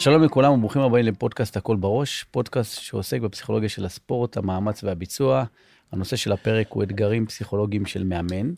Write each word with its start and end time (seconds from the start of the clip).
שלום 0.00 0.22
לכולם 0.22 0.52
וברוכים 0.52 0.82
הבאים 0.82 1.04
לפודקאסט 1.06 1.56
הכל 1.56 1.76
בראש, 1.76 2.24
פודקאסט 2.30 2.80
שעוסק 2.80 3.20
בפסיכולוגיה 3.20 3.68
של 3.68 3.84
הספורט, 3.84 4.36
המאמץ 4.36 4.84
והביצוע. 4.84 5.44
הנושא 5.92 6.16
של 6.16 6.32
הפרק 6.32 6.72
הוא 6.72 6.82
אתגרים 6.82 7.26
פסיכולוגיים 7.26 7.86
של 7.86 8.04
מאמן. 8.04 8.52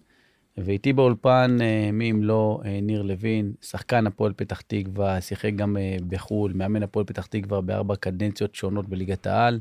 ואיתי 0.57 0.93
באולפן, 0.93 1.59
אה, 1.61 1.91
מי 1.93 2.11
אם 2.11 2.23
לא, 2.23 2.61
אה, 2.65 2.81
ניר 2.83 3.03
לוין, 3.03 3.53
שחקן 3.63 4.07
הפועל 4.07 4.33
פתח 4.37 4.61
תקווה, 4.61 5.21
שיחק 5.21 5.51
גם 5.57 5.77
אה, 5.77 5.97
בחו"ל, 6.09 6.53
מאמן 6.53 6.83
הפועל 6.83 7.07
פתח 7.07 7.27
תקווה 7.27 7.61
בארבע 7.61 7.97
קדנציות 7.97 8.55
שונות 8.55 8.89
בליגת 8.89 9.27
העל. 9.27 9.61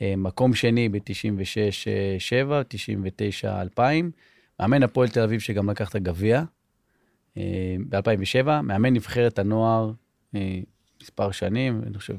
מקום 0.00 0.54
שני 0.54 0.88
ב-96-7, 0.88 2.50
99-2000. 3.76 3.80
מאמן 4.60 4.82
הפועל 4.82 5.08
תל 5.08 5.22
אביב 5.22 5.40
שגם 5.40 5.70
לקח 5.70 5.90
את 5.90 5.94
הגביע 5.94 6.42
ב-2007. 7.36 8.46
מאמן 8.62 8.92
נבחרת 8.92 9.38
הנוער 9.38 9.92
מספר 11.04 11.30
שנים, 11.30 11.82
אני 11.86 11.98
חושב... 11.98 12.16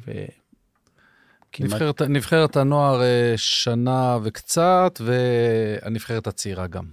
כמעט... 1.51 1.71
נבחרת, 1.71 2.01
נבחרת 2.01 2.57
הנוער 2.57 3.01
שנה 3.35 4.17
וקצת, 4.23 5.01
והנבחרת 5.05 6.27
הצעירה 6.27 6.67
גם. 6.67 6.85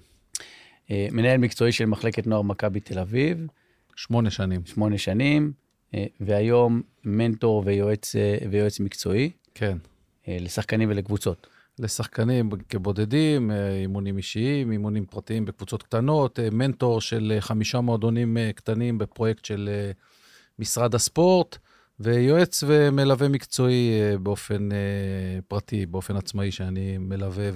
אה, 0.91 1.07
מנהל 1.13 1.39
מקצועי 1.39 1.73
של 1.73 1.87
מחלקת 1.87 2.27
נוער 2.27 2.43
מכבי 2.43 2.81
תל 2.81 2.99
אביב. 2.99 3.47
שמונה 3.97 4.31
שנים. 4.31 4.61
שמונה 4.67 4.99
שנים, 4.99 5.53
אה, 5.95 6.05
והיום 6.21 6.83
מנטור 7.05 7.63
ויועץ, 7.67 8.17
אה, 8.17 8.37
ויועץ 8.51 8.81
מקצועי. 8.81 9.31
כן. 9.55 9.79
לשחקנים 10.29 10.91
ולקבוצות. 10.91 11.47
לשחקנים 11.79 12.51
כבודדים, 12.69 13.51
אימונים 13.51 14.17
אישיים, 14.17 14.73
אימונים 14.73 15.07
פרטיים 15.07 15.45
בקבוצות 15.45 15.83
קטנות, 15.83 16.39
מנטור 16.53 17.01
של 17.01 17.37
חמישה 17.41 17.81
מועדונים 17.81 18.37
קטנים 18.55 18.99
בפרויקט 18.99 19.45
של 19.45 19.71
משרד 20.59 20.95
הספורט, 20.95 21.59
ויועץ 22.01 22.65
ומלווה 22.67 23.29
מקצועי 23.29 24.01
באופן 24.23 24.69
פרטי, 25.49 25.87
באופן 25.87 26.17
עצמאי, 26.17 26.51
שאני 26.51 26.99
מלווה 26.99 27.51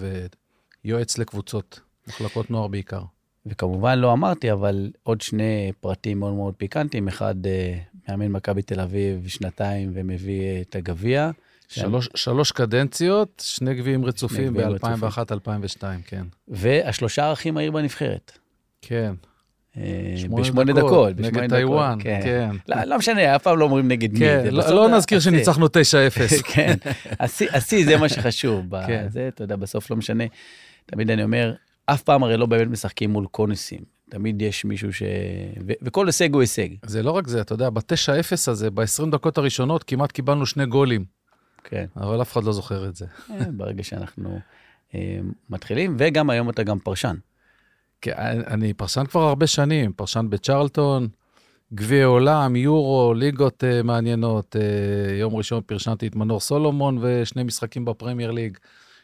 ויועץ 0.84 1.18
לקבוצות, 1.18 1.80
מחלקות 2.08 2.50
נוער 2.50 2.68
בעיקר. 2.68 3.02
וכמובן 3.46 3.98
לא 3.98 4.12
אמרתי, 4.12 4.52
אבל 4.52 4.90
עוד 5.02 5.20
שני 5.20 5.72
פרטים 5.80 6.18
מאוד 6.18 6.34
מאוד 6.34 6.54
פיקנטיים. 6.54 7.08
אחד, 7.08 7.46
אה, 7.46 7.78
מאמן 8.08 8.28
מכבי 8.28 8.62
תל 8.62 8.80
אביב 8.80 9.28
שנתיים 9.28 9.90
ומביא 9.94 10.40
אה, 10.40 10.60
את 10.60 10.76
הגביע. 10.76 11.30
שלוש, 11.68 12.08
שלוש 12.14 12.52
קדנציות, 12.52 13.42
שני 13.46 13.74
גביעים 13.74 14.04
רצופים 14.04 14.54
ב-2001-2002, 14.54 15.82
כן. 16.06 16.26
והשלושה 16.48 17.26
ערכים 17.26 17.54
מהיר 17.54 17.70
בנבחרת. 17.70 18.38
כן. 18.82 19.14
בשמונה 20.36 20.72
דקות. 20.72 21.20
נגד 21.20 21.54
טיוואן, 21.56 21.98
כן. 22.00 22.20
כן. 22.24 22.50
לא, 22.68 22.84
לא 22.84 22.98
משנה, 22.98 23.36
אף 23.36 23.42
פעם 23.42 23.58
לא 23.58 23.64
אומרים 23.64 23.88
נגד 23.88 24.12
מי. 24.12 24.18
כן, 24.18 24.46
לא, 24.50 24.70
לא 24.70 24.88
נזכיר 24.88 25.20
שניצחנו 25.20 25.66
9-0. 25.66 25.70
כן, 26.54 26.74
השיא 27.52 27.84
זה 27.84 27.96
מה 27.96 28.08
שחשוב. 28.08 28.86
כן. 28.86 29.06
זה, 29.08 29.28
אתה 29.28 29.44
יודע, 29.44 29.56
בסוף 29.56 29.90
לא 29.90 29.96
משנה. 29.96 30.24
תמיד 30.86 31.10
אני 31.10 31.24
אומר, 31.24 31.54
אף 31.86 32.02
פעם 32.02 32.22
הרי 32.22 32.36
לא 32.36 32.46
באמת 32.46 32.68
משחקים 32.68 33.10
מול 33.10 33.26
קונוסים. 33.26 33.80
תמיד 34.10 34.42
יש 34.42 34.64
מישהו 34.64 34.92
ש... 34.92 35.02
ו- 35.66 35.72
וכל 35.82 36.06
הישג 36.06 36.32
הוא 36.32 36.40
הישג. 36.40 36.68
זה 36.86 37.02
לא 37.02 37.10
רק 37.10 37.28
זה, 37.28 37.40
אתה 37.40 37.54
יודע, 37.54 37.70
ב-9-0 37.70 38.32
הזה, 38.48 38.70
ב-20 38.70 39.10
דקות 39.10 39.38
הראשונות, 39.38 39.82
כמעט 39.82 40.12
קיבלנו 40.12 40.46
שני 40.46 40.66
גולים. 40.66 41.04
כן. 41.64 41.84
אבל 41.96 42.22
אף 42.22 42.32
אחד 42.32 42.44
לא 42.44 42.52
זוכר 42.52 42.88
את 42.88 42.96
זה. 42.96 43.06
אה, 43.30 43.36
ברגע 43.52 43.82
שאנחנו 43.84 44.38
אה, 44.94 45.18
מתחילים, 45.50 45.96
וגם 45.98 46.30
היום 46.30 46.50
אתה 46.50 46.62
גם 46.62 46.78
פרשן. 46.78 47.16
אני 48.46 48.72
פרשן 48.72 49.06
כבר 49.06 49.20
הרבה 49.20 49.46
שנים, 49.46 49.92
פרשן 49.92 50.26
בצ'רלטון, 50.30 51.08
גביע 51.74 52.06
עולם, 52.06 52.56
יורו, 52.56 53.14
ליגות 53.14 53.64
uh, 53.64 53.82
מעניינות. 53.82 54.56
Uh, 54.56 55.12
יום 55.12 55.36
ראשון 55.36 55.60
פרשנתי 55.66 56.06
את 56.06 56.16
מנור 56.16 56.40
סולומון 56.40 56.98
ושני 57.00 57.42
משחקים 57.42 57.84
בפרמייר 57.84 58.30
ליג, 58.30 58.58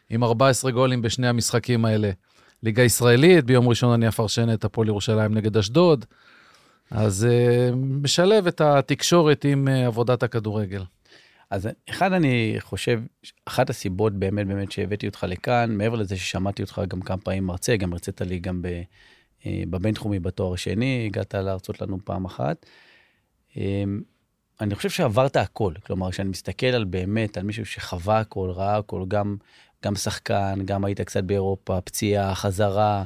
עם 0.09 0.23
14 0.23 0.71
גולים 0.71 1.01
בשני 1.01 1.27
המשחקים 1.27 1.85
האלה. 1.85 2.11
ליגה 2.63 2.83
ישראלית, 2.83 3.45
ביום 3.45 3.67
ראשון 3.67 3.93
אני 3.93 4.07
אפרשן 4.07 4.53
את 4.53 4.65
הפועל 4.65 4.87
ירושלים 4.87 5.33
נגד 5.33 5.57
אשדוד. 5.57 6.05
אז 6.91 7.27
uh, 7.29 7.75
משלב 7.75 8.47
את 8.47 8.61
התקשורת 8.61 9.45
עם 9.45 9.67
uh, 9.67 9.71
עבודת 9.71 10.23
הכדורגל. 10.23 10.83
אז 11.53 11.69
אחד, 11.89 12.13
אני 12.13 12.55
חושב, 12.59 13.01
אחת 13.45 13.69
הסיבות 13.69 14.13
באמת 14.13 14.47
באמת 14.47 14.71
שהבאתי 14.71 15.07
אותך 15.07 15.25
לכאן, 15.29 15.75
מעבר 15.77 15.95
לזה 15.95 16.17
ששמעתי 16.17 16.63
אותך 16.63 16.81
גם 16.87 17.01
כמה 17.01 17.17
פעמים 17.17 17.43
מרצה, 17.45 17.75
גם 17.75 17.93
הרצית 17.93 18.21
לי 18.21 18.39
גם 18.39 18.61
uh, 18.63 19.45
בבינתחומי 19.69 20.19
בתואר 20.19 20.53
השני, 20.53 21.03
הגעת 21.05 21.35
להרצות 21.35 21.81
לנו 21.81 21.97
פעם 22.05 22.25
אחת. 22.25 22.65
Um, 23.53 23.57
אני 24.61 24.75
חושב 24.75 24.89
שעברת 24.89 25.35
הכל, 25.35 25.73
כלומר, 25.85 26.11
כשאני 26.11 26.29
מסתכל 26.29 26.65
על 26.67 26.83
באמת, 26.83 27.37
על 27.37 27.43
מישהו 27.43 27.65
שחווה 27.65 28.19
הכל, 28.19 28.49
ראה 28.49 28.77
הכל, 28.77 29.05
גם 29.07 29.37
גם 29.85 29.95
שחקן, 29.95 30.59
גם 30.65 30.85
היית 30.85 31.01
קצת 31.01 31.23
באירופה, 31.23 31.81
פציעה, 31.81 32.35
חזרה, 32.35 33.03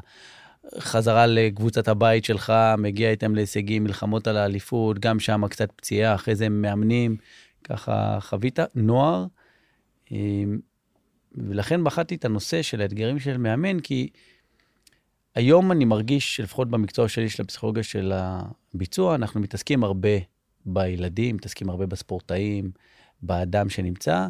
חזרה 0.79 1.27
לקבוצת 1.27 1.87
הבית 1.87 2.25
שלך, 2.25 2.53
מגיע 2.77 3.11
איתם 3.11 3.35
להישגים, 3.35 3.83
מלחמות 3.83 4.27
על 4.27 4.37
האליפות, 4.37 4.99
גם 4.99 5.19
שם 5.19 5.47
קצת 5.47 5.71
פציעה, 5.71 6.15
אחרי 6.15 6.35
זה 6.35 6.49
מאמנים, 6.49 7.17
ככה 7.69 8.17
חווית 8.21 8.59
נוער. 8.75 9.25
אמ, 10.11 10.59
ולכן 11.35 11.83
בחרתי 11.83 12.15
את 12.15 12.25
הנושא 12.25 12.61
של 12.61 12.81
האתגרים 12.81 13.19
של 13.19 13.37
מאמן, 13.37 13.79
כי 13.79 14.09
היום 15.35 15.71
אני 15.71 15.85
מרגיש 15.85 16.35
שלפחות 16.35 16.69
במקצוע 16.69 17.07
שלי 17.07 17.29
של 17.29 17.43
הפסיכולוגיה 17.43 17.83
של 17.83 18.11
הביצוע, 18.15 19.15
אנחנו 19.15 19.39
מתעסקים 19.39 19.83
הרבה 19.83 20.09
בילדים, 20.65 21.35
מתעסקים 21.35 21.69
הרבה 21.69 21.85
בספורטאים, 21.85 22.71
באדם 23.21 23.69
שנמצא, 23.69 24.27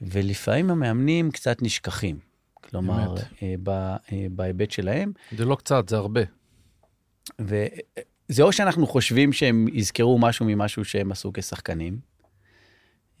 ולפעמים 0.00 0.70
המאמנים 0.70 1.30
קצת 1.30 1.62
נשכחים. 1.62 2.18
כלומר, 2.54 3.14
אה, 3.42 3.54
ב, 3.62 3.68
אה, 3.68 4.26
בהיבט 4.30 4.70
שלהם. 4.70 5.12
זה 5.36 5.44
לא 5.44 5.54
קצת, 5.54 5.88
זה 5.88 5.96
הרבה. 5.96 6.20
וזה 7.38 8.42
או 8.42 8.52
שאנחנו 8.52 8.86
חושבים 8.86 9.32
שהם 9.32 9.66
יזכרו 9.72 10.18
משהו 10.18 10.46
ממשהו 10.46 10.84
שהם 10.84 11.12
עשו 11.12 11.30
כשחקנים, 11.34 11.92
אה, 11.94 12.15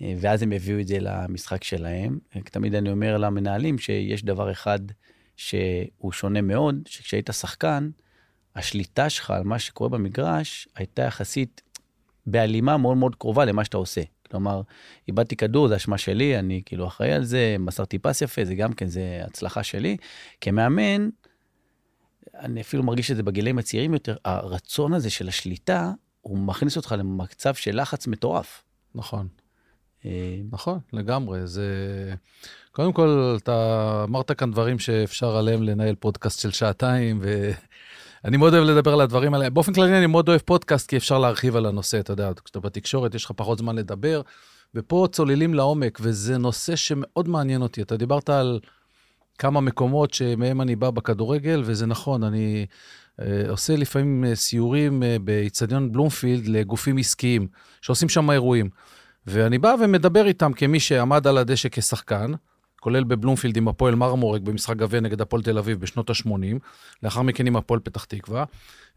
ואז 0.00 0.42
הם 0.42 0.52
יביאו 0.52 0.80
את 0.80 0.88
זה 0.88 0.98
למשחק 1.00 1.64
שלהם. 1.64 2.18
תמיד 2.44 2.74
אני 2.74 2.90
אומר 2.90 3.18
למנהלים 3.18 3.78
שיש 3.78 4.24
דבר 4.24 4.52
אחד 4.52 4.78
שהוא 5.36 6.12
שונה 6.12 6.42
מאוד, 6.42 6.74
שכשהיית 6.86 7.30
שחקן, 7.32 7.90
השליטה 8.56 9.10
שלך 9.10 9.30
על 9.30 9.42
מה 9.44 9.58
שקורה 9.58 9.90
במגרש 9.90 10.68
הייתה 10.76 11.02
יחסית 11.02 11.62
בהלימה 12.26 12.76
מאוד 12.76 12.96
מאוד 12.96 13.14
קרובה 13.14 13.44
למה 13.44 13.64
שאתה 13.64 13.76
עושה. 13.76 14.00
כלומר, 14.30 14.62
איבדתי 15.08 15.36
כדור, 15.36 15.68
זה 15.68 15.76
אשמה 15.76 15.98
שלי, 15.98 16.38
אני 16.38 16.62
כאילו 16.66 16.86
אחראי 16.86 17.12
על 17.12 17.24
זה, 17.24 17.56
מסרתי 17.58 17.98
פס 17.98 18.22
יפה, 18.22 18.44
זה 18.44 18.54
גם 18.54 18.72
כן, 18.72 18.86
זה 18.86 19.20
הצלחה 19.26 19.62
שלי. 19.62 19.96
כמאמן, 20.40 21.08
אני 22.34 22.60
אפילו 22.60 22.82
מרגיש 22.82 23.10
את 23.10 23.16
זה 23.16 23.22
בגילאים 23.22 23.58
הצעירים 23.58 23.92
יותר, 23.92 24.16
הרצון 24.24 24.92
הזה 24.92 25.10
של 25.10 25.28
השליטה, 25.28 25.92
הוא 26.20 26.38
מכניס 26.38 26.76
אותך 26.76 26.94
למצב 26.98 27.54
של 27.54 27.80
לחץ 27.80 28.06
מטורף. 28.06 28.62
נכון. 28.94 29.28
אה, 30.06 30.40
נכון, 30.52 30.78
לגמרי. 30.92 31.46
זה... 31.46 31.64
קודם 32.72 32.92
כל, 32.92 33.36
אתה 33.42 34.00
אמרת 34.08 34.32
כאן 34.32 34.50
דברים 34.50 34.78
שאפשר 34.78 35.36
עליהם 35.36 35.62
לנהל 35.62 35.94
פודקאסט 35.94 36.40
של 36.40 36.50
שעתיים, 36.50 37.18
ו... 37.22 37.50
אני 38.24 38.36
מאוד 38.36 38.54
אוהב 38.54 38.64
לדבר 38.64 38.92
על 38.92 39.00
הדברים 39.00 39.34
האלה. 39.34 39.50
באופן 39.50 39.72
כללי 39.72 39.98
אני 39.98 40.06
מאוד 40.06 40.28
אוהב 40.28 40.40
פודקאסט, 40.40 40.88
כי 40.88 40.96
אפשר 40.96 41.18
להרחיב 41.18 41.56
על 41.56 41.66
הנושא, 41.66 42.00
אתה 42.00 42.12
יודע, 42.12 42.30
כשאתה 42.44 42.60
בתקשורת 42.60 43.14
יש 43.14 43.24
לך 43.24 43.32
פחות 43.36 43.58
זמן 43.58 43.76
לדבר, 43.76 44.20
ופה 44.74 45.06
צוללים 45.12 45.54
לעומק, 45.54 45.98
וזה 46.02 46.38
נושא 46.38 46.76
שמאוד 46.76 47.28
מעניין 47.28 47.62
אותי. 47.62 47.82
אתה 47.82 47.96
דיברת 47.96 48.28
על 48.28 48.60
כמה 49.38 49.60
מקומות 49.60 50.14
שמהם 50.14 50.60
אני 50.60 50.76
בא 50.76 50.90
בכדורגל, 50.90 51.62
וזה 51.64 51.86
נכון, 51.86 52.22
אני 52.24 52.66
אה, 53.20 53.42
עושה 53.48 53.76
לפעמים 53.76 54.24
אה, 54.24 54.34
סיורים 54.34 55.02
באיצטדיון 55.24 55.92
בלומפילד 55.92 56.46
לגופים 56.48 56.96
עסקיים, 56.96 57.48
שעושים 57.80 58.08
שם 58.08 58.30
אירועים. 58.30 58.70
ואני 59.26 59.58
בא 59.58 59.74
ומדבר 59.80 60.26
איתם 60.26 60.52
כמי 60.52 60.80
שעמד 60.80 61.26
על 61.26 61.38
הדשא 61.38 61.68
כשחקן, 61.72 62.32
כולל 62.80 63.04
בבלומפילד 63.04 63.56
עם 63.56 63.68
הפועל 63.68 63.94
מרמורק 63.94 64.42
במשחק 64.42 64.76
גביע 64.76 65.00
נגד 65.00 65.20
הפועל 65.20 65.42
תל 65.42 65.58
אביב 65.58 65.80
בשנות 65.80 66.10
ה-80, 66.10 66.58
לאחר 67.02 67.22
מכן 67.22 67.46
עם 67.46 67.56
הפועל 67.56 67.80
פתח 67.80 68.04
תקווה, 68.04 68.44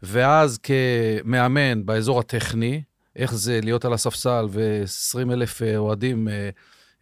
ואז 0.02 0.58
כמאמן 0.58 1.86
באזור 1.86 2.20
הטכני, 2.20 2.82
איך 3.16 3.34
זה 3.34 3.60
להיות 3.62 3.84
על 3.84 3.92
הספסל 3.92 4.46
ו-20 4.50 5.32
אלף 5.32 5.62
אוהדים 5.76 6.28
אה, 6.28 6.50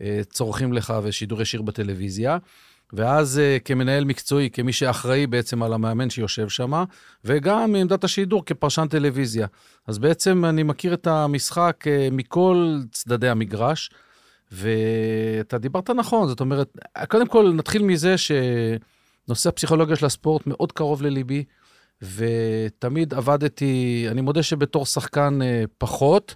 אה, 0.02 0.20
צורכים 0.30 0.72
לך 0.72 0.94
ושידור 1.02 1.42
ישיר 1.42 1.62
בטלוויזיה. 1.62 2.38
ואז 2.92 3.40
uh, 3.40 3.62
כמנהל 3.64 4.04
מקצועי, 4.04 4.50
כמי 4.50 4.72
שאחראי 4.72 5.26
בעצם 5.26 5.62
על 5.62 5.72
המאמן 5.72 6.10
שיושב 6.10 6.48
שם, 6.48 6.84
וגם 7.24 7.72
מעמדת 7.72 8.04
השידור 8.04 8.44
כפרשן 8.44 8.86
טלוויזיה. 8.90 9.46
אז 9.86 9.98
בעצם 9.98 10.44
אני 10.44 10.62
מכיר 10.62 10.94
את 10.94 11.06
המשחק 11.06 11.84
uh, 11.84 12.14
מכל 12.14 12.78
צדדי 12.92 13.28
המגרש. 13.28 13.90
ואתה 14.52 15.58
דיברת 15.58 15.90
נכון, 15.90 16.28
זאת 16.28 16.40
אומרת, 16.40 16.78
קודם 17.08 17.26
כל 17.26 17.52
נתחיל 17.54 17.82
מזה 17.82 18.14
שנושא 18.18 19.48
הפסיכולוגיה 19.48 19.96
של 19.96 20.06
הספורט 20.06 20.46
מאוד 20.46 20.72
קרוב 20.72 21.02
לליבי, 21.02 21.44
ותמיד 22.02 23.14
עבדתי, 23.14 24.06
אני 24.10 24.20
מודה 24.20 24.42
שבתור 24.42 24.86
שחקן 24.86 25.38
אה, 25.42 25.64
פחות, 25.78 26.34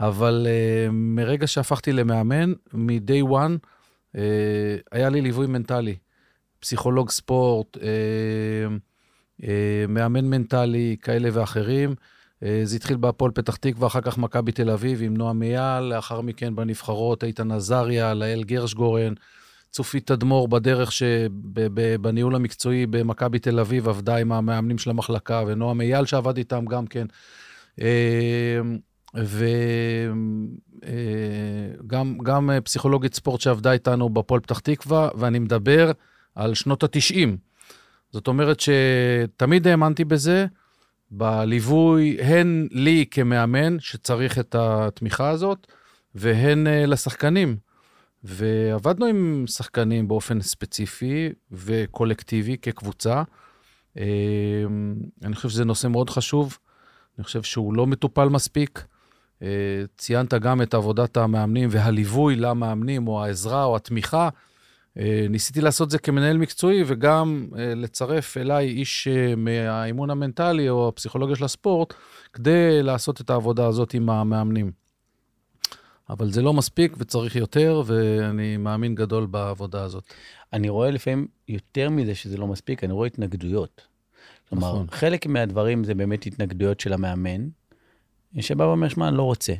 אבל 0.00 0.46
מרגע 0.92 1.46
שהפכתי 1.46 1.92
למאמן, 1.92 2.52
מ-day 2.72 3.30
one, 3.30 3.66
היה 4.92 5.08
לי 5.10 5.20
ליווי 5.20 5.46
מנטלי. 5.46 5.96
פסיכולוג 6.60 7.10
ספורט, 7.10 7.76
uh, 7.76 7.80
uh, 9.40 9.44
מאמן 9.88 10.24
מנטלי, 10.24 10.96
כאלה 11.02 11.28
ואחרים. 11.32 11.94
זה 12.64 12.76
התחיל 12.76 12.96
בהפועל 12.96 13.30
פתח 13.30 13.56
תקווה, 13.56 13.86
אחר 13.86 14.00
כך 14.00 14.18
מכבי 14.18 14.52
תל 14.52 14.70
אביב 14.70 15.02
עם 15.02 15.16
נועם 15.16 15.42
אייל, 15.42 15.84
לאחר 15.84 16.20
מכן 16.20 16.56
בנבחרות 16.56 17.24
איתן 17.24 17.50
עזריה, 17.50 18.14
לאל 18.14 18.44
גרשגורן, 18.44 19.12
צופית 19.70 20.06
תדמור 20.06 20.48
בדרך 20.48 20.92
שבניהול 20.92 22.34
המקצועי 22.34 22.86
במכבי 22.86 23.38
תל 23.38 23.60
אביב 23.60 23.88
עבדה 23.88 24.16
עם 24.16 24.32
המאמנים 24.32 24.78
של 24.78 24.90
המחלקה, 24.90 25.42
ונועם 25.46 25.80
אייל 25.80 26.04
שעבד 26.04 26.36
איתם 26.36 26.64
גם 26.64 26.86
כן. 26.86 27.06
וגם 31.84 32.18
גם 32.22 32.50
פסיכולוגית 32.64 33.14
ספורט 33.14 33.40
שעבדה 33.40 33.72
איתנו 33.72 34.08
בפועל 34.08 34.40
פתח 34.40 34.58
תקווה, 34.58 35.08
ואני 35.14 35.38
מדבר 35.38 35.92
על 36.34 36.54
שנות 36.54 36.82
ה-90. 36.84 37.28
זאת 38.10 38.28
אומרת 38.28 38.60
שתמיד 38.60 39.66
האמנתי 39.66 40.04
בזה, 40.04 40.46
בליווי, 41.10 42.18
הן 42.20 42.68
לי 42.70 43.04
כמאמן, 43.10 43.80
שצריך 43.80 44.38
את 44.38 44.54
התמיכה 44.58 45.28
הזאת, 45.30 45.66
והן 46.14 46.66
לשחקנים. 46.66 47.56
ועבדנו 48.24 49.06
עם 49.06 49.44
שחקנים 49.46 50.08
באופן 50.08 50.40
ספציפי 50.40 51.28
וקולקטיבי 51.52 52.56
כקבוצה. 52.62 53.22
אני 53.96 55.34
חושב 55.34 55.48
שזה 55.48 55.64
נושא 55.64 55.86
מאוד 55.86 56.10
חשוב. 56.10 56.58
אני 57.18 57.24
חושב 57.24 57.42
שהוא 57.42 57.74
לא 57.74 57.86
מטופל 57.86 58.28
מספיק. 58.28 58.84
אה, 59.42 59.48
ציינת 59.96 60.34
גם 60.34 60.62
את 60.62 60.74
עבודת 60.74 61.16
המאמנים 61.16 61.68
והליווי 61.72 62.36
למאמנים, 62.36 63.08
או 63.08 63.24
העזרה 63.24 63.64
או 63.64 63.76
התמיכה. 63.76 64.28
אה, 64.98 65.26
ניסיתי 65.30 65.60
לעשות 65.60 65.90
זה 65.90 65.98
כמנהל 65.98 66.36
מקצועי, 66.38 66.82
וגם 66.86 67.48
אה, 67.58 67.74
לצרף 67.74 68.36
אליי 68.36 68.68
איש 68.68 69.08
מהאימון 69.36 70.10
המנטלי 70.10 70.68
או 70.68 70.88
הפסיכולוגיה 70.88 71.36
של 71.36 71.44
הספורט, 71.44 71.94
כדי 72.32 72.82
לעשות 72.82 73.20
את 73.20 73.30
העבודה 73.30 73.66
הזאת 73.66 73.94
עם 73.94 74.10
המאמנים. 74.10 74.72
אבל 76.10 76.30
זה 76.30 76.42
לא 76.42 76.52
מספיק 76.52 76.94
וצריך 76.98 77.36
יותר, 77.36 77.82
ואני 77.86 78.56
מאמין 78.56 78.94
גדול 78.94 79.26
בעבודה 79.26 79.82
הזאת. 79.82 80.04
אני 80.52 80.68
רואה 80.68 80.90
לפעמים 80.90 81.26
יותר 81.48 81.90
מזה 81.90 82.14
שזה 82.14 82.36
לא 82.36 82.46
מספיק, 82.46 82.84
אני 82.84 82.92
רואה 82.92 83.06
התנגדויות. 83.06 83.82
כלומר, 84.48 84.72
נכון. 84.72 84.86
חלק 84.90 85.26
מהדברים 85.26 85.84
זה 85.84 85.94
באמת 85.94 86.26
התנגדויות 86.26 86.80
של 86.80 86.92
המאמן, 86.92 87.48
שבא 88.40 88.64
ואומר, 88.64 88.88
שמע, 88.88 89.08
אני 89.08 89.16
לא 89.16 89.22
רוצה. 89.22 89.52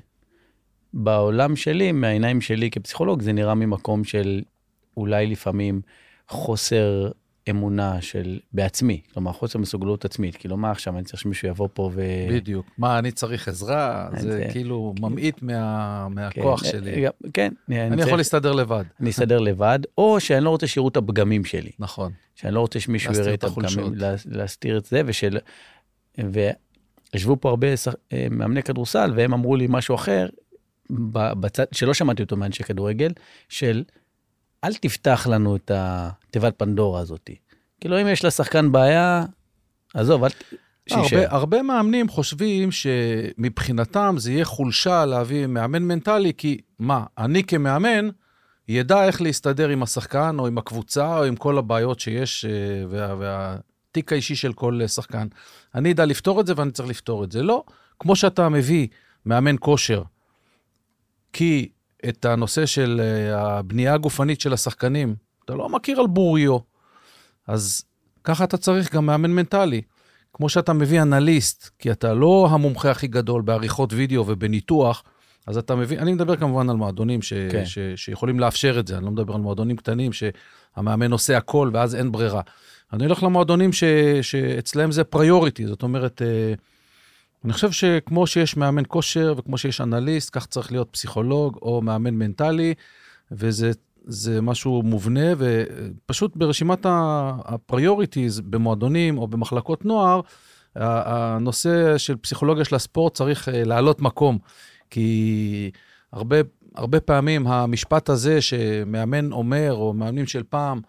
בעולם 0.94 1.56
שלי, 1.56 1.92
מהעיניים 1.92 2.40
שלי 2.40 2.70
כפסיכולוג, 2.70 3.22
זה 3.22 3.32
נראה 3.32 3.54
ממקום 3.54 4.04
של 4.04 4.42
אולי 4.96 5.26
לפעמים 5.26 5.80
חוסר 6.28 7.10
אמונה 7.50 8.00
של 8.00 8.38
בעצמי, 8.52 9.00
כלומר 9.12 9.32
חוסר 9.32 9.58
מסוגלות 9.58 10.04
עצמית, 10.04 10.36
כאילו 10.36 10.56
מה 10.56 10.70
עכשיו, 10.70 10.96
אני 10.96 11.04
צריך 11.04 11.20
שמישהו 11.22 11.48
יבוא 11.48 11.68
פה 11.74 11.90
ו... 11.94 12.02
בדיוק, 12.30 12.66
מה, 12.78 12.98
אני 12.98 13.12
צריך 13.12 13.48
עזרה? 13.48 14.08
זה, 14.16 14.32
זה 14.32 14.48
כאילו 14.52 14.94
כן. 14.96 15.04
ממעיט 15.04 15.42
מה, 15.42 16.08
מהכוח 16.08 16.62
כן, 16.62 16.70
שלי. 16.70 17.06
כן. 17.32 17.52
אני, 17.68 17.86
אני 17.86 17.96
צריך, 17.96 18.06
יכול 18.06 18.18
להסתדר 18.18 18.52
לבד. 18.52 18.84
אני 19.00 19.10
אסתדר 19.10 19.38
לבד, 19.38 19.78
או 19.98 20.20
שאני 20.20 20.44
לא 20.44 20.50
רוצה 20.50 20.66
שיראו 20.66 20.88
את 20.88 20.96
הפגמים 20.96 21.44
שלי. 21.44 21.70
נכון. 21.78 22.12
שאני 22.34 22.54
לא 22.54 22.60
רוצה 22.60 22.80
שמישהו 22.80 23.14
יראה 23.14 23.34
את 23.34 23.44
הפגמים, 23.44 23.94
להסתיר 24.26 24.78
את 24.78 24.84
זה, 24.84 25.02
ושל... 25.06 25.38
וישבו 27.12 27.36
פה 27.40 27.48
הרבה 27.48 27.66
אה, 28.12 28.26
מאמני 28.30 28.62
כדורסל, 28.62 29.12
והם 29.16 29.32
אמרו 29.32 29.56
לי 29.56 29.66
משהו 29.70 29.94
אחר, 29.94 30.26
בצד, 31.10 31.64
שלא 31.72 31.94
שמעתי 31.94 32.22
אותו 32.22 32.36
מאנשי 32.36 32.64
כדורגל, 32.64 33.12
של 33.48 33.84
אל 34.64 34.74
תפתח 34.74 35.26
לנו 35.30 35.56
את 35.56 35.70
התיבת 35.74 36.54
פנדורה 36.58 37.00
הזאת. 37.00 37.30
כאילו, 37.80 38.00
אם 38.00 38.08
יש 38.08 38.24
לשחקן 38.24 38.72
בעיה, 38.72 39.24
עזוב, 39.94 40.24
אל... 40.24 40.30
שישאר. 40.88 41.18
הרבה, 41.18 41.30
הרבה 41.30 41.62
מאמנים 41.62 42.08
חושבים 42.08 42.68
שמבחינתם 42.72 44.14
זה 44.18 44.32
יהיה 44.32 44.44
חולשה 44.44 45.04
להביא 45.04 45.46
מאמן 45.46 45.82
מנטלי, 45.82 46.32
כי 46.36 46.60
מה, 46.78 47.04
אני 47.18 47.44
כמאמן 47.44 48.08
ידע 48.68 49.04
איך 49.04 49.22
להסתדר 49.22 49.68
עם 49.68 49.82
השחקן 49.82 50.36
או 50.38 50.46
עם 50.46 50.58
הקבוצה 50.58 51.18
או 51.18 51.24
עם 51.24 51.36
כל 51.36 51.58
הבעיות 51.58 52.00
שיש 52.00 52.44
אה, 52.44 53.14
וה, 53.18 53.56
והתיק 53.92 54.12
האישי 54.12 54.36
של 54.36 54.52
כל 54.52 54.86
שחקן. 54.86 55.26
אני 55.74 55.92
אדע 55.92 56.04
לפתור 56.04 56.40
את 56.40 56.46
זה 56.46 56.52
ואני 56.56 56.70
צריך 56.70 56.88
לפתור 56.88 57.24
את 57.24 57.32
זה. 57.32 57.42
לא, 57.42 57.64
כמו 57.98 58.16
שאתה 58.16 58.48
מביא 58.48 58.88
מאמן 59.26 59.56
כושר, 59.60 60.02
כי 61.32 61.68
את 62.08 62.24
הנושא 62.24 62.66
של 62.66 63.00
אה, 63.04 63.58
הבנייה 63.58 63.94
הגופנית 63.94 64.40
של 64.40 64.52
השחקנים, 64.52 65.14
אתה 65.44 65.54
לא 65.54 65.68
מכיר 65.68 66.00
על 66.00 66.06
בוריו. 66.06 66.58
אז 67.46 67.84
ככה 68.24 68.44
אתה 68.44 68.56
צריך 68.56 68.94
גם 68.94 69.06
מאמן 69.06 69.30
מנטלי. 69.30 69.82
כמו 70.32 70.48
שאתה 70.48 70.72
מביא 70.72 71.02
אנליסט, 71.02 71.70
כי 71.78 71.90
אתה 71.92 72.14
לא 72.14 72.48
המומחה 72.50 72.90
הכי 72.90 73.06
גדול 73.06 73.42
בעריכות 73.42 73.92
וידאו 73.92 74.24
ובניתוח, 74.26 75.02
אז 75.46 75.56
אתה 75.56 75.76
מביא, 75.76 75.98
אני 75.98 76.12
מדבר 76.12 76.36
כמובן 76.36 76.70
על 76.70 76.76
מועדונים 76.76 77.22
ש, 77.22 77.32
כן. 77.32 77.64
ש, 77.64 77.78
שיכולים 77.96 78.40
לאפשר 78.40 78.80
את 78.80 78.86
זה, 78.86 78.96
אני 78.96 79.04
לא 79.04 79.10
מדבר 79.10 79.34
על 79.34 79.40
מועדונים 79.40 79.76
קטנים 79.76 80.10
שהמאמן 80.12 81.12
עושה 81.12 81.36
הכל 81.36 81.70
ואז 81.72 81.94
אין 81.94 82.12
ברירה. 82.12 82.40
אני 82.92 83.04
הולך 83.04 83.22
למועדונים 83.22 83.72
ש, 83.72 83.84
שאצלם 84.22 84.92
זה 84.92 85.04
priority, 85.04 85.66
זאת 85.66 85.82
אומרת, 85.82 86.22
אה, 86.22 86.54
אני 87.44 87.52
חושב 87.52 87.70
שכמו 87.70 88.26
שיש 88.26 88.56
מאמן 88.56 88.82
כושר 88.88 89.34
וכמו 89.36 89.58
שיש 89.58 89.80
אנליסט, 89.80 90.30
כך 90.32 90.46
צריך 90.46 90.72
להיות 90.72 90.88
פסיכולוג 90.90 91.58
או 91.62 91.82
מאמן 91.82 92.14
מנטלי, 92.14 92.74
וזה 93.32 94.40
משהו 94.42 94.82
מובנה, 94.82 95.32
ופשוט 95.38 96.36
ברשימת 96.36 96.86
ה 97.44 97.53
priorities 97.53 98.40
במועדונים 98.40 99.18
או 99.18 99.26
במחלקות 99.26 99.84
נוער, 99.84 100.20
הנושא 100.76 101.98
של 101.98 102.16
פסיכולוגיה 102.16 102.64
של 102.64 102.74
הספורט 102.74 103.14
צריך 103.14 103.48
אה, 103.48 103.64
לעלות 103.64 104.00
מקום, 104.00 104.38
כי 104.90 105.70
הרבה, 106.12 106.36
הרבה 106.74 107.00
פעמים 107.00 107.46
המשפט 107.46 108.08
הזה 108.08 108.40
שמאמן 108.40 109.32
אומר, 109.32 109.72
או 109.74 109.92
מאמנים 109.92 110.26
של 110.26 110.42
פעם, 110.42 110.80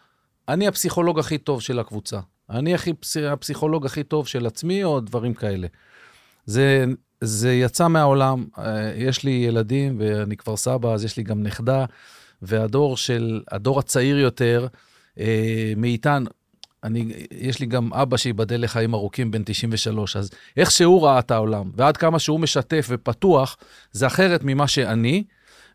אני 0.50 0.68
הפסיכולוג 0.68 1.20
הכי 1.20 1.38
טוב 1.38 1.62
של 1.62 1.80
הקבוצה, 1.80 2.20
אני 2.50 2.74
הכי, 2.76 2.94
הפסיכולוג 3.30 3.86
הכי 3.86 4.04
טוב 4.04 4.28
של 4.28 4.46
עצמי, 4.46 4.84
או 4.84 5.00
דברים 5.00 5.34
כאלה. 5.34 5.68
זה, 6.46 6.86
זה 7.22 7.54
יצא 7.54 7.88
מהעולם. 7.88 8.46
אה, 8.58 8.94
יש 8.96 9.24
לי 9.24 9.32
ילדים 9.32 9.98
ואני 10.00 10.38
כבר 10.38 10.56
סבא, 10.56 10.94
אז 10.94 11.04
יש 11.04 11.18
לי 11.18 11.24
גם 11.24 11.44
נכדה, 11.44 11.86
והדור 12.42 12.98
של, 12.98 13.42
הדור 13.52 13.80
הצעיר 13.80 14.20
יותר, 14.20 14.68
אה, 15.20 15.74
מאיתן, 15.78 16.24
אני, 16.84 17.14
יש 17.32 17.60
לי 17.60 17.66
גם 17.66 17.94
אבא 17.94 18.18
שייבדל 18.18 18.64
לחיים 18.64 18.94
ארוכים, 18.94 19.32
בן 19.32 19.44
93, 19.46 20.16
אז 20.16 20.30
איך 20.58 20.72
שהוא 20.72 21.06
ראה 21.06 21.20
את 21.20 21.32
העולם, 21.32 21.72
ועד 21.76 21.98
כמה 21.98 22.20
שהוא 22.20 22.40
משתף 22.40 22.88
ופתוח, 22.90 23.58
זה 23.92 24.08
אחרת 24.08 24.42
ממה 24.44 24.68
שאני, 24.68 25.24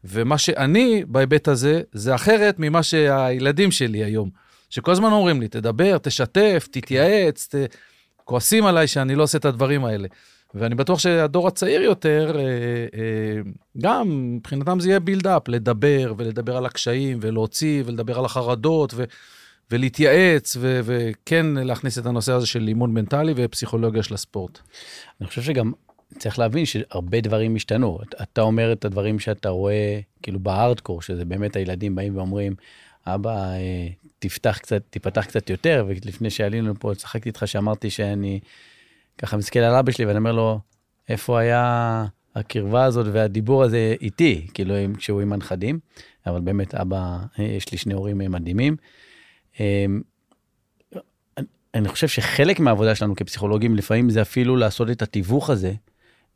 ומה 0.04 0.38
שאני, 0.38 1.04
בהיבט 1.07 1.49
הזה, 1.49 1.83
זה 1.93 2.14
אחרת 2.14 2.54
ממה 2.59 2.83
שהילדים 2.83 3.71
שלי 3.71 4.04
היום. 4.04 4.48
שכל 4.71 4.93
הזמן 4.93 5.13
אומרים 5.13 5.41
לי, 5.41 5.49
תדבר, 5.49 5.99
תשתף, 5.99 6.69
תתייעץ, 6.71 7.49
ת... 7.55 7.55
כועסים 8.29 8.67
עליי 8.67 8.87
שאני 8.87 9.15
לא 9.15 9.23
עושה 9.23 9.39
את 9.39 9.45
הדברים 9.45 9.85
האלה. 9.85 10.09
ואני 10.55 10.75
בטוח 10.75 10.99
שהדור 10.99 11.49
הצעיר 11.49 11.83
יותר, 11.83 12.37
אה, 12.39 12.43
אה, 12.43 13.41
גם 13.79 14.35
מבחינתם 14.37 14.81
זה 14.81 14.89
יהיה 14.89 15.01
בילדאפ, 15.01 15.49
לדבר 15.49 16.15
ולדבר 16.17 16.57
על 16.57 16.67
הקשיים 16.67 17.19
ולהוציא 17.21 17.83
ולדבר 17.87 18.19
על 18.19 18.25
החרדות 18.25 18.95
ו, 18.97 19.05
ולהתייעץ 19.71 20.57
ו, 20.61 20.81
וכן 20.85 21.47
להכניס 21.47 21.99
את 21.99 22.07
הנושא 22.07 22.33
הזה 22.33 22.47
של 22.47 22.59
לימון 22.59 22.95
מנטלי 22.95 23.33
ופסיכולוגיה 23.37 24.03
של 24.03 24.15
הספורט. 24.15 24.59
אני 25.21 25.29
חושב 25.29 25.43
שגם 25.43 25.73
צריך 26.19 26.39
להבין 26.39 26.67
שהרבה 26.67 27.21
דברים 27.21 27.57
השתנו. 27.57 27.99
אתה 28.23 28.41
אומר 28.41 28.73
את 28.73 28.85
הדברים 28.85 29.19
שאתה 29.19 29.49
רואה 29.49 30.01
כאילו 30.23 30.41
בהארדקור, 30.41 31.03
שזה 31.03 31.25
באמת 31.25 31.57
הילדים 31.57 31.95
באים 31.95 32.17
ואומרים, 32.17 32.55
אבא, 33.07 33.31
אה, 33.31 33.89
תפתח 34.19 34.59
קצת, 34.63 34.83
תיפתח 34.91 35.25
קצת 35.25 35.51
יותר, 35.51 35.85
ולפני 35.89 36.31
שעלינו 36.31 36.75
פה, 36.79 36.93
צחקתי 36.95 37.29
איתך 37.29 37.43
שאמרתי 37.47 37.91
שאני... 37.91 38.41
ככה 39.19 39.37
מסתכל 39.37 39.59
על 39.59 39.75
אבא 39.75 39.93
שלי 39.93 40.05
ואני 40.05 40.19
אומר 40.19 40.33
לו, 40.33 40.61
איפה 41.09 41.39
היה 41.39 42.07
הקרבה 42.35 42.85
הזאת 42.85 43.07
והדיבור 43.13 43.65
הזה 43.65 43.95
איתי, 44.01 44.47
כאילו 44.55 44.75
כשהוא 44.97 45.21
עם 45.21 45.33
הנכדים, 45.33 45.79
אבל 46.27 46.41
באמת 46.41 46.75
אבא, 46.75 47.19
יש 47.39 47.73
לי 47.73 47.79
שני 47.79 47.95
הורים 47.95 48.19
מדהימים. 48.19 48.77
אמ, 49.61 50.01
אני 51.75 51.89
חושב 51.89 52.09
שחלק 52.09 52.61
מהעבודה 52.61 52.95
שלנו 52.95 53.17
כפסיכולוגים, 53.17 53.77
לפעמים 53.77 54.11
זה 54.11 54.23
אפילו 54.23 54.57
לעשות 54.57 54.91
את 54.91 55.03
התיווך 55.03 55.51
הזה 55.51 55.73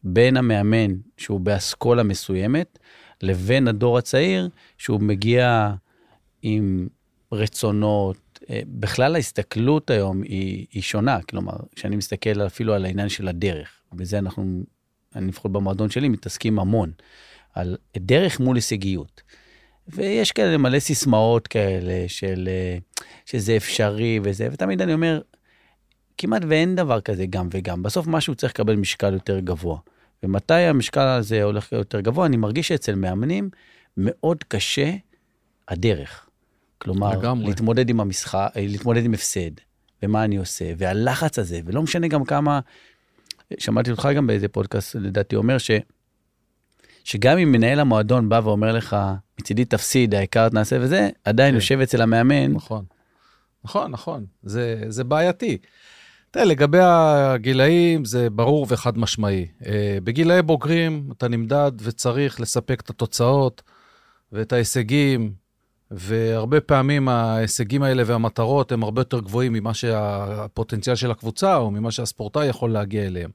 בין 0.04 0.36
המאמן, 0.36 0.94
שהוא 1.16 1.40
באסכולה 1.40 2.02
מסוימת, 2.02 2.78
לבין 3.22 3.68
הדור 3.68 3.98
הצעיר, 3.98 4.48
שהוא 4.78 5.00
מגיע 5.00 5.74
עם 6.42 6.88
רצונות, 7.32 8.38
אה, 8.50 8.60
בכלל 8.66 9.14
ההסתכלות 9.14 9.90
היום 9.90 10.22
היא, 10.22 10.66
היא 10.72 10.82
שונה, 10.82 11.18
כלומר, 11.22 11.56
כשאני 11.76 11.96
מסתכל 11.96 12.46
אפילו 12.46 12.74
על 12.74 12.84
העניין 12.84 13.08
של 13.08 13.28
הדרך, 13.28 13.68
בזה 13.92 14.18
אנחנו, 14.18 14.62
אני 15.16 15.28
לפחות 15.28 15.52
במועדון 15.52 15.90
שלי, 15.90 16.08
מתעסקים 16.08 16.58
המון. 16.58 16.92
על 17.54 17.76
דרך 17.96 18.40
מול 18.40 18.56
הישגיות. 18.56 19.22
ויש 19.88 20.32
כאלה 20.32 20.58
מלא 20.58 20.78
סיסמאות 20.78 21.48
כאלה 21.48 22.04
של 22.08 22.48
שזה 23.26 23.56
אפשרי 23.56 24.20
וזה, 24.22 24.48
ותמיד 24.52 24.82
אני 24.82 24.94
אומר, 24.94 25.20
כמעט 26.18 26.42
ואין 26.48 26.76
דבר 26.76 27.00
כזה 27.00 27.26
גם 27.26 27.48
וגם. 27.50 27.82
בסוף 27.82 28.06
משהו 28.06 28.34
צריך 28.34 28.52
לקבל 28.52 28.76
משקל 28.76 29.12
יותר 29.12 29.40
גבוה. 29.40 29.78
ומתי 30.22 30.54
המשקל 30.54 31.06
הזה 31.06 31.42
הולך 31.42 31.72
יותר 31.72 32.00
גבוה? 32.00 32.26
אני 32.26 32.36
מרגיש 32.36 32.68
שאצל 32.68 32.94
מאמנים 32.94 33.50
מאוד 33.96 34.44
קשה 34.44 34.94
הדרך. 35.68 36.26
כלומר, 36.82 37.18
לגמרי. 37.18 37.46
להתמודד 37.46 37.90
עם 37.90 38.00
המשחק, 38.00 38.48
להתמודד 38.56 39.04
עם 39.04 39.14
הפסד, 39.14 39.50
ומה 40.02 40.24
אני 40.24 40.36
עושה, 40.36 40.64
והלחץ 40.78 41.38
הזה, 41.38 41.60
ולא 41.64 41.82
משנה 41.82 42.08
גם 42.08 42.24
כמה, 42.24 42.60
שמעתי 43.58 43.90
אותך 43.90 44.08
גם 44.16 44.26
באיזה 44.26 44.48
פודקאסט, 44.48 44.94
לדעתי, 44.94 45.36
אומר 45.36 45.58
ש... 45.58 45.70
שגם 47.04 47.38
אם 47.38 47.52
מנהל 47.52 47.80
המועדון 47.80 48.28
בא 48.28 48.40
ואומר 48.44 48.72
לך, 48.72 48.96
מצידי 49.40 49.64
תפסיד, 49.64 50.14
העיקר 50.14 50.48
תעשה 50.48 50.76
וזה, 50.80 51.08
עדיין 51.24 51.50
כן. 51.50 51.54
יושב 51.54 51.80
אצל 51.80 52.02
המאמן. 52.02 52.52
נכון. 52.52 52.84
נכון, 53.64 53.90
נכון, 53.90 54.26
זה, 54.42 54.82
זה 54.88 55.04
בעייתי. 55.04 55.58
תראה, 56.30 56.44
לגבי 56.44 56.78
הגילאים 56.82 58.04
זה 58.04 58.30
ברור 58.30 58.66
וחד 58.68 58.98
משמעי. 58.98 59.46
אה, 59.66 59.98
בגילאי 60.04 60.42
בוגרים 60.42 61.08
אתה 61.12 61.28
נמדד 61.28 61.72
וצריך 61.80 62.40
לספק 62.40 62.80
את 62.80 62.90
התוצאות 62.90 63.62
ואת 64.32 64.52
ההישגים, 64.52 65.32
והרבה 65.92 66.60
פעמים 66.60 67.08
ההישגים 67.08 67.82
האלה 67.82 68.02
והמטרות 68.06 68.72
הם 68.72 68.82
הרבה 68.82 69.00
יותר 69.00 69.20
גבוהים 69.20 69.52
ממה 69.52 69.74
שהפוטנציאל 69.74 70.96
של 70.96 71.10
הקבוצה 71.10 71.56
או 71.56 71.70
ממה 71.70 71.90
שהספורטאי 71.90 72.46
יכול 72.46 72.72
להגיע 72.72 73.06
אליהם. 73.06 73.30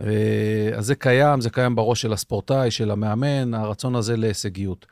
אה, 0.00 0.70
אז 0.76 0.86
זה 0.86 0.94
קיים, 0.94 1.40
זה 1.40 1.50
קיים 1.50 1.74
בראש 1.74 2.02
של 2.02 2.12
הספורטאי, 2.12 2.70
של 2.70 2.90
המאמן, 2.90 3.54
הרצון 3.54 3.94
הזה 3.94 4.16
להישגיות. 4.16 4.86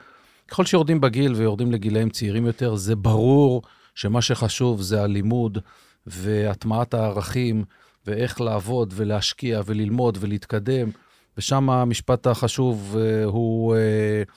ככל 0.48 0.64
שיורדים 0.64 1.00
בגיל 1.00 1.34
ויורדים 1.34 1.72
לגילאים 1.72 2.10
צעירים 2.10 2.46
יותר, 2.46 2.76
זה 2.76 2.96
ברור 2.96 3.62
שמה 3.94 4.22
שחשוב 4.22 4.82
זה 4.82 5.02
הלימוד 5.02 5.58
והטמעת 6.06 6.94
הערכים, 6.94 7.64
ואיך 8.06 8.40
לעבוד 8.40 8.94
ולהשקיע 8.96 9.60
וללמוד 9.66 10.18
ולהתקדם. 10.20 10.90
ושם 11.38 11.70
המשפט 11.70 12.26
החשוב 12.26 12.96
uh, 12.96 13.24
הוא, 13.24 13.74
uh, 13.74 14.32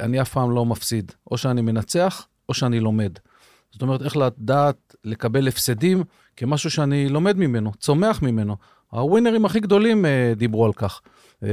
אני 0.00 0.20
אף 0.20 0.32
פעם 0.32 0.50
לא 0.50 0.66
מפסיד. 0.66 1.12
או 1.30 1.38
שאני 1.38 1.62
מנצח, 1.62 2.26
או 2.48 2.54
שאני 2.54 2.80
לומד. 2.80 3.12
זאת 3.72 3.82
אומרת, 3.82 4.02
איך 4.02 4.16
לדעת 4.16 4.96
לקבל 5.04 5.48
הפסדים 5.48 6.04
כמשהו 6.36 6.70
שאני 6.70 7.08
לומד 7.08 7.36
ממנו, 7.36 7.72
צומח 7.78 8.22
ממנו. 8.22 8.56
הווינרים 8.90 9.44
הכי 9.44 9.60
גדולים 9.60 10.04
uh, 10.04 10.38
דיברו 10.38 10.66
על 10.66 10.72
כך. 10.72 11.00
Uh, 11.42 11.46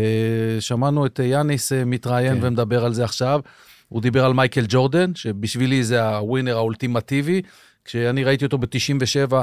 שמענו 0.59 1.05
את 1.05 1.19
יאניס 1.23 1.71
מתראיין 1.71 2.39
כן. 2.39 2.47
ומדבר 2.47 2.85
על 2.85 2.93
זה 2.93 3.03
עכשיו. 3.03 3.41
הוא 3.89 4.01
דיבר 4.01 4.25
על 4.25 4.33
מייקל 4.33 4.65
ג'ורדן, 4.69 5.15
שבשבילי 5.15 5.83
זה 5.83 6.03
הווינר 6.03 6.57
האולטימטיבי. 6.57 7.41
כשאני 7.85 8.23
ראיתי 8.23 8.45
אותו 8.45 8.57
ב-97 8.57 9.33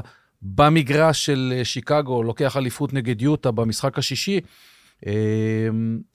במגרש 0.43 1.27
של 1.27 1.53
אה, 1.57 1.65
שיקגו, 1.65 2.23
לוקח 2.23 2.57
אליפות 2.57 2.93
נגד 2.93 3.23
יוטה 3.23 3.51
במשחק 3.51 3.99
השישי, 3.99 4.41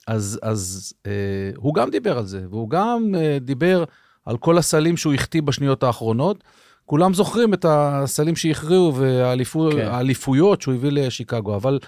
אז, 0.06 0.38
אז 0.42 0.92
אה, 1.06 1.12
הוא 1.56 1.74
גם 1.74 1.90
דיבר 1.90 2.18
על 2.18 2.26
זה, 2.26 2.46
והוא 2.50 2.70
גם 2.70 3.14
אה, 3.14 3.38
דיבר 3.40 3.84
על 4.26 4.36
כל 4.36 4.58
הסלים 4.58 4.96
שהוא 4.96 5.14
החטיא 5.14 5.42
בשניות 5.42 5.82
האחרונות. 5.82 6.44
כולם 6.86 7.14
זוכרים 7.14 7.54
את 7.54 7.66
הסלים 7.68 8.36
שהכריעו 8.36 8.94
והאליפויות 8.94 10.58
כן. 10.58 10.62
שהוא 10.62 10.74
הביא 10.74 10.90
לשיקגו, 10.90 11.56
אבל 11.56 11.78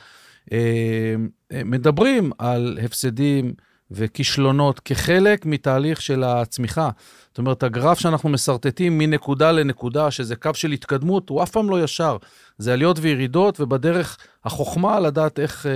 מדברים 1.53 2.31
על 2.39 2.79
הפסדים 2.85 3.55
וכישלונות 3.91 4.81
כחלק 4.81 5.47
מתהליך 5.47 6.03
של 6.03 6.25
הצמיחה. 6.25 6.91
זאת 7.29 7.39
אומרת, 7.39 7.63
הגרף 7.63 7.99
שאנחנו 7.99 8.29
משרטטים 8.29 8.99
מנקודה 8.99 9.53
לנקודה, 9.53 10.11
שזה 10.11 10.37
קו 10.37 10.51
של 10.55 10.71
התקדמות, 10.71 11.29
הוא 11.29 11.43
אף 11.43 11.51
פעם 11.51 11.71
לא 11.71 11.85
ישר. 11.85 12.17
זה 12.59 12.73
עליות 12.73 12.99
וירידות, 13.01 13.61
ובדרך 13.61 14.19
החוכמה 14.45 15.01
לדעת 15.01 15.41
איך 15.41 15.67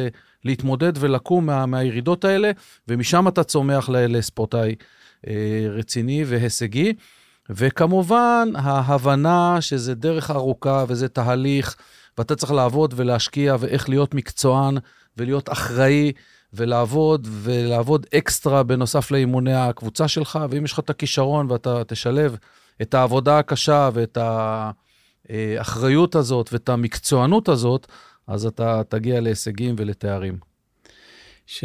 להתמודד 0.47 0.93
ולקום 0.97 1.47
מה, 1.47 1.67
מהירידות 1.67 2.25
האלה, 2.25 2.51
ומשם 2.89 3.29
אתה 3.29 3.45
צומח 3.45 3.89
לספורטאי 3.89 4.75
uh, 5.27 5.29
רציני 5.69 6.25
והישגי. 6.27 6.93
וכמובן, 7.51 8.49
ההבנה 8.55 9.57
שזה 9.61 9.95
דרך 9.95 10.31
ארוכה 10.31 10.85
וזה 10.89 11.09
תהליך, 11.09 11.77
ואתה 12.19 12.37
צריך 12.37 12.53
לעבוד 12.53 12.95
ולהשקיע, 12.97 13.57
ואיך 13.61 13.89
להיות 13.89 14.15
מקצוען 14.15 14.79
ולהיות 15.17 15.53
אחראי. 15.53 16.13
ולעבוד, 16.53 17.29
ולעבוד 17.31 18.07
אקסטרה 18.15 18.63
בנוסף 18.63 19.11
לאימוני 19.11 19.55
הקבוצה 19.55 20.09
שלך, 20.09 20.39
ואם 20.51 20.65
יש 20.65 20.73
לך 20.73 20.79
את 20.79 20.91
הכישרון 20.91 21.51
ואתה 21.51 21.85
תשלב 21.85 22.37
את 22.83 22.95
העבודה 22.95 23.39
הקשה 23.39 23.91
ואת 23.93 24.19
האחריות 25.29 26.15
הזאת 26.15 26.53
ואת 26.53 26.69
המקצוענות 26.69 27.49
הזאת, 27.49 27.87
אז 28.27 28.47
אתה 28.47 28.83
תגיע 28.89 29.21
להישגים 29.21 29.75
ולתארים. 29.79 30.39
ש, 31.47 31.65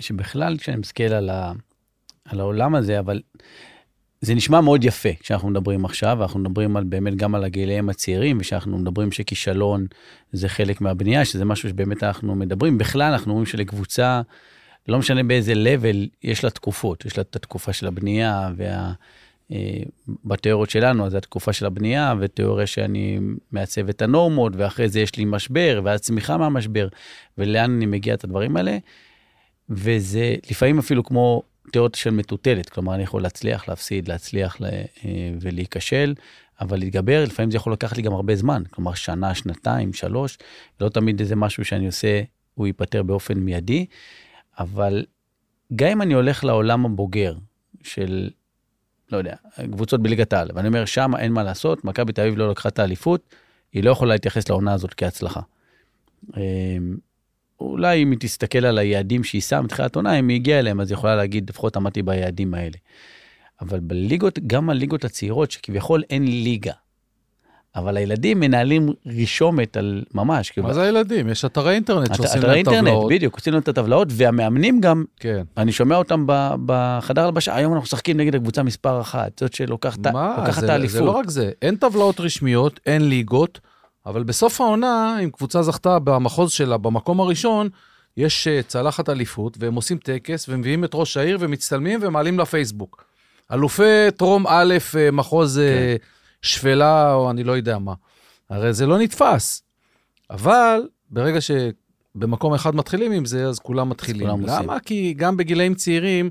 שבכלל, 0.00 0.56
כשאני 0.58 0.76
מסתכל 0.76 1.02
על, 1.02 1.30
על 2.24 2.40
העולם 2.40 2.74
הזה, 2.74 2.98
אבל 2.98 3.20
זה 4.20 4.34
נשמע 4.34 4.60
מאוד 4.60 4.84
יפה 4.84 5.08
כשאנחנו 5.20 5.48
מדברים 5.48 5.84
עכשיו, 5.84 6.22
אנחנו 6.22 6.40
מדברים 6.40 6.76
על, 6.76 6.84
באמת 6.84 7.16
גם 7.16 7.34
על 7.34 7.44
הגילאים 7.44 7.88
הצעירים, 7.88 8.38
ושאנחנו 8.40 8.78
מדברים 8.78 9.12
שכישלון 9.12 9.86
זה 10.32 10.48
חלק 10.48 10.80
מהבנייה, 10.80 11.24
שזה 11.24 11.44
משהו 11.44 11.68
שבאמת 11.68 12.02
אנחנו 12.02 12.34
מדברים. 12.34 12.78
בכלל, 12.78 13.12
אנחנו 13.12 13.30
אומרים 13.32 13.46
שלקבוצה, 13.46 14.22
לא 14.88 14.98
משנה 14.98 15.22
באיזה 15.22 15.52
level, 15.52 15.96
יש 16.22 16.44
לה 16.44 16.50
תקופות. 16.50 17.04
יש 17.04 17.16
לה 17.16 17.22
את 17.22 17.36
התקופה 17.36 17.72
של 17.72 17.86
הבנייה, 17.86 18.50
וה... 18.56 18.92
אה, 19.54 19.82
בתיאוריות 20.24 20.70
שלנו, 20.70 21.06
אז 21.06 21.12
זו 21.12 21.18
התקופה 21.18 21.52
של 21.52 21.66
הבנייה, 21.66 22.14
ותיאוריה 22.20 22.66
שאני 22.66 23.18
מעצב 23.52 23.88
את 23.88 24.02
הנורמות, 24.02 24.52
ואחרי 24.56 24.88
זה 24.88 25.00
יש 25.00 25.16
לי 25.16 25.24
משבר, 25.24 25.80
ואז 25.84 26.00
צמיחה 26.00 26.36
מהמשבר, 26.36 26.88
ולאן 27.38 27.76
אני 27.76 27.86
מגיע 27.86 28.14
את 28.14 28.24
הדברים 28.24 28.56
האלה. 28.56 28.78
וזה 29.70 30.34
לפעמים 30.50 30.78
אפילו 30.78 31.04
כמו 31.04 31.42
תיאוריות 31.72 31.94
של 31.94 32.10
מטוטלת, 32.10 32.68
כלומר 32.68 32.94
אני 32.94 33.02
יכול 33.02 33.22
להצליח, 33.22 33.68
להפסיד, 33.68 34.08
להצליח 34.08 34.60
לה, 34.60 34.68
אה, 34.68 34.84
ולהיכשל, 35.40 36.14
אבל 36.60 36.78
להתגבר, 36.78 37.24
לפעמים 37.26 37.50
זה 37.50 37.56
יכול 37.56 37.72
לקחת 37.72 37.96
לי 37.96 38.02
גם 38.02 38.12
הרבה 38.12 38.36
זמן, 38.36 38.62
כלומר 38.70 38.94
שנה, 38.94 39.34
שנתיים, 39.34 39.92
שלוש, 39.92 40.38
לא 40.80 40.88
תמיד 40.88 41.20
איזה 41.20 41.36
משהו 41.36 41.64
שאני 41.64 41.86
עושה, 41.86 42.22
הוא 42.54 42.66
ייפתר 42.66 43.02
באופן 43.02 43.38
מיידי, 43.38 43.86
אבל 44.58 45.04
גם 45.76 45.88
אם 45.88 46.02
אני 46.02 46.14
הולך 46.14 46.44
לעולם 46.44 46.86
הבוגר 46.86 47.34
של, 47.82 48.30
לא 49.14 49.18
יודע, 49.18 49.34
קבוצות 49.72 50.02
בליגת 50.02 50.32
העל, 50.32 50.48
ואני 50.54 50.68
אומר, 50.68 50.84
שם 50.84 51.12
אין 51.18 51.32
מה 51.32 51.42
לעשות, 51.42 51.84
מכבי 51.84 52.12
תל 52.12 52.20
אביב 52.20 52.38
לא 52.38 52.50
לקחה 52.50 52.68
את 52.68 52.78
האליפות, 52.78 53.34
היא 53.72 53.84
לא 53.84 53.90
יכולה 53.90 54.14
להתייחס 54.14 54.48
לעונה 54.48 54.72
הזאת 54.72 54.94
כהצלחה. 54.94 55.40
אמ, 56.36 56.96
אולי 57.60 58.02
אם 58.02 58.10
היא 58.10 58.18
תסתכל 58.18 58.64
על 58.66 58.78
היעדים 58.78 59.24
שהיא 59.24 59.42
שמה 59.42 59.62
בתחילת 59.62 59.96
עונה, 59.96 60.18
אם 60.18 60.28
היא 60.28 60.34
הגיעה 60.34 60.58
אליהם, 60.58 60.80
אז 60.80 60.90
היא 60.90 60.96
יכולה 60.96 61.16
להגיד, 61.16 61.50
לפחות 61.50 61.76
עמדתי 61.76 62.02
ביעדים 62.02 62.54
האלה. 62.54 62.76
אבל 63.60 63.80
בליגות, 63.80 64.38
גם 64.46 64.70
הליגות 64.70 65.04
הצעירות, 65.04 65.50
שכביכול 65.50 66.02
אין 66.10 66.24
ליגה, 66.24 66.72
אבל 67.76 67.96
הילדים 67.96 68.40
מנהלים 68.40 68.88
רישומת 69.06 69.76
על 69.76 70.02
ממש. 70.14 70.58
מה 70.58 70.74
זה 70.74 70.82
הילדים? 70.82 71.28
יש 71.28 71.44
אתרי 71.44 71.74
אינטרנט 71.74 72.14
שעושים 72.14 72.42
להם 72.42 72.62
טבלאות. 72.62 72.78
אתרי 72.78 72.78
אינטרנט, 72.78 73.10
בדיוק, 73.10 73.34
עושים 73.34 73.52
להם 73.52 73.62
את 73.62 73.68
הטבלאות, 73.68 74.08
והמאמנים 74.10 74.80
גם, 74.80 75.04
כן. 75.20 75.42
אני 75.56 75.72
שומע 75.72 75.96
אותם 75.96 76.26
בחדר 76.66 77.24
הלבשה, 77.24 77.56
היום 77.56 77.72
אנחנו 77.72 77.82
משחקים 77.82 78.16
נגד 78.16 78.34
הקבוצה 78.34 78.62
מספר 78.62 79.00
אחת, 79.00 79.38
זאת 79.40 79.54
שלוקחת 79.54 79.98
את 80.00 80.68
האליפות. 80.68 80.90
זה 80.90 81.00
לא 81.00 81.10
רק 81.10 81.30
זה, 81.30 81.50
אין 81.62 81.76
טבלאות 81.76 82.20
רשמיות, 82.20 82.80
אין 82.86 83.08
ליגות. 83.08 83.60
אבל 84.06 84.22
בסוף 84.22 84.60
העונה, 84.60 85.16
אם 85.24 85.30
קבוצה 85.30 85.62
זכתה 85.62 85.98
במחוז 85.98 86.50
שלה 86.52 86.76
במקום 86.76 87.20
הראשון, 87.20 87.68
יש 88.16 88.48
אה, 88.48 88.60
צלחת 88.66 89.08
אליפות, 89.08 89.56
והם 89.60 89.74
עושים 89.74 89.98
טקס, 89.98 90.46
ומביאים 90.48 90.84
את 90.84 90.90
ראש 90.94 91.16
העיר, 91.16 91.38
ומצטלמים 91.40 92.00
ומעלים 92.02 92.38
לפייסבוק. 92.38 93.04
אלופי 93.52 94.10
טרום 94.16 94.46
א', 94.48 94.74
אה, 94.96 95.10
מחוז 95.10 95.58
אה, 95.58 95.96
כן. 95.98 96.04
שפלה, 96.44 97.14
או 97.14 97.30
אני 97.30 97.44
לא 97.44 97.52
יודע 97.52 97.78
מה. 97.78 97.94
הרי 98.50 98.72
זה 98.72 98.86
לא 98.86 98.98
נתפס. 98.98 99.62
אבל 100.30 100.88
ברגע 101.10 101.38
שבמקום 101.40 102.54
אחד 102.54 102.74
מתחילים 102.74 103.12
עם 103.12 103.24
זה, 103.24 103.46
אז 103.46 103.58
כולם 103.58 103.88
מתחילים. 103.88 104.26
כולם 104.26 104.40
למה? 104.40 104.52
עושים. 104.52 104.78
כי 104.78 105.14
גם 105.16 105.36
בגילאים 105.36 105.74
צעירים, 105.74 106.30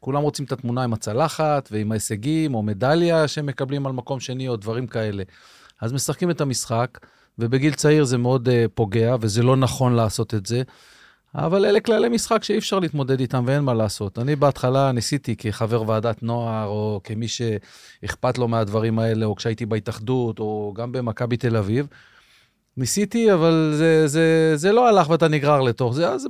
כולם 0.00 0.22
רוצים 0.22 0.44
את 0.44 0.52
התמונה 0.52 0.84
עם 0.84 0.92
הצלחת 0.92 1.68
ועם 1.72 1.92
ההישגים, 1.92 2.54
או 2.54 2.62
מדליה 2.62 3.28
שהם 3.28 3.46
מקבלים 3.46 3.86
על 3.86 3.92
מקום 3.92 4.20
שני, 4.20 4.48
או 4.48 4.56
דברים 4.56 4.86
כאלה. 4.86 5.22
אז 5.80 5.92
משחקים 5.92 6.30
את 6.30 6.40
המשחק, 6.40 6.98
ובגיל 7.38 7.74
צעיר 7.74 8.04
זה 8.04 8.18
מאוד 8.18 8.48
uh, 8.48 8.52
פוגע, 8.74 9.16
וזה 9.20 9.42
לא 9.42 9.56
נכון 9.56 9.94
לעשות 9.94 10.34
את 10.34 10.46
זה. 10.46 10.62
אבל 11.34 11.64
אלה 11.64 11.80
כללי 11.80 12.08
משחק 12.08 12.44
שאי 12.44 12.58
אפשר 12.58 12.78
להתמודד 12.78 13.20
איתם 13.20 13.44
ואין 13.46 13.62
מה 13.62 13.74
לעשות. 13.74 14.18
אני 14.18 14.36
בהתחלה 14.36 14.92
ניסיתי 14.92 15.36
כחבר 15.36 15.88
ועדת 15.88 16.22
נוער, 16.22 16.66
או 16.66 17.00
כמי 17.04 17.28
שאכפת 17.28 18.38
לו 18.38 18.48
מהדברים 18.48 18.98
האלה, 18.98 19.26
או 19.26 19.36
כשהייתי 19.36 19.66
בהתאחדות, 19.66 20.38
או 20.38 20.74
גם 20.76 20.92
במכבי 20.92 21.36
תל 21.36 21.56
אביב, 21.56 21.86
ניסיתי, 22.76 23.32
אבל 23.32 23.72
זה, 23.74 24.06
זה, 24.06 24.52
זה 24.54 24.72
לא 24.72 24.88
הלך 24.88 25.10
ואתה 25.10 25.28
נגרר 25.28 25.60
לתוך 25.60 25.94
זה. 25.94 26.08
אז 26.08 26.26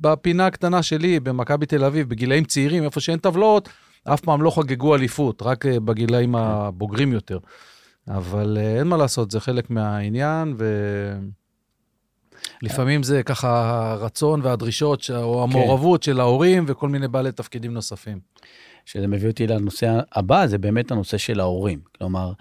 בפינה 0.00 0.46
הקטנה 0.46 0.82
שלי, 0.82 1.20
במכבי 1.20 1.66
תל 1.66 1.84
אביב, 1.84 2.08
בגילאים 2.08 2.44
צעירים, 2.44 2.84
איפה 2.84 3.00
שאין 3.00 3.18
טבלאות, 3.18 3.68
אף 4.04 4.20
פעם 4.20 4.42
לא 4.42 4.50
חגגו 4.50 4.94
אליפות, 4.94 5.42
רק 5.42 5.66
אה, 5.66 5.80
בגילאים 5.80 6.32
כן. 6.32 6.38
הבוגרים 6.38 7.12
יותר. 7.12 7.38
אבל 8.08 8.58
אה, 8.60 8.78
אין 8.78 8.86
מה 8.86 8.96
לעשות, 8.96 9.30
זה 9.30 9.40
חלק 9.40 9.70
מהעניין, 9.70 10.56
ולפעמים 12.62 13.02
זה 13.02 13.22
ככה 13.22 13.82
הרצון 13.92 14.40
והדרישות, 14.42 15.10
או 15.16 15.42
המעורבות 15.42 16.04
כן. 16.04 16.12
של 16.12 16.20
ההורים 16.20 16.64
וכל 16.68 16.88
מיני 16.88 17.08
בעלי 17.08 17.32
תפקידים 17.32 17.74
נוספים. 17.74 18.18
שזה 18.84 19.06
מביא 19.06 19.28
אותי 19.28 19.46
לנושא 19.46 20.00
הבא, 20.12 20.46
זה 20.46 20.58
באמת 20.58 20.90
הנושא 20.90 21.18
של 21.18 21.40
ההורים. 21.40 21.80
כלומר, 21.98 22.32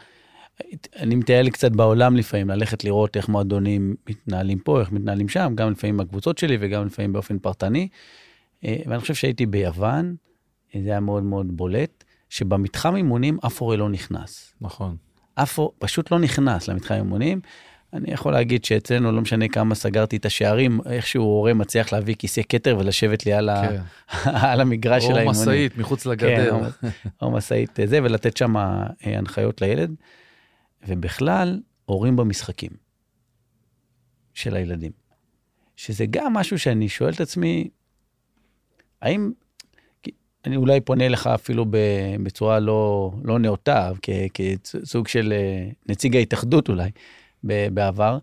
אני 0.96 1.16
מטייל 1.16 1.50
קצת 1.50 1.72
בעולם 1.72 2.16
לפעמים, 2.16 2.50
ללכת 2.50 2.84
לראות 2.84 3.18
איך 3.18 3.30
מועדונים 3.30 3.96
מתנהלים 4.10 4.60
פה, 4.60 4.80
איך 4.80 4.92
מתנהלים 4.92 5.30
שם, 5.30 5.54
גם 5.56 5.72
לפעמים 5.72 5.98
בקבוצות 5.98 6.38
שלי 6.38 6.58
וגם 6.60 6.86
לפעמים 6.86 7.14
באופן 7.14 7.40
פרטני. 7.40 7.88
אה, 8.66 8.78
ואני 8.86 9.00
חושב 9.00 9.14
שהייתי 9.14 9.46
ביוון, 9.46 10.16
זה 10.74 10.90
היה 10.90 11.00
מאוד 11.00 11.24
מאוד 11.24 11.58
בולט, 11.58 12.04
שבמתחם 12.30 12.96
אימונים 12.96 13.38
אף 13.46 13.62
הורה 13.62 13.76
לא 13.76 13.90
נכנס. 13.90 14.54
נכון. 14.62 14.96
אף 15.36 15.60
הורה 15.60 15.72
פשוט 15.80 16.12
לא 16.12 16.20
נכנס 16.20 16.68
למתחם 16.68 16.96
אימונים. 16.96 17.42
אני 17.94 18.14
יכול 18.14 18.34
להגיד 18.34 18.66
שאצלנו, 18.66 19.12
לא 19.12 19.22
משנה 19.22 19.48
כמה 19.48 19.76
סגרתי 19.76 20.18
את 20.18 20.26
השערים, 20.26 20.80
איכשהו 20.86 21.24
הורה 21.24 21.54
מצליח 21.54 21.94
להביא 21.94 22.16
כיסא 22.16 22.42
כתר 22.50 22.78
ולשבת 22.80 23.26
לי 23.26 23.34
על, 23.34 23.50
כן. 23.56 23.82
ה... 24.10 24.52
על 24.52 24.62
המגרש 24.62 25.04
של 25.04 25.16
האימונים. 25.16 25.42
או 25.42 25.46
משאית 25.46 25.78
מחוץ 25.78 26.06
לגדר. 26.06 26.70
כן, 26.82 26.88
או 27.22 27.32
משאית 27.32 27.80
זה, 27.86 28.00
ולתת 28.04 28.38
שם 28.38 28.58
אה, 28.58 28.88
הנחיות 29.04 29.62
לילד. 29.62 29.96
ובכלל, 30.88 31.60
הורים 31.86 32.16
במשחקים 32.16 32.72
של 34.34 34.56
הילדים. 34.56 34.92
שזה 35.76 36.06
גם 36.10 36.34
משהו 36.34 36.60
שאני 36.60 36.90
שואל 36.90 37.14
את 37.14 37.22
עצמי, 37.22 37.70
האם, 39.02 39.32
אני 40.46 40.56
אולי 40.56 40.82
פונה 40.82 41.08
לך 41.08 41.28
אפילו 41.28 41.66
בצורה 42.24 42.60
לא, 42.60 43.12
לא 43.24 43.40
נאותה, 43.40 43.92
כסוג 44.34 45.08
של 45.08 45.34
אה, 45.34 45.70
נציג 45.90 46.16
ההתאחדות 46.16 46.70
אולי, 46.70 46.90
בעבר, 47.44 48.18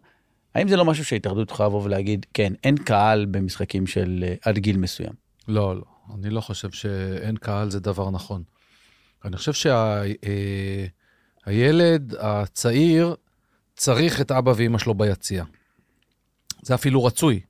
האם 0.55 0.69
זה 0.69 0.77
לא 0.77 0.85
משהו 0.85 1.05
שההתאחדות 1.05 1.51
יכולה 1.51 1.69
לבוא 1.69 1.83
ולהגיד, 1.83 2.27
כן, 2.35 2.53
אין 2.65 2.77
קהל 2.77 3.27
במשחקים 3.27 3.87
של 3.87 4.25
אה, 4.29 4.35
עד 4.45 4.59
גיל 4.59 4.77
מסוים? 4.77 5.13
לא, 5.49 5.77
לא. 5.77 5.83
אני 6.15 6.31
לא 6.31 6.41
חושב 6.41 6.71
שאין 6.71 7.37
קהל 7.37 7.71
זה 7.71 7.81
דבר 7.81 8.11
נכון. 8.11 8.43
אני 9.25 9.37
חושב 9.37 9.53
שה... 9.53 10.03
אה, 10.25 10.87
הצעיר 12.19 13.15
צריך 13.77 14.21
את 14.21 14.31
אבא 14.31 14.53
ואימא 14.57 14.79
שלו 14.79 14.95
ביציע. 14.95 15.45
זה 16.63 16.75
אפילו 16.75 17.05
רצוי. 17.05 17.41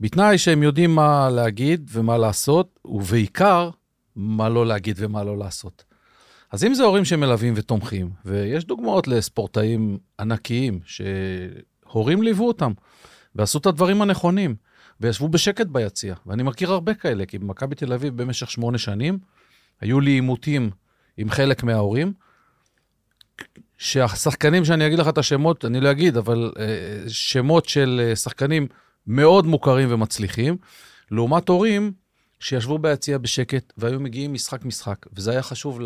בתנאי 0.00 0.38
שהם 0.38 0.62
יודעים 0.62 0.94
מה 0.94 1.30
להגיד 1.30 1.90
ומה 1.92 2.18
לעשות, 2.18 2.78
ובעיקר, 2.84 3.70
מה 4.16 4.48
לא 4.48 4.66
להגיד 4.66 4.96
ומה 4.98 5.24
לא 5.24 5.38
לעשות. 5.38 5.84
אז 6.52 6.64
אם 6.64 6.74
זה 6.74 6.84
הורים 6.84 7.04
שמלווים 7.04 7.54
ותומכים, 7.56 8.10
ויש 8.24 8.64
דוגמאות 8.64 9.08
לספורטאים 9.08 9.98
ענקיים 10.20 10.80
שהורים 10.84 12.22
ליוו 12.22 12.46
אותם 12.46 12.72
ועשו 13.34 13.58
את 13.58 13.66
הדברים 13.66 14.02
הנכונים, 14.02 14.56
וישבו 15.00 15.28
בשקט 15.28 15.66
ביציע, 15.66 16.14
ואני 16.26 16.42
מכיר 16.42 16.72
הרבה 16.72 16.94
כאלה, 16.94 17.26
כי 17.26 17.38
במכבי 17.38 17.74
תל 17.74 17.92
אביב 17.92 18.22
במשך 18.22 18.50
שמונה 18.50 18.78
שנים 18.78 19.18
היו 19.80 20.00
לי 20.00 20.10
עימותים 20.10 20.70
עם 21.16 21.30
חלק 21.30 21.62
מההורים, 21.62 22.12
שהשחקנים, 23.78 24.64
שאני 24.64 24.86
אגיד 24.86 24.98
לך 24.98 25.08
את 25.08 25.18
השמות, 25.18 25.64
אני 25.64 25.80
לא 25.80 25.90
אגיד, 25.90 26.16
אבל 26.16 26.52
uh, 26.54 26.60
שמות 27.08 27.66
של 27.66 28.10
uh, 28.12 28.16
שחקנים 28.16 28.66
מאוד 29.06 29.46
מוכרים 29.46 29.88
ומצליחים, 29.92 30.56
לעומת 31.10 31.48
הורים 31.48 31.92
שישבו 32.40 32.78
ביציע 32.78 33.18
בשקט 33.18 33.72
והיו 33.76 34.00
מגיעים 34.00 34.32
משחק-משחק, 34.32 35.06
וזה 35.12 35.30
היה 35.30 35.42
חשוב 35.42 35.80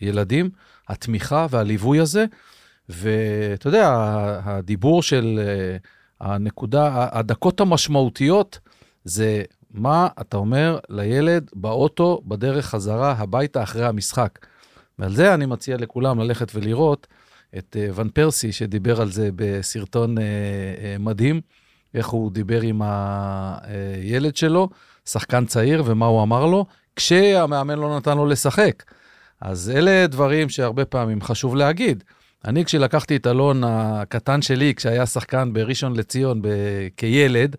לילדים, 0.00 0.50
התמיכה 0.88 1.46
והליווי 1.50 2.00
הזה. 2.00 2.24
ואתה 2.88 3.68
יודע, 3.68 3.90
הדיבור 4.44 5.02
של 5.02 5.40
uh, 5.40 5.86
הנקודה, 6.20 7.08
הדקות 7.12 7.60
המשמעותיות, 7.60 8.58
זה 9.04 9.42
מה 9.70 10.08
אתה 10.20 10.36
אומר 10.36 10.78
לילד 10.88 11.50
באוטו 11.54 12.22
בדרך 12.26 12.66
חזרה 12.66 13.12
הביתה 13.12 13.62
אחרי 13.62 13.86
המשחק. 13.86 14.38
ועל 14.98 15.14
זה 15.14 15.34
אני 15.34 15.46
מציע 15.46 15.76
לכולם 15.76 16.20
ללכת 16.20 16.54
ולראות 16.54 17.06
את 17.58 17.76
uh, 17.76 17.98
ון 17.98 18.08
פרסי, 18.08 18.52
שדיבר 18.52 19.00
על 19.00 19.10
זה 19.10 19.30
בסרטון 19.36 20.18
uh, 20.18 20.20
מדהים, 20.98 21.40
איך 21.94 22.08
הוא 22.08 22.32
דיבר 22.32 22.60
עם 22.60 22.82
הילד 22.84 24.36
שלו, 24.36 24.68
שחקן 25.04 25.46
צעיר, 25.46 25.82
ומה 25.86 26.06
הוא 26.06 26.22
אמר 26.22 26.46
לו, 26.46 26.66
כשהמאמן 26.96 27.78
לא 27.78 27.96
נתן 27.96 28.16
לו 28.16 28.26
לשחק. 28.26 28.82
אז 29.44 29.72
אלה 29.76 30.06
דברים 30.06 30.48
שהרבה 30.48 30.84
פעמים 30.84 31.22
חשוב 31.22 31.56
להגיד. 31.56 32.04
אני, 32.44 32.64
כשלקחתי 32.64 33.16
את 33.16 33.26
אלון 33.26 33.64
הקטן 33.64 34.42
שלי, 34.42 34.74
כשהיה 34.74 35.06
שחקן 35.06 35.52
בראשון 35.52 35.96
לציון 35.96 36.42
ב... 36.42 36.48
כילד, 36.96 37.56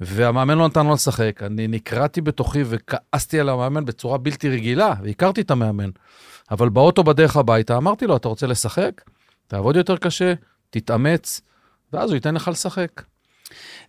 והמאמן 0.00 0.58
לא 0.58 0.68
נתן 0.68 0.86
לו 0.86 0.94
לשחק, 0.94 1.42
אני 1.42 1.68
נקרעתי 1.68 2.20
בתוכי 2.20 2.62
וכעסתי 2.66 3.40
על 3.40 3.48
המאמן 3.48 3.84
בצורה 3.84 4.18
בלתי 4.18 4.48
רגילה, 4.48 4.94
והכרתי 5.02 5.40
את 5.40 5.50
המאמן. 5.50 5.90
אבל 6.50 6.68
באוטו 6.68 7.04
בדרך 7.04 7.36
הביתה 7.36 7.76
אמרתי 7.76 8.06
לו, 8.06 8.16
אתה 8.16 8.28
רוצה 8.28 8.46
לשחק? 8.46 9.02
תעבוד 9.46 9.76
יותר 9.76 9.96
קשה, 9.96 10.34
תתאמץ, 10.70 11.40
ואז 11.92 12.10
הוא 12.10 12.14
ייתן 12.14 12.34
לך 12.34 12.48
לשחק. 12.48 13.02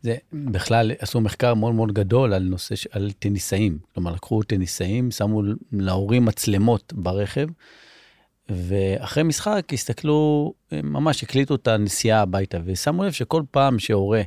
זה 0.01 0.15
בכלל 0.33 0.91
עשו 0.99 1.21
מחקר 1.21 1.53
מאוד 1.53 1.75
מאוד 1.75 1.91
גדול 1.91 2.33
על 2.33 2.43
נושא, 2.43 2.75
על 2.91 3.11
טניסאים. 3.19 3.79
כלומר, 3.93 4.11
לקחו 4.11 4.43
טניסאים, 4.43 5.11
שמו 5.11 5.41
להורים 5.71 6.25
מצלמות 6.25 6.93
ברכב, 6.93 7.47
ואחרי 8.49 9.23
משחק 9.23 9.65
הסתכלו, 9.73 10.53
ממש 10.71 11.23
הקליטו 11.23 11.55
את 11.55 11.67
הנסיעה 11.67 12.21
הביתה, 12.21 12.57
ושמו 12.65 13.03
לב 13.03 13.11
שכל 13.11 13.43
פעם 13.51 13.79
שהורה 13.79 14.21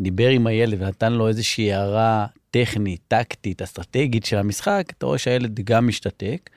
דיבר 0.00 0.28
עם 0.28 0.46
הילד 0.46 0.82
ונתן 0.82 1.12
לו 1.12 1.28
איזושהי 1.28 1.72
הערה 1.72 2.26
טכנית, 2.50 3.00
טקטית, 3.08 3.62
אסטרטגית 3.62 4.24
של 4.24 4.36
המשחק, 4.36 4.84
אתה 4.98 5.06
רואה 5.06 5.18
שהילד 5.18 5.60
גם 5.64 5.88
משתתק. 5.88 6.50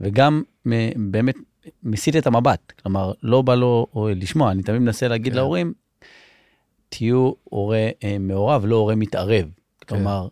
וגם 0.00 0.42
באמת 0.96 1.34
מסיט 1.82 2.16
את 2.16 2.26
המבט. 2.26 2.72
כלומר, 2.82 3.12
לא 3.22 3.42
בא 3.42 3.54
לו 3.54 3.86
לשמוע, 4.16 4.50
אני 4.50 4.62
תמיד 4.62 4.80
מנסה 4.80 5.08
להגיד 5.08 5.32
כן. 5.32 5.36
להורים, 5.36 5.72
תהיו 6.88 7.32
הורה 7.44 7.88
אה, 8.04 8.16
מעורב, 8.20 8.64
לא 8.66 8.76
הורה 8.76 8.94
מתערב. 8.94 9.44
כן. 9.44 9.86
כלומר, 9.86 10.28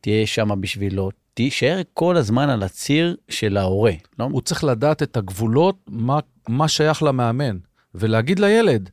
תהיה 0.00 0.26
שם 0.26 0.60
בשבילו, 0.60 1.10
תישאר 1.34 1.80
כל 1.94 2.16
הזמן 2.16 2.48
על 2.48 2.62
הציר 2.62 3.16
של 3.28 3.56
ההורה. 3.56 3.92
לא? 4.18 4.24
הוא 4.24 4.40
צריך 4.40 4.64
לדעת 4.64 5.02
את 5.02 5.16
הגבולות, 5.16 5.76
מה, 5.88 6.18
מה 6.48 6.68
שייך 6.68 7.02
למאמן, 7.02 7.58
ולהגיד 7.94 8.38
לילד, 8.38 8.90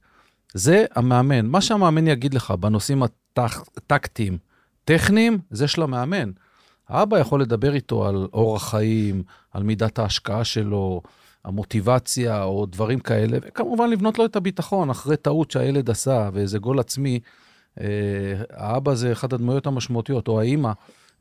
זה 0.54 0.86
המאמן. 0.96 1.46
מה 1.46 1.62
שהמאמן 1.62 2.08
יגיד 2.08 2.34
לך 2.34 2.52
בנושאים 2.52 3.04
הטקטיים, 3.38 4.38
טכניים, 4.86 5.40
זה 5.52 5.68
של 5.68 5.82
המאמן. 5.82 6.32
האבא 6.90 7.20
יכול 7.20 7.42
לדבר 7.42 7.74
איתו 7.74 8.08
על 8.08 8.28
אורח 8.34 8.70
חיים, 8.70 9.24
על 9.52 9.64
מידת 9.64 10.00
ההשקעה 10.00 10.44
שלו, 10.44 11.02
המוטיבציה 11.46 12.44
או 12.44 12.66
דברים 12.66 13.00
כאלה, 13.00 13.38
וכמובן 13.42 13.90
לבנות 13.90 14.20
לו 14.20 14.26
את 14.26 14.36
הביטחון 14.36 14.90
אחרי 14.90 15.18
טעות 15.18 15.52
שהילד 15.52 15.90
עשה 15.90 16.30
ואיזה 16.34 16.60
גול 16.60 16.80
עצמי. 16.80 17.20
אה, 17.82 17.86
האבא 18.50 18.94
זה 18.94 19.12
אחת 19.12 19.34
הדמויות 19.34 19.68
המשמעותיות, 19.68 20.28
או 20.28 20.40
האימא, 20.40 20.72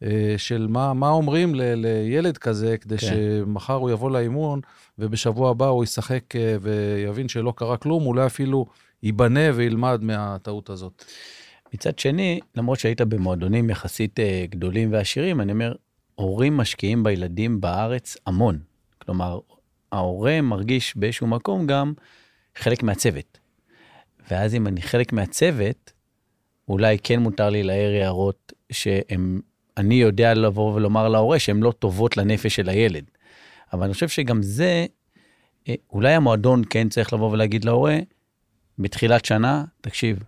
אה, 0.03 0.35
של 0.37 0.67
מה, 0.71 0.95
מה 0.95 1.09
אומרים 1.09 1.55
ל, 1.55 1.75
לילד 1.75 2.39
כזה, 2.39 2.79
כדי 2.79 2.99
כן. 2.99 3.07
שמחר 3.07 3.75
הוא 3.75 3.91
יבוא 3.91 4.11
לאימון, 4.11 4.61
ובשבוע 4.99 5.51
הבא 5.51 5.67
הוא 5.67 5.85
ישחק 5.85 6.37
אה, 6.37 6.57
ויבין 6.61 7.29
שלא 7.29 7.53
קרה 7.57 7.77
כלום, 7.77 8.07
אולי 8.07 8.27
אפילו 8.27 8.67
ייבנה 9.03 9.41
וילמד 9.55 9.99
מהטעות 10.03 10.71
הזאת. 10.71 11.05
מצד 11.75 11.99
שני, 11.99 12.41
למרות 12.55 12.79
שהיית 12.79 13.01
במועדונים 13.01 13.71
יחסית 13.71 14.19
uh, 14.19 14.23
גדולים 14.51 14.93
ועשירים, 14.93 15.41
אני 15.41 15.53
אומר, 15.53 15.75
הורים 16.15 16.57
משקיעים 16.57 17.03
בילדים 17.03 17.61
בארץ 17.61 18.17
המון. 18.27 18.59
כלומר, 18.99 19.39
ההורה 19.93 20.41
מרגיש 20.41 20.97
באיזשהו 20.97 21.27
מקום 21.27 21.67
גם 21.67 21.93
חלק 22.57 22.83
מהצוות. 22.83 23.39
ואז 24.31 24.55
אם 24.55 24.67
אני 24.67 24.83
חלק 24.83 25.13
מהצוות, 25.13 25.93
אולי 26.69 26.99
כן 27.03 27.21
מותר 27.21 27.51
לי 27.51 27.63
להעיר 27.63 28.03
הערות 28.03 28.53
שהם, 28.73 29.41
אני 29.77 29.95
יודע 29.95 30.35
לבוא 30.35 30.75
ולומר 30.75 31.09
להורה 31.09 31.39
שהן 31.39 31.61
לא 31.61 31.73
טובות 31.79 32.17
לנפש 32.17 32.57
של 32.57 32.69
הילד. 32.69 33.05
אבל 33.73 33.85
אני 33.85 33.93
חושב 33.93 34.09
שגם 34.09 34.43
זה, 34.43 34.87
אה, 35.69 35.75
אולי 35.93 36.13
המועדון 36.13 36.63
כן 36.71 36.89
צריך 36.89 37.13
לבוא 37.13 37.31
ולהגיד 37.31 37.65
להורה, 37.65 37.99
בתחילת 38.79 39.25
שנה, 39.25 39.65
תקשיב, 39.81 40.19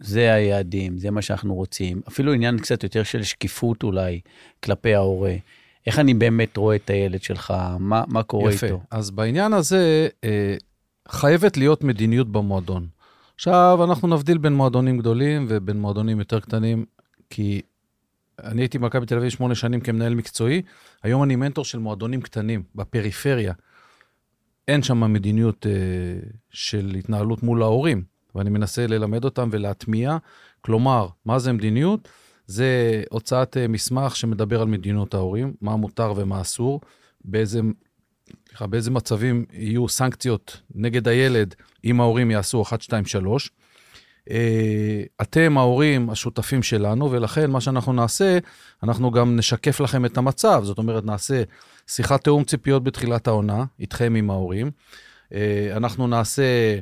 זה 0.00 0.32
היעדים, 0.32 0.98
זה 0.98 1.10
מה 1.10 1.22
שאנחנו 1.22 1.54
רוצים. 1.54 2.00
אפילו 2.08 2.32
עניין 2.32 2.58
קצת 2.58 2.82
יותר 2.82 3.02
של 3.02 3.22
שקיפות 3.22 3.82
אולי 3.82 4.20
כלפי 4.62 4.94
ההורה. 4.94 5.34
איך 5.86 5.98
אני 5.98 6.14
באמת 6.14 6.56
רואה 6.56 6.76
את 6.76 6.90
הילד 6.90 7.22
שלך, 7.22 7.54
מה, 7.78 8.04
מה 8.08 8.22
קורה 8.22 8.52
יפה. 8.52 8.66
איתו. 8.66 8.80
אז 8.90 9.10
בעניין 9.10 9.52
הזה, 9.52 10.08
אה, 10.24 10.56
חייבת 11.08 11.56
להיות 11.56 11.84
מדיניות 11.84 12.32
במועדון. 12.32 12.86
עכשיו, 13.34 13.78
אנחנו 13.84 14.08
נבדיל 14.08 14.38
בין 14.38 14.54
מועדונים 14.54 14.98
גדולים 14.98 15.46
ובין 15.48 15.80
מועדונים 15.80 16.18
יותר 16.18 16.40
קטנים, 16.40 16.84
כי 17.30 17.62
אני 18.44 18.62
הייתי 18.62 18.78
במכבי 18.78 19.06
תל 19.06 19.16
אביב 19.16 19.30
שמונה 19.30 19.54
שנים 19.54 19.80
כמנהל 19.80 20.14
מקצועי, 20.14 20.62
היום 21.02 21.22
אני 21.22 21.36
מנטור 21.36 21.64
של 21.64 21.78
מועדונים 21.78 22.20
קטנים, 22.20 22.62
בפריפריה. 22.74 23.52
אין 24.68 24.82
שם 24.82 25.12
מדיניות 25.12 25.66
אה, 25.66 25.72
של 26.50 26.94
התנהלות 26.98 27.42
מול 27.42 27.62
ההורים, 27.62 28.02
ואני 28.34 28.50
מנסה 28.50 28.86
ללמד 28.86 29.24
אותם 29.24 29.48
ולהטמיע. 29.52 30.16
כלומר, 30.60 31.08
מה 31.24 31.38
זה 31.38 31.52
מדיניות? 31.52 32.08
זה 32.46 33.02
הוצאת 33.10 33.56
אה, 33.56 33.68
מסמך 33.68 34.16
שמדבר 34.16 34.60
על 34.60 34.68
מדיניות 34.68 35.14
ההורים, 35.14 35.54
מה 35.60 35.76
מותר 35.76 36.12
ומה 36.16 36.40
אסור, 36.40 36.80
באיזה, 37.24 37.60
באיזה 38.60 38.90
מצבים 38.90 39.44
יהיו 39.52 39.88
סנקציות 39.88 40.60
נגד 40.74 41.08
הילד 41.08 41.54
אם 41.84 42.00
ההורים 42.00 42.30
יעשו 42.30 42.62
1, 42.62 42.82
2, 42.82 43.04
3. 43.04 43.50
אה, 44.30 45.02
אתם 45.22 45.58
ההורים 45.58 46.10
השותפים 46.10 46.62
שלנו, 46.62 47.10
ולכן 47.10 47.50
מה 47.50 47.60
שאנחנו 47.60 47.92
נעשה, 47.92 48.38
אנחנו 48.82 49.10
גם 49.10 49.36
נשקף 49.36 49.80
לכם 49.80 50.04
את 50.04 50.18
המצב. 50.18 50.60
זאת 50.64 50.78
אומרת, 50.78 51.04
נעשה 51.04 51.42
שיחת 51.86 52.24
תיאום 52.24 52.44
ציפיות 52.44 52.84
בתחילת 52.84 53.26
העונה, 53.26 53.64
איתכם 53.80 54.14
עם 54.14 54.30
ההורים. 54.30 54.70
אה, 55.32 55.68
אנחנו 55.76 56.06
נעשה 56.06 56.78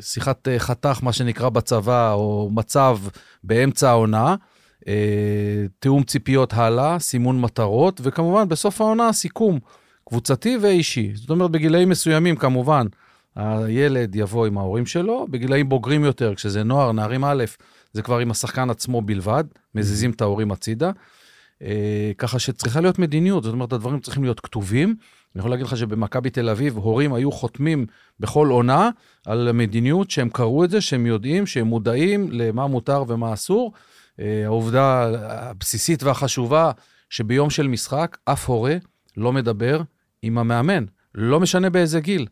שיחת 0.00 0.48
חתך, 0.58 0.98
מה 1.02 1.12
שנקרא 1.12 1.48
בצבא, 1.48 2.12
או 2.12 2.50
מצב 2.52 2.98
באמצע 3.44 3.90
העונה. 3.90 4.36
תיאום 5.78 6.02
ציפיות 6.02 6.52
הלאה, 6.52 6.98
סימון 6.98 7.40
מטרות, 7.40 8.00
וכמובן 8.04 8.48
בסוף 8.48 8.80
העונה 8.80 9.12
סיכום 9.12 9.58
קבוצתי 10.08 10.58
ואישי. 10.62 11.12
זאת 11.14 11.30
אומרת, 11.30 11.50
בגילאים 11.50 11.88
מסוימים, 11.88 12.36
כמובן, 12.36 12.86
הילד 13.36 14.16
יבוא 14.16 14.46
עם 14.46 14.58
ההורים 14.58 14.86
שלו, 14.86 15.26
בגילאים 15.30 15.68
בוגרים 15.68 16.04
יותר, 16.04 16.34
כשזה 16.34 16.62
נוער, 16.62 16.92
נערים 16.92 17.24
א', 17.24 17.44
זה 17.92 18.02
כבר 18.02 18.18
עם 18.18 18.30
השחקן 18.30 18.70
עצמו 18.70 19.02
בלבד, 19.02 19.44
מזיזים 19.74 20.10
את 20.10 20.20
ההורים 20.20 20.52
הצידה. 20.52 20.90
אה, 21.62 22.12
ככה 22.18 22.38
שצריכה 22.38 22.80
להיות 22.80 22.98
מדיניות, 22.98 23.44
זאת 23.44 23.52
אומרת, 23.52 23.72
הדברים 23.72 24.00
צריכים 24.00 24.22
להיות 24.24 24.40
כתובים. 24.40 24.96
אני 25.34 25.40
יכול 25.40 25.50
להגיד 25.50 25.66
לך 25.66 25.76
שבמכבי 25.76 26.30
תל 26.30 26.48
אביב, 26.48 26.76
הורים 26.76 27.14
היו 27.14 27.32
חותמים 27.32 27.86
בכל 28.20 28.48
עונה 28.48 28.90
על 29.26 29.52
מדיניות, 29.52 30.10
שהם 30.10 30.28
קראו 30.28 30.64
את 30.64 30.70
זה, 30.70 30.80
שהם 30.80 31.06
יודעים, 31.06 31.46
שהם 31.46 31.66
מודעים 31.66 32.28
למה 32.32 32.66
מותר 32.66 33.04
ומה 33.08 33.32
אסור. 33.32 33.72
אה, 34.20 34.42
העובדה 34.44 35.10
הבסיסית 35.28 36.02
והחשובה, 36.02 36.70
שביום 37.10 37.50
של 37.50 37.68
משחק, 37.68 38.18
אף 38.24 38.48
הורה 38.48 38.76
לא 39.16 39.32
מדבר 39.32 39.80
עם 40.22 40.38
המאמן, 40.38 40.84
לא 41.14 41.40
משנה 41.40 41.70
באיזה 41.70 42.00
גיל. 42.00 42.26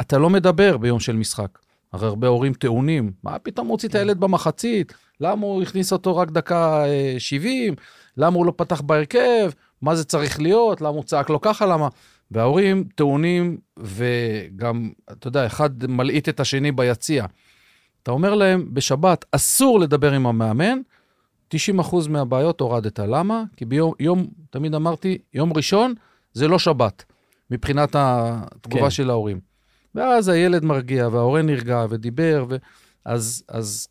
אתה 0.00 0.18
לא 0.18 0.30
מדבר 0.30 0.76
ביום 0.76 1.00
של 1.00 1.16
משחק. 1.16 1.58
הרי 1.92 2.06
הרבה 2.06 2.28
הורים 2.28 2.52
טעונים, 2.52 3.12
מה 3.22 3.38
פתאום 3.38 3.68
הוציא 3.68 3.88
את 3.88 3.92
כן. 3.92 3.98
הילד 3.98 4.20
במחצית? 4.20 4.92
למה 5.20 5.46
הוא 5.46 5.62
הכניס 5.62 5.92
אותו 5.92 6.16
רק 6.16 6.30
דקה 6.30 6.84
70? 7.18 7.74
למה 8.16 8.36
הוא 8.36 8.46
לא 8.46 8.52
פתח 8.56 8.80
בהרכב? 8.80 9.50
מה 9.82 9.96
זה 9.96 10.04
צריך 10.04 10.40
להיות? 10.40 10.80
למה 10.80 10.88
הוא 10.88 11.04
צעק 11.04 11.30
לו 11.30 11.40
ככה? 11.40 11.66
למה? 11.66 11.88
וההורים 12.30 12.84
טעונים, 12.94 13.58
וגם, 13.78 14.90
אתה 15.12 15.28
יודע, 15.28 15.46
אחד 15.46 15.70
מלעיט 15.88 16.28
את 16.28 16.40
השני 16.40 16.72
ביציע. 16.72 17.26
אתה 18.02 18.10
אומר 18.10 18.34
להם, 18.34 18.68
בשבת 18.72 19.24
אסור 19.32 19.80
לדבר 19.80 20.12
עם 20.12 20.26
המאמן, 20.26 20.78
90% 21.54 21.56
מהבעיות 22.08 22.60
הורדת. 22.60 22.98
למה? 22.98 23.42
כי 23.56 23.64
ביום, 23.64 23.92
יום, 24.00 24.26
תמיד 24.50 24.74
אמרתי, 24.74 25.18
יום 25.34 25.52
ראשון 25.52 25.94
זה 26.32 26.48
לא 26.48 26.58
שבת, 26.58 27.04
מבחינת 27.50 27.96
התגובה 27.98 28.82
כן. 28.82 28.90
של 28.90 29.10
ההורים. 29.10 29.40
ואז 29.94 30.28
הילד 30.28 30.64
מרגיע, 30.64 31.08
וההורה 31.08 31.42
נרגע 31.42 31.86
ודיבר, 31.90 32.44
ו... 32.48 32.56
אז, 33.06 33.44
אז 33.48 33.88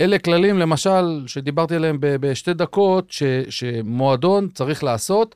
אלה 0.00 0.18
כללים, 0.18 0.58
למשל, 0.58 1.24
שדיברתי 1.26 1.74
עליהם 1.74 1.98
בשתי 2.00 2.54
דקות, 2.54 3.10
ש, 3.10 3.22
שמועדון 3.48 4.48
צריך 4.54 4.84
לעשות, 4.84 5.34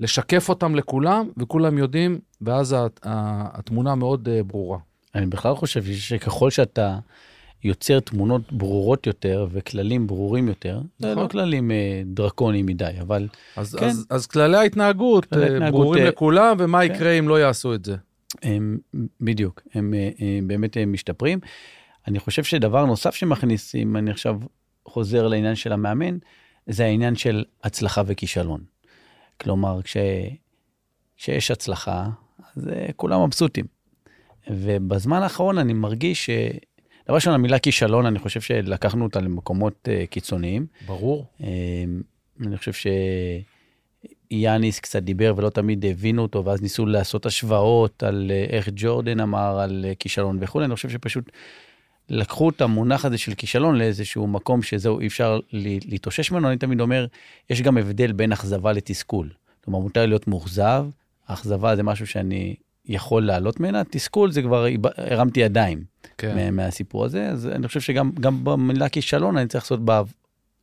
לשקף 0.00 0.48
אותם 0.48 0.74
לכולם, 0.74 1.28
וכולם 1.36 1.78
יודעים, 1.78 2.18
ואז 2.40 2.76
התמונה 3.02 3.94
מאוד 3.94 4.28
אה, 4.28 4.42
ברורה. 4.42 4.78
אני 5.14 5.26
בכלל 5.26 5.54
חושב 5.54 5.84
שככל 5.84 6.50
שאתה 6.50 6.98
יוצר 7.64 8.00
תמונות 8.00 8.52
ברורות 8.52 9.06
יותר 9.06 9.46
וכללים 9.52 10.06
ברורים 10.06 10.48
יותר, 10.48 10.80
זה 10.98 11.08
לא 11.08 11.14
נכון. 11.14 11.28
כללים 11.28 11.70
אה, 11.70 12.02
דרקוניים 12.04 12.66
מדי, 12.66 12.90
אבל 13.00 13.28
אז, 13.56 13.74
כן. 13.74 13.86
אז, 13.86 14.06
אז 14.10 14.26
כללי 14.26 14.56
ההתנהגות, 14.56 15.24
כללי 15.24 15.44
אה, 15.44 15.52
ההתנהגות 15.52 15.80
ברורים 15.80 16.06
לכולם, 16.06 16.56
ומה 16.58 16.88
כן. 16.88 16.94
יקרה 16.94 17.10
אם 17.10 17.28
לא 17.28 17.40
יעשו 17.40 17.74
את 17.74 17.84
זה. 17.84 17.96
הם, 18.42 18.78
בדיוק, 19.20 19.62
הם, 19.74 19.94
הם 19.94 20.38
הם 20.38 20.48
באמת 20.48 20.76
הם 20.76 20.92
משתפרים. 20.92 21.38
אני 22.08 22.18
חושב 22.18 22.44
שדבר 22.44 22.84
נוסף 22.84 23.14
שמכניס, 23.14 23.74
אם 23.74 23.96
אני 23.96 24.10
עכשיו 24.10 24.40
חוזר 24.86 25.28
לעניין 25.28 25.54
של 25.54 25.72
המאמן, 25.72 26.18
זה 26.66 26.84
העניין 26.84 27.16
של 27.16 27.44
הצלחה 27.64 28.02
וכישלון. 28.06 28.64
כלומר, 29.40 29.82
כש, 29.82 29.96
כשיש 31.16 31.50
הצלחה, 31.50 32.06
אז 32.56 32.68
אה, 32.68 32.86
כולם 32.96 33.24
מבסוטים. 33.24 33.64
ובזמן 34.50 35.22
האחרון 35.22 35.58
אני 35.58 35.72
מרגיש 35.72 36.26
ש... 36.26 36.30
דבר 37.06 37.14
ראשון, 37.14 37.34
המילה 37.34 37.58
כישלון, 37.58 38.06
אני 38.06 38.18
חושב 38.18 38.40
שלקחנו 38.40 39.04
אותה 39.04 39.20
למקומות 39.20 39.88
uh, 39.88 40.06
קיצוניים. 40.06 40.66
ברור. 40.86 41.26
Uh, 41.40 41.44
אני 42.46 42.56
חושב 42.56 42.72
ש... 42.72 42.86
יאניס 44.30 44.80
קצת 44.80 45.02
דיבר 45.02 45.34
ולא 45.36 45.50
תמיד 45.50 45.86
הבינו 45.86 46.22
אותו, 46.22 46.44
ואז 46.44 46.62
ניסו 46.62 46.86
לעשות 46.86 47.26
השוואות 47.26 48.02
על 48.02 48.30
אה, 48.34 48.46
איך 48.50 48.68
ג'ורדן 48.76 49.20
אמר 49.20 49.60
על 49.60 49.84
אה, 49.88 49.94
כישלון 49.94 50.38
וכולי, 50.40 50.64
אני 50.64 50.74
חושב 50.74 50.90
שפשוט 50.90 51.30
לקחו 52.10 52.50
את 52.50 52.60
המונח 52.60 53.04
הזה 53.04 53.18
של 53.18 53.34
כישלון 53.34 53.78
לאיזשהו 53.78 54.26
מקום 54.26 54.62
שזהו, 54.62 55.00
אי 55.00 55.06
אפשר 55.06 55.40
להתאושש 55.52 56.30
ממנו, 56.30 56.48
אני 56.48 56.56
תמיד 56.56 56.80
אומר, 56.80 57.06
יש 57.50 57.62
גם 57.62 57.76
הבדל 57.76 58.12
בין 58.12 58.32
אכזבה 58.32 58.72
לתסכול. 58.72 59.28
כלומר, 59.64 59.78
מותר 59.78 60.06
להיות 60.06 60.28
מאוכזב, 60.28 60.86
אכזבה 61.26 61.76
זה 61.76 61.82
משהו 61.82 62.06
שאני 62.06 62.54
יכול 62.86 63.26
לעלות 63.26 63.60
ממנה, 63.60 63.82
תסכול 63.84 64.32
זה 64.32 64.42
כבר 64.42 64.66
הרמתי 64.96 65.40
ידיים 65.40 65.84
כן. 66.18 66.54
מהסיפור 66.54 67.04
הזה, 67.04 67.28
אז 67.28 67.46
אני 67.46 67.68
חושב 67.68 67.80
שגם 67.80 68.10
במילה 68.44 68.88
כישלון 68.88 69.36
אני 69.36 69.48
צריך 69.48 69.64
לעשות 69.64 69.80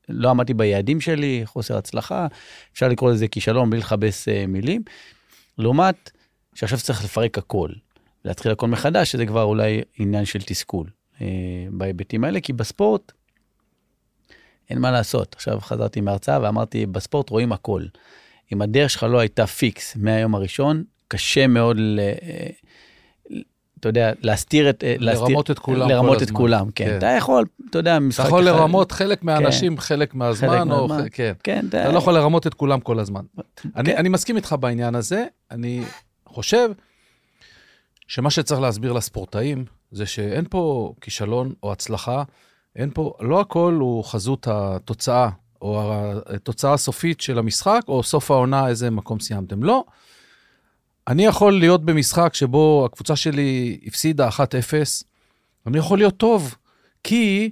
לא 0.09 0.29
עמדתי 0.29 0.53
ביעדים 0.53 1.01
שלי, 1.01 1.41
חוסר 1.45 1.77
הצלחה, 1.77 2.27
אפשר 2.73 2.87
לקרוא 2.87 3.11
לזה 3.11 3.27
כישלון 3.27 3.69
בלי 3.69 3.79
לכבס 3.79 4.27
uh, 4.27 4.31
מילים. 4.47 4.81
לעומת 5.57 6.11
שעכשיו 6.55 6.79
צריך 6.79 7.03
לפרק 7.03 7.37
הכל, 7.37 7.69
להתחיל 8.25 8.51
הכל 8.51 8.67
מחדש, 8.67 9.11
שזה 9.11 9.25
כבר 9.25 9.43
אולי 9.43 9.81
עניין 9.97 10.25
של 10.25 10.41
תסכול 10.41 10.87
בהיבטים 11.71 12.23
האלה, 12.23 12.39
כי 12.39 12.53
בספורט 12.53 13.11
אין 14.69 14.79
מה 14.79 14.91
לעשות. 14.91 15.35
עכשיו 15.35 15.59
חזרתי 15.61 16.01
מהרצאה 16.01 16.39
ואמרתי, 16.41 16.85
בספורט 16.85 17.29
רואים 17.29 17.51
הכל. 17.51 17.83
אם 18.53 18.61
הדרך 18.61 18.89
שלך 18.89 19.03
לא 19.03 19.19
הייתה 19.19 19.47
פיקס 19.47 19.95
מהיום 19.95 20.35
הראשון, 20.35 20.83
קשה 21.07 21.47
מאוד 21.47 21.77
ל... 21.79 21.99
אה, 21.99 22.49
אתה 23.79 23.89
יודע, 23.89 24.11
להסתיר 24.21 24.69
את... 24.69 24.83
לרמות 24.99 25.51
את 25.51 25.59
כולם 25.59 25.89
לרמות 25.89 26.23
את 26.23 26.31
כולם, 26.31 26.71
כן. 26.71 26.85
כן. 26.85 26.97
אתה 26.97 27.05
יכול, 27.05 27.45
אתה 27.69 27.79
יודע, 27.79 27.99
משחק... 27.99 28.19
אתה 28.19 28.27
יכול 28.27 28.43
לרמות 28.43 28.91
חלק 28.91 29.23
מהאנשים 29.23 29.75
כן. 29.75 29.81
חלק 29.81 30.15
מהזמן, 30.15 30.49
חלק 30.49 30.71
או... 30.71 30.87
מהזמן. 30.87 31.07
כן. 31.11 31.33
כן. 31.43 31.65
אתה 31.69 31.91
לא 31.91 31.97
יכול 31.97 32.13
לרמות 32.13 32.47
את 32.47 32.53
כולם 32.53 32.79
כל 32.79 32.99
הזמן. 32.99 33.21
כן. 33.55 33.69
אני, 33.75 33.97
אני 33.97 34.09
מסכים 34.09 34.35
איתך 34.35 34.55
בעניין 34.59 34.95
הזה. 34.95 35.25
אני 35.51 35.83
חושב 36.25 36.69
שמה 38.07 38.29
שצריך 38.29 38.61
להסביר 38.61 38.93
לספורטאים 38.93 39.65
זה 39.91 40.05
שאין 40.05 40.45
פה 40.49 40.93
כישלון 41.01 41.53
או 41.63 41.71
הצלחה, 41.71 42.23
אין 42.75 42.91
פה, 42.93 43.13
לא 43.19 43.41
הכל 43.41 43.77
הוא 43.79 44.03
חזות 44.03 44.47
התוצאה, 44.51 45.29
או 45.61 45.93
התוצאה 46.25 46.73
הסופית 46.73 47.21
של 47.21 47.39
המשחק, 47.39 47.81
או 47.87 48.03
סוף 48.03 48.31
העונה, 48.31 48.67
איזה 48.67 48.89
מקום 48.89 49.19
סיימתם. 49.19 49.63
לא. 49.63 49.83
אני 51.07 51.25
יכול 51.25 51.59
להיות 51.59 51.85
במשחק 51.85 52.33
שבו 52.33 52.85
הקבוצה 52.85 53.15
שלי 53.15 53.79
הפסידה 53.85 54.29
1-0, 54.29 54.31
אני 55.67 55.77
יכול 55.77 55.97
להיות 55.97 56.17
טוב, 56.17 56.55
כי 57.03 57.51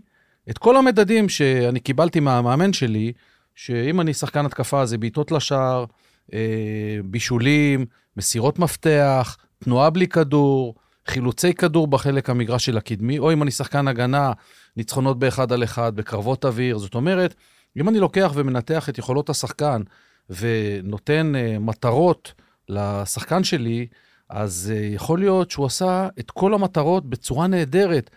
את 0.50 0.58
כל 0.58 0.78
המדדים 0.78 1.30
שאני 1.30 1.80
קיבלתי 1.80 2.19
מהמאמן 2.19 2.74
שלי, 2.74 3.13
שאם 3.56 4.02
אני 4.02 4.13
שחקן 4.13 4.45
התקפה 4.45 4.86
זה 4.86 4.98
בעיטות 4.98 5.32
לשער, 5.32 5.86
אה, 6.34 6.98
בישולים, 7.06 7.86
מסירות 8.17 8.60
מפתח, 8.60 9.38
תנועה 9.60 9.89
בלי 9.89 10.08
כדור, 10.08 10.76
חילוצי 11.07 11.53
כדור 11.53 11.87
בחלק 11.87 12.29
המגרש 12.29 12.65
של 12.65 12.77
הקדמי, 12.77 13.19
או 13.19 13.33
אם 13.33 13.43
אני 13.43 13.51
שחקן 13.51 13.87
הגנה, 13.87 14.31
ניצחונות 14.77 15.19
באחד 15.19 15.51
על 15.51 15.63
אחד, 15.63 15.95
בקרבות 15.95 16.45
אוויר. 16.45 16.77
זאת 16.77 16.95
אומרת, 16.95 17.35
אם 17.77 17.89
אני 17.89 17.99
לוקח 17.99 18.31
ומנתח 18.35 18.89
את 18.89 18.97
יכולות 18.97 19.29
השחקן 19.29 19.81
ונותן 20.29 21.33
אה, 21.35 21.59
מטרות, 21.59 22.33
לשחקן 22.69 23.43
שלי, 23.43 23.87
אז 24.29 24.73
uh, 24.73 24.95
יכול 24.95 25.19
להיות 25.19 25.51
שהוא 25.51 25.65
עשה 25.65 26.07
את 26.19 26.31
כל 26.31 26.53
המטרות 26.53 27.09
בצורה 27.09 27.47
נהדרת. 27.47 28.09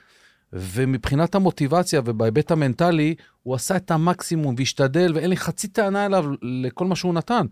ומבחינת 0.52 1.34
המוטיבציה 1.34 2.00
ובהיבט 2.04 2.50
המנטלי, 2.50 3.14
הוא 3.42 3.54
עשה 3.54 3.76
את 3.76 3.90
המקסימום 3.90 4.54
והשתדל, 4.58 5.12
ואין 5.14 5.30
לי 5.30 5.36
חצי 5.36 5.68
טענה 5.68 6.06
אליו 6.06 6.24
לכל 6.42 6.86
מה 6.86 6.96
שהוא 6.96 7.14
נתן. 7.14 7.46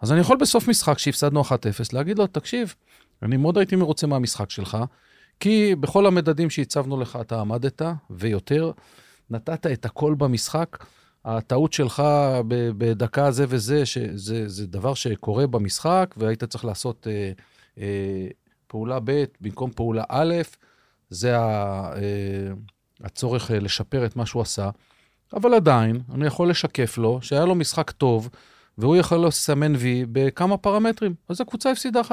אז 0.00 0.12
אני 0.12 0.20
יכול 0.20 0.36
בסוף 0.36 0.68
משחק 0.68 0.98
שהפסדנו 0.98 1.42
1-0 1.42 1.44
להגיד 1.92 2.18
לו, 2.18 2.26
תקשיב, 2.26 2.74
אני 3.22 3.36
מאוד 3.36 3.58
הייתי 3.58 3.76
מרוצה 3.76 4.06
מהמשחק 4.06 4.50
שלך, 4.50 4.78
כי 5.40 5.74
בכל 5.74 6.06
המדדים 6.06 6.50
שהצבנו 6.50 7.00
לך 7.00 7.18
אתה 7.20 7.40
עמדת, 7.40 7.82
ויותר, 8.10 8.70
נתת 9.30 9.66
את 9.66 9.84
הכל 9.84 10.14
במשחק. 10.14 10.84
הטעות 11.24 11.72
שלך 11.72 12.02
בדקה 12.78 13.30
זה 13.30 13.44
וזה, 13.48 13.86
שזה 13.86 14.48
זה 14.48 14.66
דבר 14.66 14.94
שקורה 14.94 15.46
במשחק, 15.46 16.14
והיית 16.16 16.44
צריך 16.44 16.64
לעשות 16.64 17.06
אה, 17.10 17.32
אה, 17.78 18.28
פעולה 18.66 18.98
ב' 19.04 19.24
במקום 19.40 19.70
פעולה 19.70 20.04
א', 20.08 20.34
זה 21.10 21.38
ה, 21.38 21.42
אה, 21.96 22.52
הצורך 23.00 23.50
אה, 23.50 23.58
לשפר 23.58 24.06
את 24.06 24.16
מה 24.16 24.26
שהוא 24.26 24.42
עשה. 24.42 24.70
אבל 25.36 25.54
עדיין, 25.54 26.00
אני 26.14 26.26
יכול 26.26 26.50
לשקף 26.50 26.98
לו 26.98 27.18
שהיה 27.22 27.44
לו 27.44 27.54
משחק 27.54 27.90
טוב, 27.90 28.28
והוא 28.78 28.96
יכול 28.96 29.26
לסמן 29.26 29.76
וי 29.76 30.04
בכמה 30.12 30.56
פרמטרים. 30.56 31.14
אז 31.28 31.40
הקבוצה 31.40 31.70
הפסידה 31.70 32.00
1-0. 32.00 32.04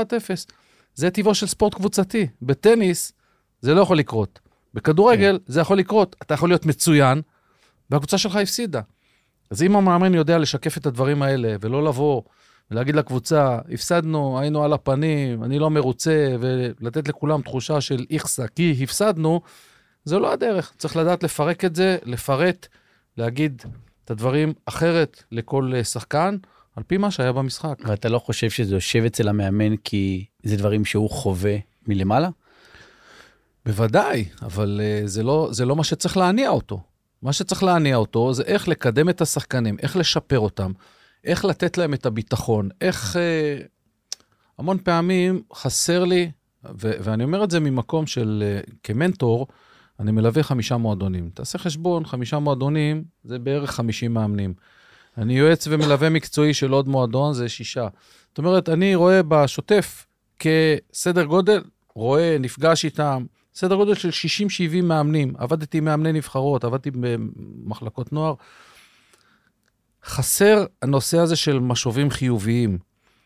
זה 0.98 1.10
טבעו 1.10 1.36
של 1.36 1.48
ספורט 1.48 1.74
קבוצתי. 1.74 2.28
בטניס 2.42 3.14
זה 3.62 3.74
לא 3.74 3.82
יכול 3.82 3.98
לקרות. 3.98 4.40
בכדורגל 4.74 5.38
כן. 5.38 5.54
זה 5.54 5.62
יכול 5.62 5.78
לקרות. 5.78 6.16
אתה 6.22 6.34
יכול 6.34 6.50
להיות 6.50 6.66
מצוין, 6.66 7.22
והקבוצה 7.90 8.18
שלך 8.18 8.36
הפסידה. 8.36 8.82
אז 9.52 9.64
אם 9.64 9.76
המאמן 9.76 10.14
יודע 10.14 10.38
לשקף 10.38 10.78
את 10.78 10.86
הדברים 10.86 11.22
האלה, 11.22 11.56
ולא 11.62 11.86
לבוא 11.86 12.22
ולהגיד 12.72 12.96
לקבוצה, 12.96 13.60
הפסדנו, 13.74 14.40
היינו 14.40 14.64
על 14.64 14.74
הפנים, 14.74 15.44
אני 15.44 15.60
לא 15.60 15.70
מרוצה, 15.70 16.36
ולתת 16.40 17.08
לכולם 17.08 17.42
תחושה 17.42 17.82
של 17.82 18.06
איכסה, 18.10 18.48
כי 18.48 18.80
הפסדנו, 18.84 19.42
זה 20.04 20.20
לא 20.20 20.34
הדרך. 20.34 20.74
צריך 20.78 20.96
לדעת 20.96 21.24
לפרק 21.24 21.66
את 21.66 21.76
זה, 21.76 21.98
לפרט, 22.04 22.68
להגיד 23.18 23.64
את 24.06 24.12
הדברים 24.12 24.54
אחרת 24.66 25.24
לכל 25.32 25.72
שחקן, 25.84 26.38
על 26.76 26.84
פי 26.84 26.98
מה 26.98 27.12
שהיה 27.12 27.32
במשחק. 27.32 27.76
ואתה 27.86 28.10
לא 28.10 28.20
חושב 28.20 28.50
שזה 28.50 28.76
יושב 28.76 29.04
אצל 29.06 29.28
המאמן 29.28 29.78
כי 29.78 30.26
זה 30.48 30.58
דברים 30.58 30.86
שהוא 30.86 31.10
חווה 31.10 31.58
מלמעלה? 31.88 32.30
בוודאי, 33.66 34.26
אבל 34.42 34.82
uh, 34.84 35.08
זה, 35.08 35.24
לא, 35.24 35.50
זה 35.52 35.66
לא 35.66 35.76
מה 35.76 35.84
שצריך 35.84 36.18
להניע 36.18 36.50
אותו. 36.50 36.82
מה 37.22 37.34
שצריך 37.34 37.64
להניע 37.64 37.96
אותו 37.96 38.34
זה 38.34 38.44
איך 38.44 38.68
לקדם 38.68 39.10
את 39.10 39.22
השחקנים, 39.22 39.78
איך 39.80 39.96
לשפר 39.96 40.40
אותם, 40.40 40.72
איך 41.24 41.46
לתת 41.46 41.78
להם 41.78 41.94
את 41.94 42.06
הביטחון, 42.06 42.70
איך... 42.82 43.16
Uh, 43.16 43.68
המון 44.58 44.78
פעמים 44.84 45.42
חסר 45.54 46.04
לי, 46.04 46.32
ו- 46.66 46.92
ואני 47.00 47.24
אומר 47.24 47.44
את 47.44 47.52
זה 47.52 47.60
ממקום 47.60 48.08
של, 48.08 48.44
uh, 48.66 48.72
כמנטור, 48.84 49.48
אני 50.00 50.12
מלווה 50.12 50.44
חמישה 50.44 50.78
מועדונים. 50.78 51.30
תעשה 51.34 51.58
חשבון, 51.58 52.06
חמישה 52.06 52.40
מועדונים 52.40 53.04
זה 53.24 53.40
בערך 53.40 53.72
50 53.72 54.14
מאמנים. 54.14 54.54
אני 55.18 55.38
יועץ 55.38 55.68
ומלווה 55.70 56.10
מקצועי 56.10 56.54
של 56.54 56.72
עוד 56.72 56.88
מועדון, 56.88 57.34
זה 57.34 57.50
שישה. 57.50 57.88
זאת 58.30 58.38
אומרת, 58.38 58.70
אני 58.70 58.96
רואה 58.96 59.24
בשוטף 59.24 60.07
כסדר 60.40 61.24
גודל, 61.24 61.64
רואה, 61.94 62.38
נפגש 62.40 62.86
איתם, 62.86 63.26
סדר 63.56 63.76
גודל 63.76 63.96
של 63.96 64.10
60-70 64.10 64.84
מאמנים. 64.84 65.34
עבדתי 65.38 65.78
עם 65.78 65.86
מאמני 65.86 66.12
נבחרות, 66.12 66.64
עבדתי 66.64 66.92
במחלקות 66.92 68.14
נוער. 68.14 68.34
חסר 70.04 70.66
הנושא 70.82 71.18
הזה 71.18 71.36
של 71.36 71.60
משובים 71.60 72.10
חיוביים, 72.10 72.78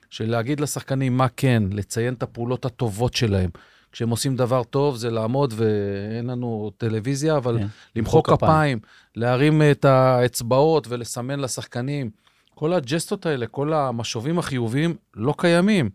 של 0.09 0.29
להגיד 0.29 0.59
לשחקנים 0.59 1.17
מה 1.17 1.27
כן, 1.37 1.63
לציין 1.71 2.13
את 2.13 2.23
הפעולות 2.23 2.65
הטובות 2.65 3.13
שלהם. 3.13 3.49
כשהם 3.91 4.09
עושים 4.09 4.35
דבר 4.35 4.63
טוב 4.63 4.95
זה 4.95 5.09
לעמוד, 5.09 5.53
ואין 5.57 6.27
לנו 6.27 6.71
טלוויזיה, 6.77 7.37
אבל 7.37 7.57
כן, 7.59 7.67
למחוא 7.95 8.23
כפיים, 8.23 8.79
להרים 9.15 9.61
את 9.71 9.85
האצבעות 9.85 10.87
ולסמן 10.89 11.39
לשחקנים. 11.39 12.09
כל 12.55 12.73
הג'סטות 12.73 13.25
האלה, 13.25 13.47
כל 13.47 13.73
המשובים 13.73 14.39
החיוביים 14.39 14.95
לא 15.15 15.33
קיימים. 15.37 15.89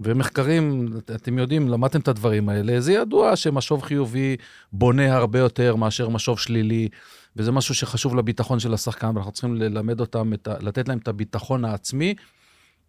ומחקרים, 0.00 0.88
אתם 1.14 1.38
יודעים, 1.38 1.68
למדתם 1.68 2.00
את 2.00 2.08
הדברים 2.08 2.48
האלה, 2.48 2.80
זה 2.80 2.92
ידוע 2.92 3.36
שמשוב 3.36 3.82
חיובי 3.82 4.36
בונה 4.72 5.16
הרבה 5.16 5.38
יותר 5.38 5.76
מאשר 5.76 6.08
משוב 6.08 6.38
שלילי, 6.38 6.88
וזה 7.36 7.52
משהו 7.52 7.74
שחשוב 7.74 8.14
לביטחון 8.14 8.60
של 8.60 8.74
השחקן, 8.74 9.06
ואנחנו 9.14 9.32
צריכים 9.32 9.54
ללמד 9.54 10.00
אותם, 10.00 10.32
ה, 10.46 10.54
לתת 10.60 10.88
להם 10.88 10.98
את 10.98 11.08
הביטחון 11.08 11.64
העצמי, 11.64 12.14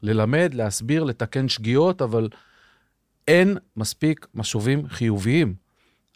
ללמד, 0.02 0.54
להסביר, 0.54 1.04
לתקן 1.04 1.50
שגיאות, 1.50 2.02
אבל 2.02 2.30
אין 3.28 3.58
מספיק 3.78 4.28
משובים 4.36 4.88
חיוביים. 4.88 5.54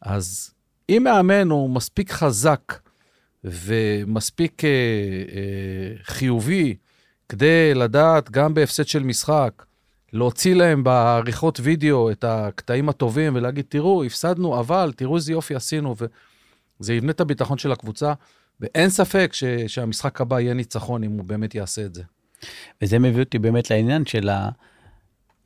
אז 0.01 0.53
אם 0.89 1.01
מאמן 1.03 1.49
הוא 1.49 1.69
מספיק 1.69 2.11
חזק 2.11 2.79
ומספיק 3.43 4.65
אה, 4.65 4.69
אה, 4.69 6.03
חיובי 6.03 6.75
כדי 7.29 7.73
לדעת 7.73 8.31
גם 8.31 8.53
בהפסד 8.53 8.87
של 8.87 9.03
משחק, 9.03 9.63
להוציא 10.13 10.55
להם 10.55 10.83
בעריכות 10.83 11.59
וידאו 11.63 12.11
את 12.11 12.23
הקטעים 12.23 12.89
הטובים 12.89 13.35
ולהגיד, 13.35 13.65
תראו, 13.69 14.03
הפסדנו, 14.03 14.59
אבל 14.59 14.93
תראו 14.95 15.15
איזה 15.15 15.31
יופי 15.31 15.55
עשינו, 15.55 15.95
וזה 16.79 16.93
יבנה 16.93 17.11
את 17.11 17.21
הביטחון 17.21 17.57
של 17.57 17.71
הקבוצה, 17.71 18.13
ואין 18.59 18.89
ספק 18.89 19.29
ש, 19.33 19.43
שהמשחק 19.43 20.21
הבא 20.21 20.39
יהיה 20.39 20.53
ניצחון 20.53 21.03
אם 21.03 21.11
הוא 21.11 21.25
באמת 21.25 21.55
יעשה 21.55 21.85
את 21.85 21.95
זה. 21.95 22.03
וזה 22.81 22.99
מביא 22.99 23.23
אותי 23.23 23.39
באמת 23.39 23.69
לעניין 23.69 24.05
של. 24.05 24.29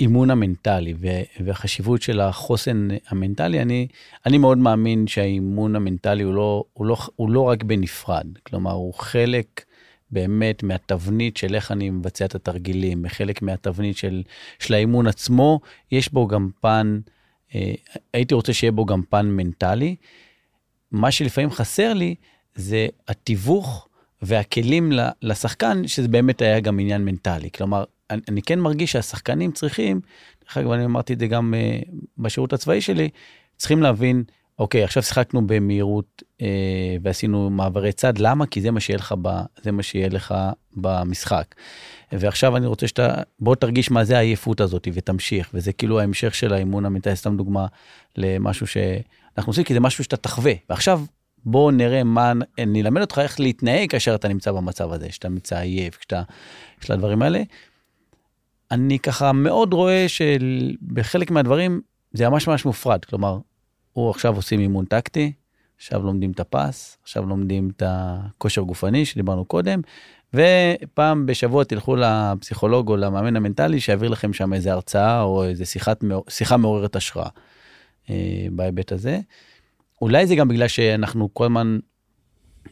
האימון 0.03 0.31
המנטלי 0.31 0.93
והחשיבות 1.39 2.01
של 2.01 2.19
החוסן 2.19 2.87
המנטלי, 3.07 3.61
אני, 3.61 3.87
אני 4.25 4.37
מאוד 4.37 4.57
מאמין 4.57 5.07
שהאימון 5.07 5.75
המנטלי 5.75 6.23
הוא 6.23 6.33
לא, 6.33 6.63
הוא, 6.73 6.85
לא, 6.85 6.97
הוא 7.15 7.29
לא 7.29 7.41
רק 7.41 7.63
בנפרד, 7.63 8.27
כלומר 8.45 8.71
הוא 8.71 8.93
חלק 8.93 9.63
באמת 10.13 10.63
מהתבנית 10.63 11.37
של 11.37 11.55
איך 11.55 11.71
אני 11.71 11.89
מבצע 11.89 12.25
את 12.25 12.35
התרגילים, 12.35 13.05
חלק 13.07 13.41
מהתבנית 13.41 13.97
של, 13.97 14.23
של 14.59 14.73
האימון 14.73 15.07
עצמו, 15.07 15.59
יש 15.91 16.13
בו 16.13 16.27
גם 16.27 16.49
פן, 16.61 16.99
אה, 17.55 17.73
הייתי 18.13 18.33
רוצה 18.33 18.53
שיהיה 18.53 18.71
בו 18.71 18.85
גם 18.85 19.01
פן 19.09 19.25
מנטלי. 19.25 19.95
מה 20.91 21.11
שלפעמים 21.11 21.51
חסר 21.51 21.93
לי 21.93 22.15
זה 22.55 22.87
התיווך 23.07 23.87
והכלים 24.21 24.91
לשחקן, 25.21 25.87
שזה 25.87 26.07
באמת 26.07 26.41
היה 26.41 26.59
גם 26.59 26.79
עניין 26.79 27.05
מנטלי. 27.05 27.49
כלומר, 27.51 27.83
אני, 28.09 28.21
אני 28.29 28.41
כן 28.41 28.59
מרגיש 28.59 28.91
שהשחקנים 28.91 29.51
צריכים, 29.51 30.01
דרך 30.45 30.57
אגב, 30.57 30.71
אני 30.71 30.85
אמרתי 30.85 31.13
את 31.13 31.19
זה 31.19 31.27
גם 31.27 31.53
uh, 31.53 31.91
בשירות 32.17 32.53
הצבאי 32.53 32.81
שלי, 32.81 33.09
צריכים 33.57 33.81
להבין, 33.83 34.23
אוקיי, 34.59 34.83
עכשיו 34.83 35.03
שיחקנו 35.03 35.47
במהירות 35.47 36.23
ועשינו 37.01 37.49
מעברי 37.49 37.91
צד, 37.91 38.17
למה? 38.17 38.45
כי 38.45 38.61
זה 38.61 38.71
מה 38.71 38.79
שיהיה 38.79 38.97
לך, 38.97 39.15
ב, 39.21 39.29
זה 39.63 39.71
מה 39.71 39.83
שיהיה 39.83 40.09
לך 40.09 40.35
במשחק. 40.75 41.55
ועכשיו 42.11 42.57
אני 42.57 42.65
רוצה 42.65 42.87
שאתה, 42.87 43.15
בוא 43.39 43.55
תרגיש 43.55 43.91
מה 43.91 44.03
זה 44.03 44.17
העייפות 44.17 44.61
הזאת 44.61 44.87
ותמשיך, 44.93 45.49
וזה 45.53 45.73
כאילו 45.73 45.99
ההמשך 45.99 46.35
של 46.35 46.53
האימון 46.53 46.85
המנטלי, 46.85 47.15
סתם 47.15 47.37
דוגמה 47.37 47.65
למשהו 48.17 48.67
שאנחנו 48.67 49.49
עושים, 49.49 49.63
כי 49.63 49.73
זה 49.73 49.79
משהו 49.79 50.03
שאתה 50.03 50.17
תחווה. 50.17 50.53
ועכשיו 50.69 51.01
בוא 51.45 51.71
נראה 51.71 52.03
מה, 52.03 52.33
נלמד 52.59 53.01
אותך 53.01 53.19
איך 53.19 53.39
להתנהג 53.39 53.89
כאשר 53.89 54.15
אתה 54.15 54.27
נמצא 54.27 54.51
במצב 54.51 54.91
הזה, 54.91 55.11
שאתה 55.11 55.29
נמצא 55.29 55.59
עייף, 55.59 55.97
כשאתה, 55.97 56.21
יש 56.83 56.91
לדברים 56.91 57.21
האלה. 57.21 57.43
אני 58.71 58.99
ככה 58.99 59.31
מאוד 59.31 59.73
רואה 59.73 60.05
שבחלק 60.07 61.31
מהדברים 61.31 61.81
זה 62.13 62.29
ממש 62.29 62.47
ממש 62.47 62.65
מופרד. 62.65 63.05
כלומר, 63.05 63.37
הוא 63.93 64.09
עכשיו 64.09 64.35
עושים 64.35 64.59
אימון 64.59 64.85
טקטי, 64.85 65.33
עכשיו 65.83 66.03
לומדים 66.03 66.31
את 66.31 66.39
הפס, 66.39 66.97
עכשיו 67.03 67.25
לומדים 67.25 67.71
את 67.75 67.83
הכושר 67.85 68.61
גופני 68.61 69.05
שדיברנו 69.05 69.45
קודם, 69.45 69.81
ופעם 70.33 71.25
בשבוע 71.25 71.63
תלכו 71.63 71.95
לפסיכולוג 71.95 72.89
או 72.89 72.97
למאמן 72.97 73.35
המנטלי 73.35 73.79
שיעביר 73.79 74.09
לכם 74.09 74.33
שם 74.33 74.53
איזה 74.53 74.71
הרצאה 74.71 75.21
או 75.21 75.43
איזה 75.43 75.65
שיחת, 75.65 76.03
שיחה 76.29 76.57
מעוררת 76.57 76.95
השראה 76.95 77.29
אה, 78.09 78.47
בהיבט 78.51 78.91
הזה. 78.91 79.19
אולי 80.01 80.27
זה 80.27 80.35
גם 80.35 80.47
בגלל 80.47 80.67
שאנחנו 80.67 81.33
כל 81.33 81.45
הזמן 81.45 81.79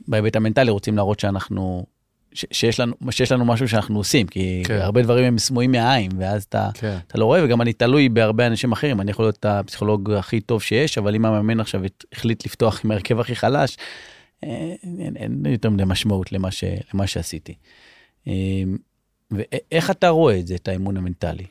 בהיבט 0.08 0.36
המנטלי 0.36 0.72
רוצים 0.72 0.96
להראות 0.96 1.20
שאנחנו 1.20 1.86
שיש 2.34 2.80
לנו, 2.80 2.96
שיש 3.12 3.32
לנו 3.32 3.46
משהו 3.46 3.68
שאנחנו 3.68 3.98
עושים, 3.98 4.28
כי 4.28 4.64
כן. 4.66 4.80
הרבה 4.82 5.02
דברים 5.02 5.26
הם 5.26 5.38
סמויים 5.38 5.72
מהעין, 5.72 6.12
ואז 6.18 6.44
אתה, 6.44 6.70
כן. 6.74 6.98
אתה 7.08 7.18
לא 7.18 7.26
רואה, 7.26 7.46
וגם 7.46 7.62
אני 7.62 7.74
תלוי 7.74 8.10
בהרבה 8.10 8.48
אנשים 8.48 8.72
אחרים, 8.72 9.02
אני 9.02 9.12
יכול 9.12 9.26
להיות 9.26 9.46
הפסיכולוג 9.46 10.12
הכי 10.12 10.42
טוב 10.42 10.62
שיש, 10.62 10.98
אבל 10.98 11.16
אם 11.16 11.26
המאמן 11.26 11.60
עכשיו 11.60 11.82
החליט 12.14 12.46
לפתוח 12.46 12.82
עם 12.86 12.92
ההרכב 12.92 13.20
הכי 13.20 13.36
חלש, 13.36 13.78
אין, 14.44 14.78
אין, 15.00 15.18
אין 15.18 15.46
יותר 15.46 15.70
מדי 15.70 15.84
משמעות 15.86 16.32
למה, 16.32 16.52
ש, 16.52 16.64
למה 16.94 17.08
שעשיתי. 17.08 17.54
אמ, 18.28 18.78
ואיך 19.32 19.92
אתה 19.92 20.10
רואה 20.10 20.40
את 20.40 20.48
זה, 20.48 20.56
את 20.56 20.68
האימון 20.68 20.98
המנטלי? 20.98 21.46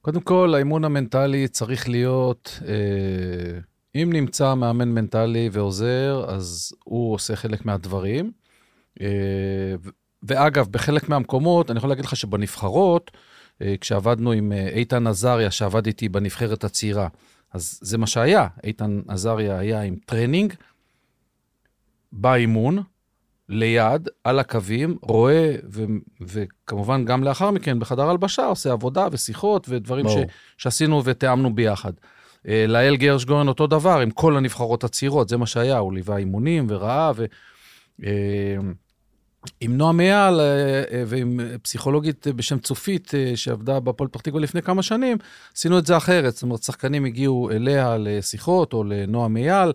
קודם 0.00 0.20
כל, 0.20 0.52
האימון 0.54 0.84
המנטלי 0.84 1.48
צריך 1.48 1.88
להיות, 1.88 2.60
אה, 2.68 3.58
אם 3.94 4.10
נמצא 4.12 4.54
מאמן 4.54 4.88
מנטלי 4.88 5.48
ועוזר, 5.52 6.24
אז 6.28 6.72
הוא 6.84 7.14
עושה 7.14 7.36
חלק 7.36 7.66
מהדברים. 7.66 8.32
אה, 9.00 9.06
ואגב, 10.22 10.68
בחלק 10.70 11.08
מהמקומות, 11.08 11.70
אני 11.70 11.78
יכול 11.78 11.90
להגיד 11.90 12.04
לך 12.04 12.16
שבנבחרות, 12.16 13.10
אה, 13.62 13.74
כשעבדנו 13.80 14.32
עם 14.32 14.52
אה, 14.52 14.68
איתן 14.68 15.06
עזריה, 15.06 15.50
שעבד 15.50 15.86
איתי 15.86 16.08
בנבחרת 16.08 16.64
הצעירה, 16.64 17.08
אז 17.52 17.78
זה 17.82 17.98
מה 17.98 18.06
שהיה. 18.06 18.46
איתן 18.64 19.00
עזריה 19.08 19.58
היה 19.58 19.82
עם 19.82 19.96
training, 20.06 20.54
באימון, 22.12 22.82
ליד, 23.48 24.08
על 24.24 24.38
הקווים, 24.38 24.96
רואה, 25.02 25.54
ו- 25.70 25.84
וכמובן 26.20 27.04
גם 27.04 27.24
לאחר 27.24 27.50
מכן 27.50 27.78
בחדר 27.78 28.10
הלבשה 28.10 28.44
עושה 28.46 28.72
עבודה 28.72 29.08
ושיחות 29.12 29.66
ודברים 29.68 30.08
ש- 30.08 30.32
שעשינו 30.58 31.04
ותיאמנו 31.04 31.54
ביחד. 31.54 31.92
לאל 32.68 32.96
גרשגורן 32.96 33.48
אותו 33.48 33.66
דבר, 33.66 34.00
עם 34.00 34.10
כל 34.10 34.36
הנבחרות 34.36 34.84
הצעירות, 34.84 35.28
זה 35.28 35.36
מה 35.36 35.46
שהיה, 35.46 35.78
הוא 35.78 35.92
ליווה 35.92 36.16
אימונים 36.16 36.66
וראה, 36.68 37.12
ו... 37.16 37.24
עם 39.60 39.76
נועם 39.76 40.00
אייל 40.00 40.40
ועם 41.06 41.40
פסיכולוגית 41.62 42.26
בשם 42.36 42.58
צופית, 42.58 43.10
שעבדה 43.34 43.80
בפועל 43.80 44.08
פתח 44.08 44.20
תקווה 44.20 44.40
לפני 44.40 44.62
כמה 44.62 44.82
שנים, 44.82 45.18
עשינו 45.56 45.78
את 45.78 45.86
זה 45.86 45.96
אחרת. 45.96 46.32
זאת 46.32 46.42
אומרת, 46.42 46.62
שחקנים 46.62 47.04
הגיעו 47.04 47.50
אליה 47.50 47.96
לשיחות, 47.98 48.72
או 48.72 48.84
לנועם 48.84 49.36
אייל, 49.36 49.72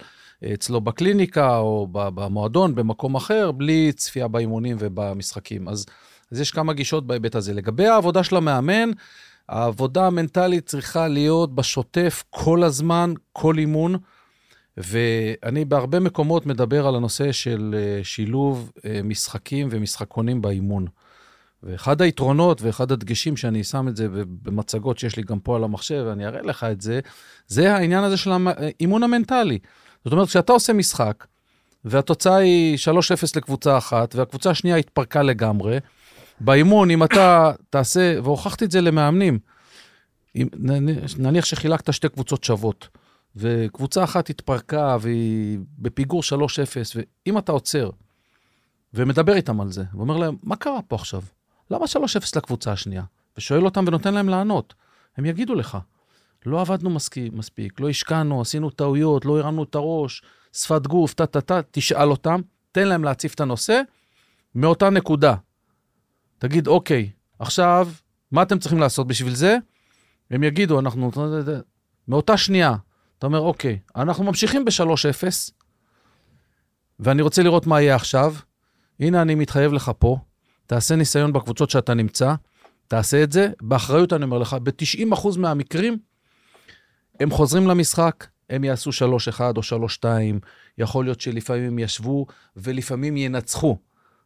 אצלו 0.53 0.81
בקליניקה, 0.81 1.57
או 1.57 1.87
במועדון, 1.91 2.75
במקום 2.75 3.15
אחר, 3.15 3.51
בלי 3.51 3.91
צפייה 3.95 4.27
באימונים 4.27 4.77
ובמשחקים. 4.79 5.67
אז, 5.67 5.85
אז 6.31 6.41
יש 6.41 6.51
כמה 6.51 6.73
גישות 6.73 7.07
בהיבט 7.07 7.35
הזה. 7.35 7.53
לגבי 7.53 7.87
העבודה 7.87 8.23
של 8.23 8.35
המאמן, 8.35 8.89
העבודה 9.49 10.07
המנטלית 10.07 10.65
צריכה 10.65 11.07
להיות 11.07 11.55
בשוטף 11.55 12.23
כל 12.29 12.63
הזמן, 12.63 13.13
כל 13.33 13.57
אימון. 13.57 13.95
ואני 14.77 15.65
בהרבה 15.65 15.99
מקומות 15.99 16.45
מדבר 16.45 16.87
על 16.87 16.95
הנושא 16.95 17.31
של 17.31 17.75
אה, 17.77 18.03
שילוב 18.03 18.71
אה, 18.85 19.01
משחקים 19.03 19.67
ומשחקונים 19.71 20.41
באימון. 20.41 20.85
ואחד 21.63 22.01
היתרונות 22.01 22.61
ואחד 22.61 22.91
הדגשים 22.91 23.37
שאני 23.37 23.63
שם 23.63 23.87
את 23.87 23.95
זה 23.95 24.07
במצגות 24.43 24.97
שיש 24.97 25.15
לי 25.15 25.23
גם 25.23 25.39
פה 25.39 25.55
על 25.55 25.63
המחשב, 25.63 26.03
ואני 26.07 26.25
אראה 26.25 26.41
לך 26.41 26.63
את 26.63 26.81
זה, 26.81 26.99
זה 27.47 27.75
העניין 27.75 28.03
הזה 28.03 28.17
של 28.17 28.31
האימון 28.31 29.03
המנטלי. 29.03 29.59
זאת 30.05 30.13
אומרת, 30.13 30.27
כשאתה 30.27 30.53
עושה 30.53 30.73
משחק, 30.73 31.25
והתוצאה 31.85 32.35
היא 32.35 32.77
3-0 32.77 32.89
לקבוצה 33.35 33.77
אחת, 33.77 34.15
והקבוצה 34.15 34.49
השנייה 34.49 34.75
התפרקה 34.75 35.23
לגמרי, 35.23 35.77
באימון, 36.39 36.91
אם 36.91 37.03
אתה 37.03 37.51
תעשה, 37.69 38.15
והוכחתי 38.23 38.65
את 38.65 38.71
זה 38.71 38.81
למאמנים, 38.81 39.39
אם, 40.35 40.47
נניח 41.17 41.45
שחילקת 41.45 41.93
שתי 41.93 42.09
קבוצות 42.09 42.43
שוות, 42.43 42.87
וקבוצה 43.35 44.03
אחת 44.03 44.29
התפרקה 44.29 44.97
והיא 45.01 45.59
בפיגור 45.79 46.21
3-0, 46.21 46.25
ואם 46.95 47.37
אתה 47.37 47.51
עוצר 47.51 47.89
ומדבר 48.93 49.35
איתם 49.35 49.61
על 49.61 49.71
זה, 49.71 49.83
ואומר 49.93 50.17
להם, 50.17 50.35
מה 50.43 50.55
קרה 50.55 50.81
פה 50.81 50.95
עכשיו? 50.95 51.21
למה 51.71 51.85
3-0 51.85 51.97
לקבוצה 52.35 52.71
השנייה? 52.71 53.03
ושואל 53.37 53.65
אותם 53.65 53.83
ונותן 53.87 54.13
להם 54.13 54.29
לענות, 54.29 54.73
הם 55.17 55.25
יגידו 55.25 55.55
לך, 55.55 55.77
לא 56.45 56.61
עבדנו 56.61 56.89
מספיק, 56.89 57.33
מספיק 57.33 57.79
לא 57.79 57.89
השקענו, 57.89 58.41
עשינו 58.41 58.69
טעויות, 58.69 59.25
לא 59.25 59.39
הרמנו 59.39 59.63
את 59.63 59.75
הראש, 59.75 60.21
שפת 60.53 60.87
גוף, 60.87 61.13
טה-טה-טה, 61.13 61.59
תשאל 61.71 62.09
אותם, 62.09 62.41
תן 62.71 62.87
להם 62.87 63.03
להציף 63.03 63.33
את 63.33 63.39
הנושא 63.39 63.81
מאותה 64.55 64.89
נקודה. 64.89 65.35
תגיד, 66.37 66.67
אוקיי, 66.67 67.09
עכשיו, 67.39 67.89
מה 68.31 68.41
אתם 68.41 68.59
צריכים 68.59 68.79
לעשות 68.79 69.07
בשביל 69.07 69.35
זה? 69.35 69.57
הם 70.31 70.43
יגידו, 70.43 70.79
אנחנו... 70.79 71.11
מאותה 72.07 72.37
שנייה, 72.37 72.75
אתה 73.17 73.27
אומר, 73.27 73.39
אוקיי, 73.39 73.79
אנחנו 73.95 74.23
ממשיכים 74.23 74.65
ב-3-0, 74.65 75.23
ואני 76.99 77.21
רוצה 77.21 77.43
לראות 77.43 77.67
מה 77.67 77.81
יהיה 77.81 77.95
עכשיו. 77.95 78.35
הנה, 78.99 79.21
אני 79.21 79.35
מתחייב 79.35 79.73
לך 79.73 79.91
פה, 79.99 80.17
תעשה 80.65 80.95
ניסיון 80.95 81.33
בקבוצות 81.33 81.69
שאתה 81.69 81.93
נמצא, 81.93 82.33
תעשה 82.87 83.23
את 83.23 83.31
זה. 83.31 83.49
באחריות 83.61 84.13
אני 84.13 84.23
אומר 84.23 84.37
לך, 84.37 84.53
ב-90% 84.63 85.37
מהמקרים, 85.37 85.97
הם 87.19 87.31
חוזרים 87.31 87.67
למשחק, 87.67 88.27
הם 88.49 88.63
יעשו 88.63 88.89
3-1 88.89 89.41
או 89.57 89.87
3-2, 90.03 90.05
יכול 90.77 91.05
להיות 91.05 91.21
שלפעמים 91.21 91.63
הם 91.63 91.79
ישבו 91.79 92.25
ולפעמים 92.55 93.17
ינצחו. 93.17 93.77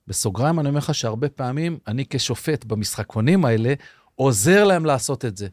בסוגריים 0.08 0.60
אני 0.60 0.70
אומר 0.70 0.78
לך 0.78 0.96
שהרבה 0.96 1.30
פעמים 1.30 1.80
אני 1.88 2.06
כשופט 2.10 2.66
במשחקונים 2.66 3.46
האלה 3.46 3.74
עוזר 4.16 4.64
להם 4.64 4.86
לעשות 4.86 5.26
את 5.26 5.38
זה. 5.38 5.48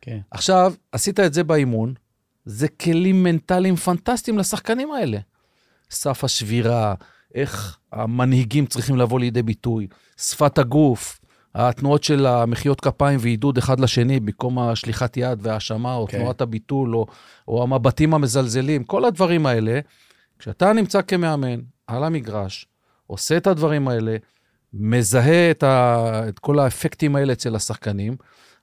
כן. 0.00 0.20
עכשיו, 0.30 0.74
עשית 0.92 1.20
את 1.20 1.34
זה 1.34 1.44
באימון, 1.44 1.94
זה 2.44 2.68
כלים 2.68 3.22
מנטליים 3.22 3.76
פנטסטיים 3.76 4.38
לשחקנים 4.38 4.92
האלה. 4.92 5.18
סף 5.90 6.24
השבירה, 6.24 6.94
איך 7.34 7.78
המנהיגים 7.92 8.66
צריכים 8.66 8.96
לבוא 8.96 9.20
לידי 9.20 9.42
ביטוי, 9.42 9.86
שפת 10.16 10.58
הגוף, 10.58 11.20
התנועות 11.54 12.04
של 12.04 12.26
המחיאות 12.26 12.80
כפיים 12.80 13.18
ועידוד 13.22 13.58
אחד 13.58 13.80
לשני 13.80 14.20
במקום 14.20 14.58
השליחת 14.58 15.16
יד 15.16 15.38
והאשמה, 15.42 15.94
או 15.94 16.06
okay. 16.06 16.10
כן. 16.10 16.18
תנועת 16.18 16.40
הביטול, 16.40 16.96
או, 16.96 17.06
או 17.48 17.62
המבטים 17.62 18.14
המזלזלים, 18.14 18.84
כל 18.84 19.04
הדברים 19.04 19.46
האלה, 19.46 19.80
כשאתה 20.38 20.72
נמצא 20.72 21.02
כמאמן 21.02 21.60
על 21.86 22.04
המגרש, 22.04 22.66
עושה 23.06 23.36
את 23.36 23.46
הדברים 23.46 23.88
האלה, 23.88 24.16
מזהה 24.74 25.50
את, 25.50 25.62
ה, 25.62 26.28
את 26.28 26.38
כל 26.38 26.58
האפקטים 26.58 27.16
האלה 27.16 27.32
אצל 27.32 27.56
השחקנים, 27.56 28.16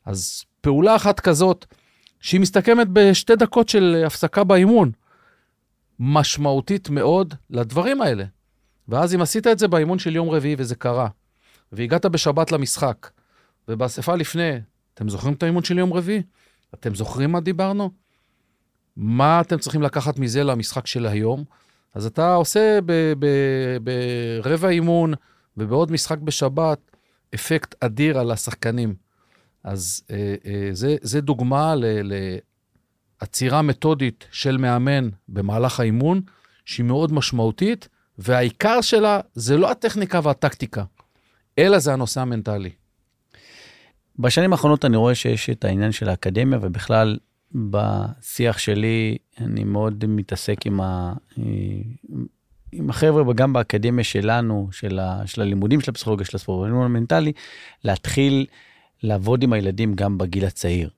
אז 0.06 0.44
פעולה 0.62 0.96
אחת 0.96 1.20
כזאת, 1.20 1.66
שהיא 2.20 2.42
מסתכמת 2.42 2.88
בשתי 2.88 3.36
דקות 3.36 3.70
של 3.70 4.04
הפסקה 4.06 4.44
באימון, 4.44 4.92
משמעותית 6.00 6.90
מאוד 6.90 7.34
לדברים 7.50 8.02
האלה. 8.02 8.24
ואז 8.88 9.16
אם 9.16 9.22
עשית 9.22 9.48
את 9.48 9.60
זה 9.60 9.68
באימון 9.68 10.00
של 10.00 10.16
יום 10.16 10.30
רביעי 10.30 10.56
וזה 10.58 10.76
קרה, 10.76 11.08
והגעת 11.72 12.06
בשבת 12.06 12.52
למשחק, 12.52 13.10
ובאספה 13.68 14.16
לפני, 14.16 14.52
אתם 14.94 15.10
זוכרים 15.10 15.34
את 15.34 15.44
האימון 15.44 15.64
של 15.64 15.78
יום 15.78 15.94
רביעי? 15.94 16.22
אתם 16.74 16.96
זוכרים 16.96 17.32
מה 17.32 17.40
דיברנו? 17.40 17.92
מה 18.98 19.42
אתם 19.42 19.58
צריכים 19.58 19.82
לקחת 19.82 20.20
מזה 20.20 20.44
למשחק 20.44 20.88
של 20.88 21.06
היום? 21.06 21.44
אז 21.94 22.06
אתה 22.06 22.34
עושה 22.34 22.80
ברבע 24.44 24.70
אימון 24.70 25.14
ובעוד 25.58 25.92
משחק 25.92 26.18
בשבת 26.18 26.80
אפקט 27.36 27.76
אדיר 27.84 28.20
על 28.20 28.32
השחקנים. 28.32 28.96
אז 29.64 30.04
אה, 30.12 30.36
אה, 30.46 30.70
זה, 30.72 30.96
זה 31.02 31.22
דוגמה 31.22 31.74
לעצירה 33.22 33.62
מתודית 33.62 34.28
של 34.32 34.58
מאמן 34.58 35.10
במהלך 35.30 35.80
האימון, 35.80 36.22
שהיא 36.66 36.86
מאוד 36.86 37.14
משמעותית, 37.14 37.88
והעיקר 38.18 38.82
שלה 38.82 39.20
זה 39.34 39.58
לא 39.58 39.72
הטכניקה 39.72 40.20
והטקטיקה, 40.24 40.84
אלא 41.60 41.80
זה 41.80 41.94
הנושא 41.94 42.22
המנטלי. 42.22 42.70
בשנים 44.20 44.52
האחרונות 44.52 44.86
אני 44.86 44.98
רואה 44.98 45.16
שיש 45.16 45.50
את 45.50 45.66
העניין 45.66 45.92
של 45.92 46.10
האקדמיה, 46.10 46.60
ובכלל 46.62 47.18
בשיח 47.56 48.58
שלי 48.58 49.18
אני 49.42 49.64
מאוד 49.64 50.06
מתעסק 50.08 50.66
עם, 50.66 50.82
ה, 50.82 51.14
עם 52.72 52.90
החבר'ה, 52.90 53.30
וגם 53.30 53.54
באקדמיה 53.54 54.04
שלנו, 54.04 54.68
של, 54.72 55.00
ה, 55.00 55.22
של 55.26 55.42
הלימודים 55.42 55.82
של 55.82 55.92
הפסיכולוגיה 55.92 56.26
של 56.26 56.38
הספורט, 56.38 56.70
המנטלי, 56.70 57.32
להתחיל 57.84 58.46
לעבוד 59.04 59.44
עם 59.44 59.54
הילדים 59.54 59.94
גם 59.94 60.18
בגיל 60.18 60.46
הצעיר. 60.46 60.90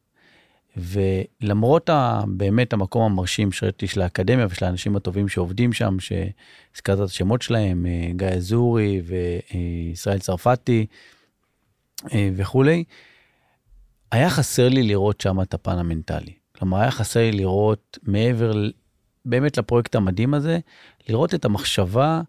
ולמרות 0.78 1.90
ה, 1.90 2.22
באמת 2.28 2.74
המקום 2.74 3.02
המרשים 3.12 3.52
שראיתי 3.52 3.88
של 3.88 4.02
האקדמיה 4.02 4.46
ושל 4.50 4.66
האנשים 4.66 4.96
הטובים 4.96 5.28
שעובדים 5.28 5.74
שם, 5.74 5.98
שהזכרת 6.00 7.00
את 7.00 7.04
השמות 7.04 7.42
שלהם, 7.42 7.86
אה, 7.86 8.12
גיא 8.16 8.28
אזורי 8.28 9.02
וישראל 9.06 10.20
צרפתי 10.20 10.86
אה, 12.14 12.30
וכולי, 12.36 12.84
היה 14.12 14.30
חסר 14.30 14.70
לי 14.70 14.84
לראות 14.84 15.22
שם 15.22 15.42
את 15.42 15.54
הפן 15.54 15.78
המנטלי. 15.78 16.34
כלומר, 16.58 16.78
היה 16.78 16.92
חסר 16.92 17.20
לי 17.20 17.32
לראות 17.32 17.98
מעבר 18.04 18.54
באמת 19.26 19.58
לפרויקט 19.58 19.96
המדהים 19.96 20.34
הזה, 20.34 20.60
לראות 21.10 21.36
את 21.36 21.46
המחשבה 21.46 22.22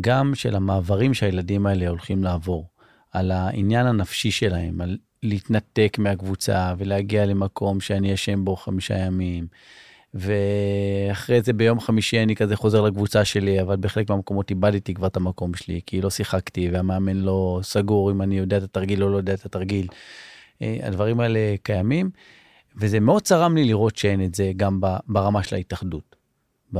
גם 0.00 0.34
של 0.34 0.56
המעברים 0.56 1.14
שהילדים 1.14 1.66
האלה 1.66 1.88
הולכים 1.88 2.24
לעבור. 2.24 2.68
על 3.16 3.30
העניין 3.30 3.86
הנפשי 3.86 4.30
שלהם, 4.30 4.80
על 4.80 4.96
להתנתק 5.22 5.96
מהקבוצה 5.98 6.74
ולהגיע 6.78 7.26
למקום 7.26 7.80
שאני 7.80 8.14
אשם 8.14 8.44
בו 8.44 8.56
חמישה 8.56 8.98
ימים. 8.98 9.46
ואחרי 10.14 11.42
זה 11.42 11.52
ביום 11.52 11.80
חמישי 11.80 12.22
אני 12.22 12.36
כזה 12.36 12.56
חוזר 12.56 12.82
לקבוצה 12.82 13.24
שלי, 13.24 13.60
אבל 13.60 13.76
בחלק 13.76 14.10
מהמקומות 14.10 14.50
איבדתי 14.50 14.94
כבר 14.94 15.06
את 15.06 15.16
המקום 15.16 15.54
שלי, 15.54 15.80
כי 15.86 16.00
לא 16.00 16.10
שיחקתי 16.10 16.70
והמאמן 16.70 17.16
לא 17.16 17.60
סגור 17.62 18.10
אם 18.10 18.22
אני 18.22 18.38
יודע 18.38 18.56
את 18.56 18.62
התרגיל 18.62 19.02
או 19.02 19.08
לא 19.08 19.16
יודע 19.16 19.34
את 19.34 19.46
התרגיל. 19.46 19.86
אה, 20.62 20.78
הדברים 20.82 21.20
האלה 21.20 21.54
קיימים, 21.62 22.10
וזה 22.76 23.00
מאוד 23.00 23.22
צרם 23.22 23.56
לי 23.56 23.64
לראות 23.64 23.96
שאין 23.96 24.24
את 24.24 24.34
זה 24.34 24.52
גם 24.56 24.80
ברמה 25.06 25.42
של 25.42 25.56
ההתאחדות. 25.56 26.16
ב... 26.74 26.78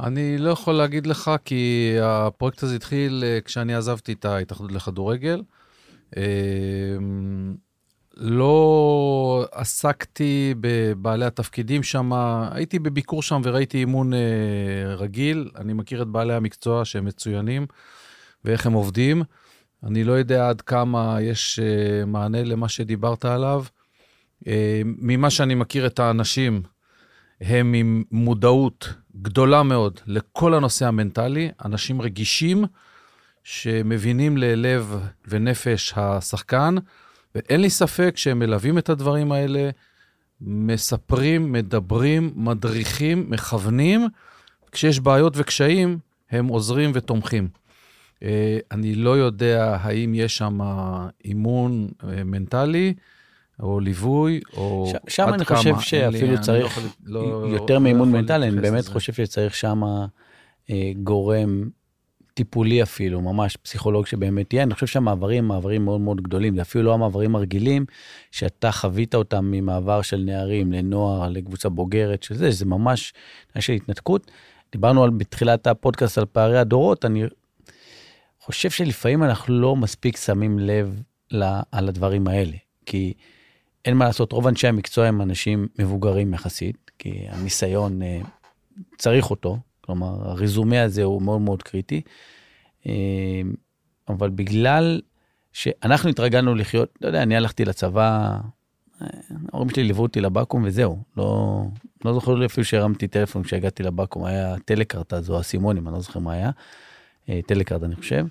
אני 0.00 0.38
לא 0.38 0.50
יכול 0.50 0.74
להגיד 0.74 1.06
לך, 1.06 1.30
כי 1.44 1.94
הפרויקט 2.02 2.62
הזה 2.62 2.76
התחיל 2.76 3.24
אה, 3.26 3.38
כשאני 3.44 3.74
עזבתי 3.74 4.12
את 4.12 4.24
ההתאחדות 4.24 4.72
לכדורגל. 4.72 5.42
אה, 6.16 6.22
לא 8.16 9.46
עסקתי 9.52 10.54
בבעלי 10.60 11.24
התפקידים 11.24 11.82
שם, 11.82 12.12
הייתי 12.52 12.78
בביקור 12.78 13.22
שם 13.22 13.40
וראיתי 13.44 13.78
אימון 13.78 14.14
אה, 14.14 14.18
רגיל. 14.96 15.50
אני 15.56 15.72
מכיר 15.72 16.02
את 16.02 16.08
בעלי 16.08 16.34
המקצוע 16.34 16.84
שהם 16.84 17.04
מצוינים 17.04 17.66
ואיך 18.44 18.66
הם 18.66 18.72
עובדים. 18.72 19.22
אני 19.84 20.04
לא 20.04 20.12
יודע 20.12 20.48
עד 20.48 20.60
כמה 20.60 21.18
יש 21.20 21.60
מענה 22.06 22.42
למה 22.44 22.68
שדיברת 22.68 23.24
עליו. 23.24 23.64
ממה 24.84 25.30
שאני 25.30 25.54
מכיר 25.54 25.86
את 25.86 25.98
האנשים, 25.98 26.62
הם 27.40 27.74
עם 27.74 28.04
מודעות 28.10 28.94
גדולה 29.22 29.62
מאוד 29.62 30.00
לכל 30.06 30.54
הנושא 30.54 30.86
המנטלי, 30.86 31.50
אנשים 31.64 32.02
רגישים 32.02 32.64
שמבינים 33.44 34.36
ללב 34.36 34.98
ונפש 35.28 35.92
השחקן, 35.96 36.74
ואין 37.34 37.60
לי 37.60 37.70
ספק 37.70 38.12
שהם 38.16 38.38
מלווים 38.38 38.78
את 38.78 38.88
הדברים 38.88 39.32
האלה 39.32 39.70
מספרים, 40.40 41.52
מדברים, 41.52 42.32
מדריכים, 42.36 43.30
מכוונים. 43.30 44.08
כשיש 44.72 45.00
בעיות 45.00 45.32
וקשיים, 45.36 45.98
הם 46.30 46.46
עוזרים 46.46 46.90
ותומכים. 46.94 47.48
אה, 48.22 48.58
אני 48.70 48.94
לא 48.94 49.16
יודע 49.16 49.76
האם 49.80 50.14
יש 50.14 50.36
שם 50.36 50.58
אימון 51.24 51.88
אה, 52.04 52.24
מנטלי, 52.24 52.94
או 53.60 53.80
ליווי, 53.80 54.40
או 54.56 54.92
ש- 55.08 55.14
שם 55.14 55.28
אני 55.34 55.44
כמה. 55.44 55.56
חושב 55.58 55.74
שאפילו 55.80 56.32
לי- 56.32 56.38
צריך 56.40 56.78
לא 57.04 57.18
יכול- 57.20 57.42
לא- 57.46 57.46
יותר 57.52 57.74
לא 57.74 57.80
מאימון 57.80 58.08
יכול 58.08 58.20
מנטלי, 58.20 58.48
אני 58.48 58.60
באמת 58.60 58.78
לזה. 58.78 58.90
חושב 58.92 59.12
שצריך 59.12 59.54
שם 59.54 59.82
אה, 60.70 60.92
גורם 61.02 61.68
טיפולי 62.34 62.82
אפילו, 62.82 63.20
ממש 63.20 63.56
פסיכולוג 63.56 64.06
שבאמת 64.06 64.52
יהיה. 64.52 64.62
אני 64.62 64.74
חושב 64.74 64.86
שהמעברים 64.86 65.38
הם 65.44 65.48
מעברים 65.48 65.84
מאוד 65.84 66.00
מאוד 66.00 66.20
גדולים, 66.20 66.56
זה 66.56 66.62
אפילו 66.62 66.84
לא 66.84 66.94
המעברים 66.94 67.36
הרגילים 67.36 67.86
שאתה 68.30 68.72
חווית 68.72 69.14
אותם 69.14 69.44
ממעבר 69.50 70.02
של 70.02 70.22
נערים 70.26 70.72
לנוער, 70.72 71.28
לקבוצה 71.28 71.68
בוגרת 71.68 72.22
של 72.22 72.34
זה, 72.34 72.52
שזה 72.52 72.64
ממש 72.64 73.12
עניין 73.54 73.62
של 73.62 73.72
התנתקות. 73.72 74.30
דיברנו 74.72 75.04
על, 75.04 75.10
בתחילת 75.10 75.66
הפודקאסט 75.66 76.18
על 76.18 76.24
פערי 76.32 76.58
הדורות, 76.58 77.04
אני 77.04 77.24
חושב 78.40 78.70
שלפעמים 78.70 79.22
אנחנו 79.24 79.60
לא 79.60 79.76
מספיק 79.76 80.16
שמים 80.16 80.58
לב 80.58 81.02
ל, 81.30 81.42
על 81.72 81.88
הדברים 81.88 82.28
האלה, 82.28 82.56
כי 82.86 83.12
אין 83.84 83.96
מה 83.96 84.04
לעשות, 84.04 84.32
רוב 84.32 84.46
אנשי 84.46 84.68
המקצוע 84.68 85.06
הם 85.06 85.22
אנשים 85.22 85.68
מבוגרים 85.78 86.34
יחסית, 86.34 86.90
כי 86.98 87.26
הניסיון 87.28 88.02
אה, 88.02 88.20
צריך 88.98 89.30
אותו, 89.30 89.58
כלומר, 89.80 90.30
הרזומה 90.30 90.82
הזה 90.82 91.02
הוא 91.02 91.22
מאוד 91.22 91.40
מאוד 91.40 91.62
קריטי, 91.62 92.00
אה, 92.86 92.92
אבל 94.08 94.30
בגלל 94.30 95.00
שאנחנו 95.52 96.10
התרגלנו 96.10 96.54
לחיות, 96.54 96.98
לא 97.00 97.06
יודע, 97.06 97.22
אני 97.22 97.36
הלכתי 97.36 97.64
לצבא, 97.64 98.38
אה, 99.02 99.06
ההורים 99.52 99.70
שלי 99.70 99.84
ליוו 99.84 100.02
אותי 100.02 100.20
לבקו"ם 100.20 100.62
וזהו, 100.64 101.02
לא, 101.16 101.62
לא 102.04 102.12
זוכר 102.14 102.34
לי 102.34 102.46
אפילו 102.46 102.64
שהרמתי 102.64 103.08
טלפון 103.08 103.42
כשהגעתי 103.42 103.82
לבקו"ם, 103.82 104.24
היה 104.24 104.54
טלקארט 104.64 105.12
אז, 105.12 105.30
או 105.30 105.40
אסימונים, 105.40 105.88
אני 105.88 105.94
לא 105.94 106.00
זוכר 106.00 106.18
מה 106.20 106.32
היה, 106.32 106.50
טלקארט 107.46 107.82
אני 107.82 107.96
חושב. 107.96 108.26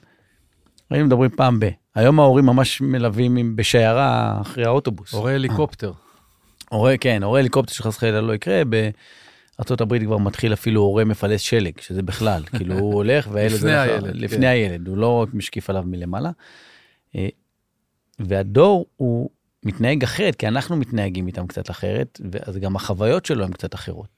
היינו 0.90 1.06
מדברים 1.08 1.30
פעם 1.30 1.60
ב. 1.60 1.66
היום 1.98 2.20
ההורים 2.20 2.46
ממש 2.46 2.82
מלווים 2.82 3.56
בשיירה 3.56 4.38
אחרי 4.42 4.66
האוטובוס. 4.66 5.14
הורה 5.14 5.34
הליקופטר. 5.34 5.92
הורה, 6.70 6.98
כן, 6.98 7.24
הורה 7.24 7.40
הליקופטר 7.40 7.74
שחס 7.74 7.96
וחלילה 7.96 8.22
לא 8.22 8.34
יקרה, 8.34 8.62
בארה"ב 8.66 10.06
כבר 10.06 10.18
מתחיל 10.18 10.54
אפילו 10.54 10.82
הורה 10.82 11.06
מפלס 11.06 11.42
שלג, 11.42 11.80
שזה 11.80 12.02
בכלל, 12.02 12.44
כאילו 12.58 12.80
הוא 12.80 12.94
הולך 12.94 13.28
והילד... 13.32 13.54
לפני 13.54 13.78
הילד, 13.78 14.16
לפני 14.16 14.38
כן. 14.38 14.44
הילד, 14.44 14.88
הוא 14.88 14.98
לא 14.98 15.22
רק 15.22 15.34
משקיף 15.34 15.70
עליו 15.70 15.84
מלמעלה. 15.86 16.32
אה, 17.16 17.28
והדור 18.20 18.86
הוא 18.98 19.30
מתנהג 19.64 20.04
אחרת, 20.04 20.36
כי 20.36 20.48
אנחנו 20.48 20.76
מתנהגים 20.76 21.28
איתם 21.28 21.48
קצת 21.48 21.70
אחרת, 21.70 22.22
אז 22.42 22.58
גם 22.58 22.76
החוויות 22.76 23.26
שלו 23.26 23.46
הן 23.46 23.52
קצת 23.52 23.76
אחרות. 23.76 24.10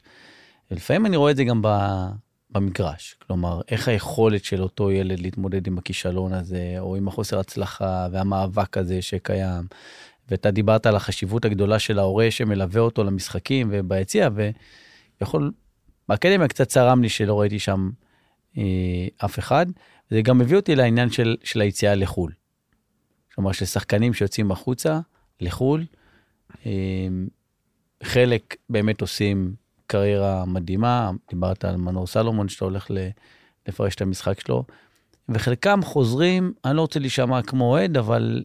ולפעמים 0.72 1.06
אני 1.06 1.18
רואה 1.18 1.32
את 1.32 1.38
זה 1.38 1.44
גם 1.44 1.62
ב- 1.62 2.08
במגרש, 2.52 3.16
כלומר, 3.28 3.62
איך 3.68 3.88
היכולת 3.88 4.46
של 4.46 4.64
אותו 4.64 4.92
ילד 4.92 5.20
להתמודד 5.20 5.68
עם 5.68 5.78
הכישלון 5.78 6.34
הזה, 6.34 6.76
או 6.80 6.96
עם 6.96 7.08
החוסר 7.08 7.40
הצלחה 7.40 8.08
והמאבק 8.12 8.78
הזה 8.78 9.02
שקיים. 9.02 9.64
ואתה 10.30 10.52
דיברת 10.52 10.86
על 10.86 10.96
החשיבות 10.96 11.46
הגדולה 11.46 11.80
של 11.80 12.00
ההורה 12.00 12.32
שמלווה 12.32 12.82
אותו 12.82 13.04
למשחקים 13.04 13.68
וביציע, 13.72 14.30
ויכול, 15.22 15.52
באקדמיה 16.10 16.48
קצת 16.48 16.68
צרם 16.68 17.02
לי 17.02 17.10
שלא 17.10 17.40
ראיתי 17.40 17.60
שם 17.60 17.90
אה, 18.58 19.08
אף 19.26 19.40
אחד. 19.40 19.66
זה 20.10 20.22
גם 20.22 20.38
מביא 20.38 20.58
אותי 20.58 20.76
לעניין 20.76 21.10
של, 21.10 21.38
של 21.44 21.62
היציאה 21.62 21.96
לחו"ל. 21.96 22.32
כלומר, 23.36 23.52
של 23.52 23.66
שחקנים 23.66 24.14
שיוצאים 24.14 24.52
החוצה, 24.52 25.00
לחו"ל, 25.42 25.86
אה, 26.66 26.72
חלק 28.04 28.56
באמת 28.70 29.02
עושים 29.02 29.54
קריירה 29.90 30.46
מדהימה, 30.46 31.12
דיברת 31.30 31.66
על 31.66 31.78
מנור 31.78 32.08
סלומון, 32.08 32.50
שאתה 32.50 32.66
הולך 32.66 32.88
לפרש 33.68 33.96
את 33.96 34.02
המשחק 34.02 34.40
שלו, 34.40 34.64
וחלקם 35.30 35.80
חוזרים, 35.84 36.54
אני 36.66 36.76
לא 36.76 36.82
רוצה 36.82 37.00
להישמע 37.00 37.42
כמו 37.42 37.72
אוהד, 37.72 37.98
אבל 37.98 38.44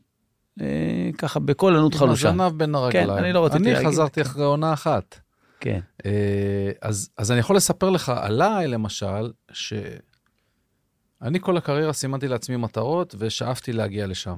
אה, 0.61 1.11
ככה 1.19 1.41
בקול 1.41 1.77
ענות 1.77 1.95
חלושה. 1.95 2.29
עם 2.29 2.41
הזנב 2.41 2.59
בין 2.59 2.75
הרגליים. 2.75 3.11
אני 3.11 3.33
לא 3.33 3.45
רציתי 3.45 3.65
אני 3.65 3.73
להגיד. 3.73 3.89
חזרתי 3.89 4.23
אחרי 4.23 4.45
עונה 4.45 4.73
אחת. 4.73 5.21
כן, 5.61 5.81
אה, 6.07 6.71
אז, 6.83 7.11
אז 7.19 7.33
אני 7.33 7.41
יכול 7.41 7.57
לספר 7.57 7.91
לך 7.91 8.13
עליי, 8.17 8.69
למשל, 8.69 9.33
שאני 9.53 11.41
כל 11.41 11.57
הקריירה 11.57 11.93
סימנתי 11.93 12.29
לעצמי 12.29 12.57
מטרות 12.57 13.15
ושאפתי 13.19 13.73
להגיע 13.73 14.07
לשם. 14.07 14.37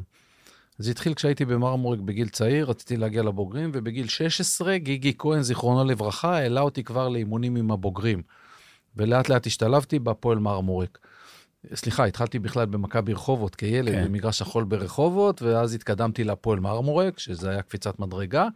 זה 0.78 0.90
התחיל 0.90 1.14
כשהייתי 1.14 1.44
במרמורק 1.44 1.98
בגיל 1.98 2.28
צעיר, 2.28 2.66
רציתי 2.66 2.96
להגיע 2.96 3.22
לבוגרים, 3.22 3.70
ובגיל 3.74 4.08
16 4.08 4.78
גיגי 4.78 5.12
כהן, 5.18 5.42
זיכרונו 5.42 5.84
לברכה, 5.84 6.36
העלה 6.36 6.60
אותי 6.60 6.84
כבר 6.84 7.08
לאימונים 7.08 7.56
עם 7.56 7.70
הבוגרים. 7.70 8.22
ולאט 8.96 9.28
לאט 9.28 9.46
השתלבתי 9.46 9.98
בהפועל 9.98 10.38
מרמורק. 10.38 10.98
סליחה, 11.74 12.04
התחלתי 12.04 12.38
בכלל 12.38 12.66
במכבי 12.66 13.12
רחובות 13.12 13.54
כילד, 13.54 13.92
כן. 13.92 14.04
במגרש 14.04 14.42
החול 14.42 14.64
ברחובות, 14.64 15.42
ואז 15.42 15.74
התקדמתי 15.74 16.24
להפועל 16.24 16.60
מרמורק, 16.60 17.18
שזה 17.18 17.50
היה 17.50 17.62
קפיצת 17.62 17.98
מדרגה. 17.98 18.48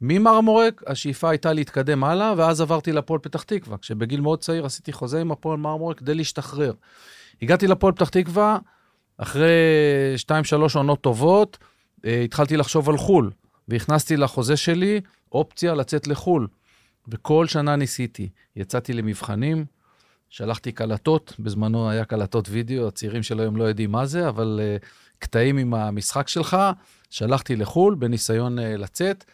ממרמורק, 0.00 0.82
השאיפה 0.86 1.30
הייתה 1.30 1.52
להתקדם 1.52 2.04
הלאה, 2.04 2.34
ואז 2.36 2.60
עברתי 2.60 2.92
לפועל 2.92 3.20
פתח 3.20 3.42
תקווה. 3.42 3.78
כשבגיל 3.78 4.20
מאוד 4.20 4.40
צעיר 4.40 4.66
עשיתי 4.66 4.92
חוזה 4.92 5.20
עם 5.20 5.32
הפועל 5.32 5.58
מרמורק 5.58 5.98
כדי 5.98 6.14
להשתחרר. 6.14 6.72
הגעתי 7.42 7.66
לפועל 7.66 7.92
פתח 7.92 8.08
תקווה, 8.08 8.58
אחרי 9.22 9.50
2-3 10.28 10.32
עונות 10.74 11.00
טובות, 11.00 11.58
אה, 12.04 12.20
התחלתי 12.20 12.56
לחשוב 12.56 12.88
על 12.88 12.96
חו"ל, 12.96 13.30
והכנסתי 13.68 14.16
לחוזה 14.16 14.56
שלי 14.56 15.00
אופציה 15.32 15.74
לצאת 15.74 16.06
לחו"ל. 16.06 16.46
וכל 17.08 17.46
שנה 17.46 17.76
ניסיתי. 17.76 18.28
יצאתי 18.56 18.92
למבחנים, 18.92 19.64
שלחתי 20.30 20.72
קלטות, 20.72 21.34
בזמנו 21.38 21.90
היה 21.90 22.04
קלטות 22.04 22.48
וידאו, 22.48 22.88
הצעירים 22.88 23.22
של 23.22 23.40
היום 23.40 23.56
לא 23.56 23.64
יודעים 23.64 23.92
מה 23.92 24.06
זה, 24.06 24.28
אבל 24.28 24.60
uh, 24.60 24.86
קטעים 25.18 25.58
עם 25.58 25.74
המשחק 25.74 26.28
שלך, 26.28 26.56
שלחתי 27.10 27.56
לחו"ל 27.56 27.94
בניסיון 27.94 28.58
uh, 28.58 28.62
לצאת, 28.62 29.24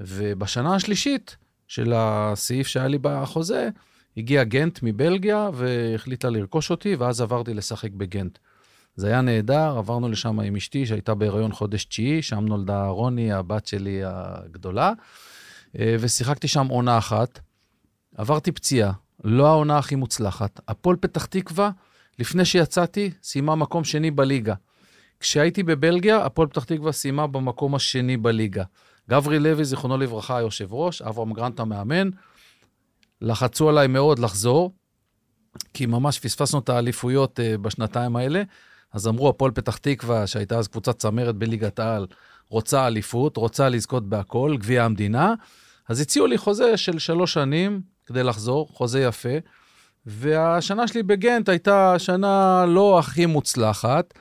ובשנה 0.00 0.74
השלישית 0.74 1.36
של 1.68 1.92
הסעיף 1.96 2.66
שהיה 2.66 2.88
לי 2.88 2.98
בחוזה, 3.00 3.68
הגיע 4.16 4.44
גנט 4.44 4.78
מבלגיה 4.82 5.50
והחליטה 5.54 6.30
לרכוש 6.30 6.70
אותי, 6.70 6.94
ואז 6.94 7.20
עברתי 7.20 7.54
לשחק 7.54 7.90
בגנט. 7.90 8.38
זה 8.96 9.06
היה 9.06 9.20
נהדר, 9.20 9.78
עברנו 9.78 10.08
לשם 10.08 10.40
עם 10.40 10.56
אשתי 10.56 10.86
שהייתה 10.86 11.14
בהיריון 11.14 11.52
חודש 11.52 11.84
תשיעי, 11.84 12.22
שם 12.22 12.44
נולדה 12.44 12.86
רוני, 12.86 13.32
הבת 13.32 13.66
שלי 13.66 14.00
הגדולה, 14.04 14.92
אה, 15.78 15.96
ושיחקתי 16.00 16.48
שם 16.48 16.66
עונה 16.66 16.98
אחת. 16.98 17.40
עברתי 18.16 18.52
פציעה, 18.52 18.92
לא 19.24 19.46
העונה 19.46 19.78
הכי 19.78 19.94
מוצלחת. 19.94 20.60
הפועל 20.68 20.96
פתח 20.96 21.24
תקווה, 21.24 21.70
לפני 22.18 22.44
שיצאתי, 22.44 23.10
סיימה 23.22 23.54
מקום 23.54 23.84
שני 23.84 24.10
בליגה. 24.10 24.54
כשהייתי 25.20 25.62
בבלגיה, 25.62 26.24
הפועל 26.24 26.48
פתח 26.48 26.64
תקווה 26.64 26.92
סיימה 26.92 27.26
במקום 27.26 27.74
השני 27.74 28.16
בליגה. 28.16 28.64
גברי 29.10 29.38
לוי, 29.38 29.64
זיכרונו 29.64 29.98
לברכה, 29.98 30.36
היושב 30.36 30.72
ראש, 30.72 31.02
אברהם 31.02 31.32
גרנט 31.32 31.60
המאמן, 31.60 32.10
לחצו 33.20 33.68
עליי 33.68 33.86
מאוד 33.86 34.18
לחזור, 34.18 34.72
כי 35.74 35.86
ממש 35.86 36.18
פספסנו 36.18 36.58
את 36.58 36.68
האליפויות 36.68 37.38
uh, 37.40 37.58
בשנתיים 37.58 38.16
האלה. 38.16 38.42
אז 38.94 39.08
אמרו, 39.08 39.28
הפועל 39.28 39.52
פתח 39.52 39.76
תקווה, 39.76 40.26
שהייתה 40.26 40.58
אז 40.58 40.68
קבוצת 40.68 40.98
צמרת 40.98 41.36
בליגת 41.36 41.78
העל, 41.78 42.06
רוצה 42.48 42.86
אליפות, 42.86 43.36
רוצה 43.36 43.68
לזכות 43.68 44.08
בהכל, 44.08 44.56
גביע 44.58 44.84
המדינה. 44.84 45.34
אז 45.88 46.00
הציעו 46.00 46.26
לי 46.26 46.38
חוזה 46.38 46.76
של 46.76 46.98
שלוש 46.98 47.32
שנים 47.32 47.80
כדי 48.06 48.22
לחזור, 48.22 48.68
חוזה 48.72 49.00
יפה. 49.00 49.28
והשנה 50.06 50.88
שלי 50.88 51.02
בגנט 51.02 51.48
הייתה 51.48 51.98
שנה 51.98 52.64
לא 52.68 52.98
הכי 52.98 53.26
מוצלחת. 53.26 54.14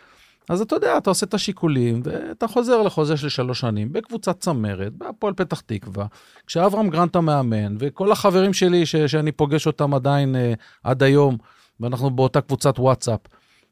אז 0.49 0.61
אתה 0.61 0.75
יודע, 0.75 0.97
אתה 0.97 1.09
עושה 1.09 1.25
את 1.25 1.33
השיקולים, 1.33 2.01
ואתה 2.03 2.47
חוזר 2.47 2.81
לחוזה 2.81 3.17
של 3.17 3.29
שלוש 3.29 3.59
שנים 3.59 3.93
בקבוצת 3.93 4.39
צמרת, 4.39 4.93
בהפועל 4.93 5.33
פתח 5.33 5.59
תקווה, 5.59 6.05
כשאברהם 6.47 6.89
גרנט 6.89 7.15
המאמן, 7.15 7.75
וכל 7.79 8.11
החברים 8.11 8.53
שלי 8.53 8.85
ש- 8.85 8.95
שאני 8.95 9.31
פוגש 9.31 9.67
אותם 9.67 9.93
עדיין 9.93 10.35
אה, 10.35 10.53
עד 10.83 11.03
היום, 11.03 11.37
ואנחנו 11.79 12.09
באותה 12.09 12.41
קבוצת 12.41 12.79
וואטסאפ, 12.79 13.19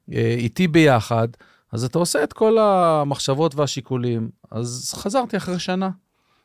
איתי 0.09 0.67
ביחד, 0.67 1.27
אז 1.71 1.83
אתה 1.83 1.99
עושה 1.99 2.23
את 2.23 2.33
כל 2.33 2.57
המחשבות 2.59 3.55
והשיקולים. 3.55 4.29
אז 4.51 4.93
חזרתי 4.95 5.37
אחרי 5.37 5.59
שנה, 5.59 5.89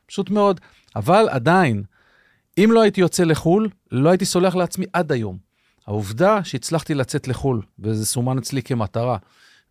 פשוט 0.06 0.30
מאוד. 0.30 0.60
אבל 0.96 1.28
עדיין, 1.30 1.82
אם 2.58 2.70
לא 2.72 2.80
הייתי 2.80 3.00
יוצא 3.00 3.24
לחו"ל, 3.24 3.68
לא 3.92 4.08
הייתי 4.10 4.24
סולח 4.24 4.54
לעצמי 4.54 4.86
עד 4.92 5.12
היום. 5.12 5.38
העובדה 5.86 6.44
שהצלחתי 6.44 6.94
לצאת 6.94 7.28
לחו"ל, 7.28 7.62
וזה 7.78 8.06
סומן 8.06 8.38
אצלי 8.38 8.62
כמטרה, 8.62 9.16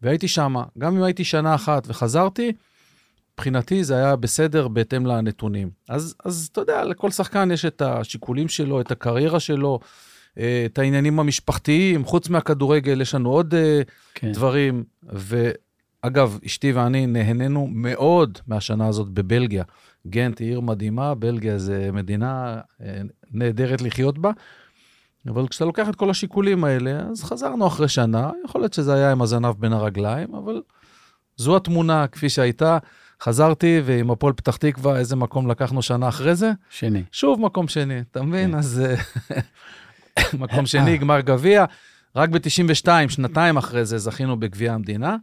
והייתי 0.02 0.28
שם, 0.28 0.56
גם 0.78 0.98
אם 0.98 1.04
הייתי 1.04 1.24
שנה 1.24 1.56
אחת 1.56 1.84
וחזרתי, 1.88 2.52
מבחינתי 3.34 3.84
זה 3.84 3.96
היה 3.96 4.16
בסדר 4.16 4.68
בהתאם 4.68 5.06
לנתונים. 5.06 5.70
אז, 5.90 6.16
אז 6.26 6.50
אתה 6.52 6.62
יודע, 6.62 6.84
לכל 6.84 7.12
שחקן 7.12 7.52
יש 7.52 7.66
את 7.66 7.82
השיקולים 7.82 8.48
שלו, 8.48 8.82
את 8.82 8.92
הקריירה 8.92 9.40
שלו, 9.40 9.80
אה, 9.82 9.88
את 10.66 10.80
העניינים 10.80 11.20
המשפחתיים, 11.20 12.06
חוץ 12.06 12.30
מהכדורגל 12.30 13.02
יש 13.02 13.16
לנו 13.16 13.30
עוד 13.30 13.54
אה, 13.54 13.82
כן. 14.14 14.32
דברים, 14.32 14.84
אגב, 16.02 16.40
אשתי 16.46 16.72
ואני 16.72 17.08
נהנינו 17.08 17.68
מאוד 17.72 18.38
מהשנה 18.48 18.88
הזאת 18.88 19.10
בבלגיה. 19.10 19.64
גנט 20.08 20.40
היא 20.40 20.48
עיר 20.48 20.60
מדהימה, 20.60 21.16
בלגיה 21.16 21.58
זה 21.58 21.90
מדינה 21.94 22.60
אה, 22.82 23.02
נהדרת 23.32 23.82
לחיות 23.82 24.18
בה. 24.18 24.32
אבל 25.28 25.48
כשאתה 25.48 25.66
לוקח 25.66 25.90
את 25.90 25.96
כל 25.96 26.10
השיקולים 26.10 26.64
האלה, 26.64 27.00
אז 27.12 27.24
חזרנו 27.24 27.68
אחרי 27.68 27.88
שנה, 27.88 28.32
יכול 28.46 28.62
להיות 28.62 28.74
שזה 28.74 28.94
היה 28.94 29.12
עם 29.12 29.22
הזנב 29.22 29.56
בין 29.60 29.74
הרגליים, 29.74 30.36
אבל 30.36 30.62
זו 31.38 31.56
התמונה 31.56 32.08
כפי 32.08 32.30
שהייתה. 32.30 32.78
חזרתי, 33.22 33.82
ועם 33.86 34.12
הפועל 34.12 34.34
פתח 34.34 34.56
תקווה, 34.56 34.98
איזה 34.98 35.16
מקום 35.16 35.52
לקחנו 35.52 35.82
שנה 35.82 36.08
אחרי 36.08 36.36
זה? 36.36 36.52
שני. 36.70 37.04
שוב 37.12 37.42
מקום 37.42 37.68
שני, 37.68 38.00
אתה 38.12 38.22
מבין? 38.22 38.52
כן. 38.52 38.58
אז 38.58 38.84
אה, 38.86 38.96
מקום 40.44 40.66
שני, 40.66 40.98
גמר 40.98 41.22
גביע. 41.22 41.66
רק 42.16 42.30
ב-92, 42.30 42.88
שנתיים 43.10 43.58
אחרי 43.58 43.86
זה, 43.86 43.98
זכינו 43.98 44.40
בגביע 44.40 44.74
המדינה. 44.74 45.16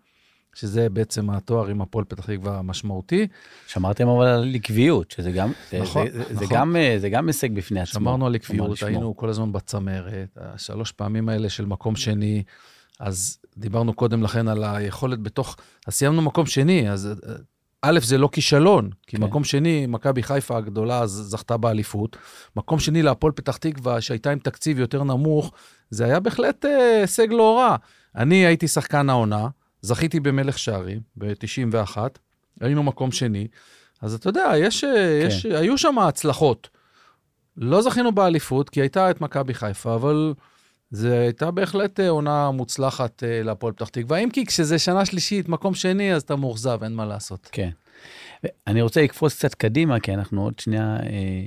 שזה 0.54 0.88
בעצם 0.90 1.30
התואר 1.30 1.66
עם 1.66 1.82
הפועל 1.82 2.04
פתח 2.04 2.26
תקווה 2.26 2.58
המשמעותי. 2.58 3.26
שמרתם 3.66 4.08
אבל 4.08 4.26
על 4.26 4.54
עקביות, 4.54 5.10
שזה 5.10 5.32
גם, 5.32 5.52
נכון, 5.80 6.10
זה, 6.10 6.18
נכון. 6.20 6.36
זה, 6.36 6.44
גם, 6.50 6.76
זה 6.98 7.08
גם 7.08 7.26
הישג 7.26 7.54
בפני 7.54 7.80
עצמו. 7.80 8.00
שמרנו 8.00 8.26
על 8.26 8.34
עקביות, 8.34 8.82
היינו 8.82 9.16
כל 9.16 9.28
הזמן 9.28 9.52
בצמרת, 9.52 10.36
השלוש 10.36 10.92
פעמים 10.92 11.28
האלה 11.28 11.48
של 11.48 11.66
מקום 11.66 11.96
שני, 11.96 12.42
אז 13.00 13.38
דיברנו 13.56 13.94
קודם 13.94 14.22
לכן 14.22 14.48
על 14.48 14.64
היכולת 14.64 15.20
בתוך, 15.20 15.56
אז 15.86 15.94
סיימנו 15.94 16.22
מקום 16.22 16.46
שני, 16.46 16.90
אז 16.90 17.14
א', 17.82 17.98
זה 18.02 18.18
לא 18.18 18.28
כישלון, 18.32 18.90
כי 19.06 19.16
כן. 19.16 19.22
מקום 19.22 19.44
שני, 19.44 19.86
מכבי 19.86 20.22
חיפה 20.22 20.56
הגדולה 20.56 21.06
זכתה 21.06 21.56
באליפות. 21.56 22.16
מקום 22.56 22.78
שני 22.78 23.02
להפועל 23.02 23.32
פתח 23.32 23.56
תקווה, 23.56 24.00
שהייתה 24.00 24.30
עם 24.30 24.38
תקציב 24.38 24.78
יותר 24.78 25.04
נמוך, 25.04 25.52
זה 25.90 26.04
היה 26.04 26.20
בהחלט 26.20 26.64
אה, 26.64 27.00
הישג 27.00 27.30
אה, 27.30 27.36
לא 27.36 27.58
רע. 27.58 27.76
אני 28.16 28.46
הייתי 28.46 28.68
שחקן 28.68 29.10
העונה, 29.10 29.48
זכיתי 29.80 30.20
במלך 30.20 30.58
שערים 30.58 31.00
ב-91, 31.16 31.96
היינו 32.60 32.82
מקום 32.82 33.12
שני, 33.12 33.46
אז 34.02 34.14
אתה 34.14 34.28
יודע, 34.28 34.52
יש, 34.56 34.84
כן. 34.84 35.26
יש, 35.26 35.46
היו 35.46 35.78
שם 35.78 35.98
הצלחות. 35.98 36.68
לא 37.56 37.82
זכינו 37.82 38.12
באליפות, 38.12 38.70
כי 38.70 38.80
הייתה 38.80 39.10
את 39.10 39.20
מכבי 39.20 39.54
חיפה, 39.54 39.94
אבל 39.94 40.34
זו 40.92 41.08
הייתה 41.08 41.50
בהחלט 41.50 42.00
אה, 42.00 42.08
עונה 42.08 42.50
מוצלחת 42.50 43.24
אה, 43.24 43.42
להפועל 43.42 43.72
פתח 43.72 43.88
תקווה. 43.88 44.18
אם 44.18 44.30
כי 44.30 44.46
כשזה 44.46 44.78
שנה 44.78 45.04
שלישית, 45.04 45.48
מקום 45.48 45.74
שני, 45.74 46.14
אז 46.14 46.22
אתה 46.22 46.36
מאוכזב, 46.36 46.78
אין 46.82 46.94
מה 46.94 47.06
לעשות. 47.06 47.48
כן. 47.52 47.70
אני 48.66 48.82
רוצה 48.82 49.02
לקפוץ 49.02 49.34
קצת 49.34 49.54
קדימה, 49.54 50.00
כי 50.00 50.14
אנחנו 50.14 50.42
עוד 50.42 50.58
שנייה 50.58 50.96
אה, 51.02 51.46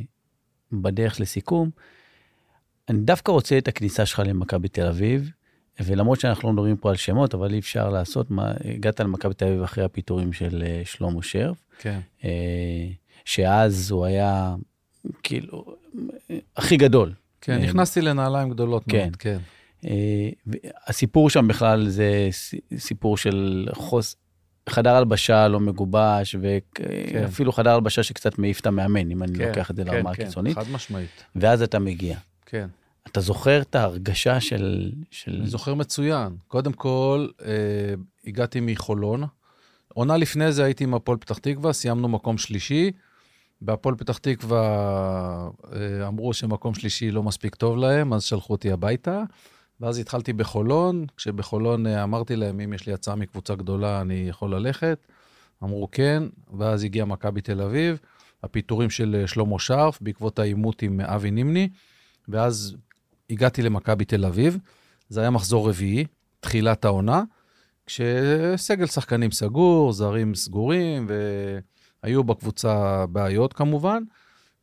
בדרך 0.71 1.19
לסיכום. 1.19 1.69
אני 2.89 2.99
דווקא 2.99 3.31
רוצה 3.31 3.57
את 3.57 3.67
הכניסה 3.67 4.05
שלך 4.05 4.21
למכבי 4.25 4.67
תל 4.67 4.87
אביב. 4.87 5.31
ולמרות 5.79 6.19
שאנחנו 6.19 6.47
לא 6.47 6.53
מדברים 6.53 6.77
פה 6.77 6.89
על 6.89 6.95
שמות, 6.95 7.33
אבל 7.33 7.53
אי 7.53 7.59
אפשר 7.59 7.89
לעשות, 7.89 8.31
מה, 8.31 8.53
הגעת 8.65 8.99
למכבי 8.99 9.33
תל 9.33 9.45
אביב 9.45 9.61
אחרי 9.61 9.83
הפיטורים 9.83 10.33
של 10.33 10.63
אה, 10.65 10.81
שלמה 10.85 11.23
שרף. 11.23 11.57
כן. 11.79 11.99
אה, 12.23 12.87
שאז 13.25 13.91
הוא 13.91 14.05
היה, 14.05 14.55
כאילו, 15.23 15.75
הכי 16.57 16.77
גדול. 16.77 17.13
כן, 17.45 17.53
אה, 17.53 17.57
נכנסתי 17.57 18.01
לנעליים 18.01 18.49
גדולות 18.49 18.83
כן. 18.89 18.97
מאוד, 18.97 19.15
כן. 19.15 19.37
הסיפור 20.87 21.29
שם 21.29 21.47
בכלל 21.47 21.87
זה 21.87 22.29
סיפור 22.77 23.17
של 23.17 23.67
חוס... 23.73 24.15
חדר 24.69 24.95
הלבשה 24.95 25.47
לא 25.47 25.59
מגובש, 25.59 26.35
ואפילו 26.41 27.51
כן. 27.51 27.57
חדר 27.57 27.73
הלבשה 27.73 28.03
שקצת 28.03 28.39
מעיף 28.39 28.59
את 28.59 28.65
המאמן, 28.65 29.11
אם 29.11 29.23
אני 29.23 29.37
כן, 29.37 29.47
לוקח 29.47 29.71
את 29.71 29.75
זה 29.75 29.83
כן, 29.83 29.91
לרמה 29.91 30.13
כן, 30.13 30.23
הקיצונית. 30.23 30.55
חד 30.57 30.69
משמעית. 30.71 31.23
ואז 31.35 31.61
אתה 31.61 31.79
מגיע. 31.79 32.17
כן. 32.45 32.67
אתה 33.07 33.21
זוכר 33.21 33.61
את 33.61 33.75
ההרגשה 33.75 34.39
של... 34.39 34.91
של... 35.11 35.35
אני 35.39 35.47
זוכר 35.47 35.73
מצוין. 35.73 36.35
קודם 36.47 36.73
כל, 36.73 37.27
אה, 37.45 37.51
הגעתי 38.27 38.59
מחולון. 38.59 39.23
עונה 39.93 40.17
לפני 40.17 40.51
זה 40.51 40.63
הייתי 40.63 40.83
עם 40.83 40.93
הפועל 40.93 41.17
פתח 41.17 41.37
תקווה, 41.37 41.73
סיימנו 41.73 42.07
מקום 42.07 42.37
שלישי. 42.37 42.91
בהפועל 43.65 43.95
פתח 43.95 44.17
תקווה 44.17 45.49
אה, 45.73 46.07
אמרו 46.07 46.33
שמקום 46.33 46.73
שלישי 46.73 47.11
לא 47.11 47.23
מספיק 47.23 47.55
טוב 47.55 47.77
להם, 47.77 48.13
אז 48.13 48.23
שלחו 48.23 48.53
אותי 48.53 48.71
הביתה. 48.71 49.23
ואז 49.79 49.97
התחלתי 49.97 50.33
בחולון, 50.33 51.05
כשבחולון 51.17 51.87
אה, 51.87 52.03
אמרתי 52.03 52.35
להם, 52.35 52.59
אם 52.59 52.73
יש 52.73 52.87
לי 52.87 52.93
הצעה 52.93 53.15
מקבוצה 53.15 53.55
גדולה, 53.55 54.01
אני 54.01 54.25
יכול 54.29 54.55
ללכת. 54.55 55.07
אמרו 55.63 55.91
כן, 55.91 56.23
ואז 56.57 56.83
הגיע 56.83 57.05
מכבי 57.05 57.41
תל 57.41 57.61
אביב, 57.61 57.99
הפיטורים 58.43 58.89
של 58.89 59.15
אה, 59.21 59.27
שלמה 59.27 59.59
שרף 59.59 60.01
בעקבות 60.01 60.39
העימות 60.39 60.81
עם 60.81 61.01
אבי 61.01 61.31
נימני, 61.31 61.69
ואז 62.27 62.75
הגעתי 63.29 63.61
למכבי 63.61 64.05
תל 64.05 64.25
אביב, 64.25 64.57
זה 65.09 65.21
היה 65.21 65.29
מחזור 65.29 65.69
רביעי, 65.69 66.05
תחילת 66.39 66.85
העונה, 66.85 67.23
כשסגל 67.85 68.85
שחקנים 68.85 69.31
סגור, 69.31 69.93
זרים 69.93 70.35
סגורים, 70.35 71.07
והיו 72.05 72.23
בקבוצה 72.23 73.05
בעיות 73.05 73.53
כמובן. 73.53 74.03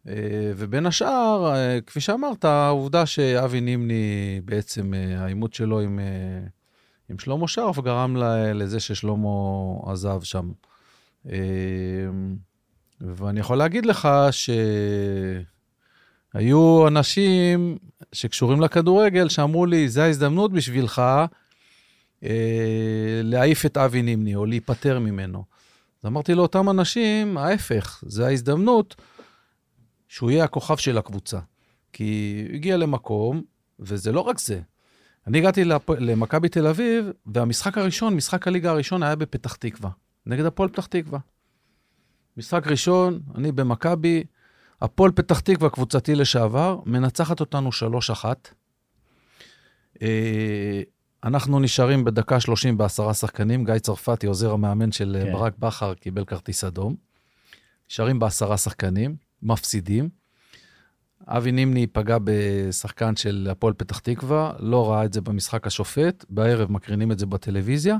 אה, 0.08 0.14
ובין 0.56 0.86
השאר, 0.86 1.54
אה, 1.54 1.78
כפי 1.86 2.00
שאמרת, 2.00 2.44
העובדה 2.44 3.06
שאבי 3.06 3.60
נימני, 3.60 4.40
בעצם 4.44 4.94
אה, 4.94 5.20
העימות 5.24 5.54
שלו 5.54 5.80
עם, 5.80 6.00
עם 7.08 7.18
שלמה 7.18 7.48
שרף 7.48 7.78
גרם 7.78 8.16
לזה 8.54 8.80
ששלמה 8.80 9.28
עזב 9.86 10.22
שם. 10.22 10.50
ואני 13.00 13.40
יכול 13.40 13.58
להגיד 13.58 13.86
לך 13.86 14.08
ש... 14.30 14.50
היו 16.34 16.88
אנשים 16.88 17.78
שקשורים 18.12 18.60
לכדורגל 18.60 19.28
שאמרו 19.28 19.66
לי, 19.66 19.88
זו 19.88 20.00
ההזדמנות 20.00 20.52
בשבילך 20.52 21.02
אה, 22.24 23.20
להעיף 23.22 23.66
את 23.66 23.76
אבי 23.76 24.02
נימני 24.02 24.34
או 24.34 24.46
להיפטר 24.46 24.98
ממנו. 24.98 25.51
אז 26.02 26.06
אמרתי 26.06 26.34
לאותם 26.34 26.70
אנשים, 26.70 27.38
ההפך, 27.38 28.04
זו 28.06 28.24
ההזדמנות 28.24 28.94
שהוא 30.08 30.30
יהיה 30.30 30.44
הכוכב 30.44 30.76
של 30.76 30.98
הקבוצה. 30.98 31.38
כי 31.92 32.42
הוא 32.48 32.54
הגיע 32.54 32.76
למקום, 32.76 33.42
וזה 33.78 34.12
לא 34.12 34.20
רק 34.20 34.38
זה. 34.38 34.60
אני 35.26 35.38
הגעתי 35.38 35.64
לפ... 35.64 35.90
למכבי 35.90 36.48
תל 36.48 36.66
אביב, 36.66 37.10
והמשחק 37.26 37.78
הראשון, 37.78 38.14
משחק 38.14 38.48
הליגה 38.48 38.70
הראשון, 38.70 39.02
היה 39.02 39.16
בפתח 39.16 39.54
תקווה, 39.56 39.90
נגד 40.26 40.44
הפועל 40.44 40.68
פתח 40.68 40.86
תקווה. 40.86 41.18
משחק 42.36 42.66
ראשון, 42.66 43.20
אני 43.34 43.52
במכבי, 43.52 44.24
הפועל 44.80 45.12
פתח 45.12 45.40
תקווה, 45.40 45.70
קבוצתי 45.70 46.14
לשעבר, 46.14 46.80
מנצחת 46.86 47.40
אותנו 47.40 47.70
3-1. 50.02 50.04
אה, 51.24 51.28
אנחנו 51.28 51.60
נשארים 51.60 52.04
בדקה 52.04 52.40
30 52.40 52.78
בעשרה 52.78 53.14
שחקנים. 53.14 53.64
גיא 53.64 53.78
צרפתי, 53.78 54.26
עוזר 54.26 54.52
המאמן 54.52 54.92
של 54.92 55.16
כן. 55.24 55.32
ברק 55.32 55.58
בכר, 55.58 55.94
קיבל 55.94 56.24
כרטיס 56.24 56.64
אדום. 56.64 56.96
נשארים 57.90 58.18
בעשרה 58.18 58.56
שחקנים, 58.56 59.16
מפסידים. 59.42 60.08
אבי 61.26 61.52
נימני 61.52 61.86
פגע 61.86 62.16
בשחקן 62.24 63.16
של 63.16 63.48
הפועל 63.50 63.74
פתח 63.74 63.98
תקווה, 63.98 64.52
לא 64.58 64.90
ראה 64.90 65.04
את 65.04 65.12
זה 65.12 65.20
במשחק 65.20 65.66
השופט, 65.66 66.24
בערב 66.28 66.72
מקרינים 66.72 67.12
את 67.12 67.18
זה 67.18 67.26
בטלוויזיה. 67.26 67.96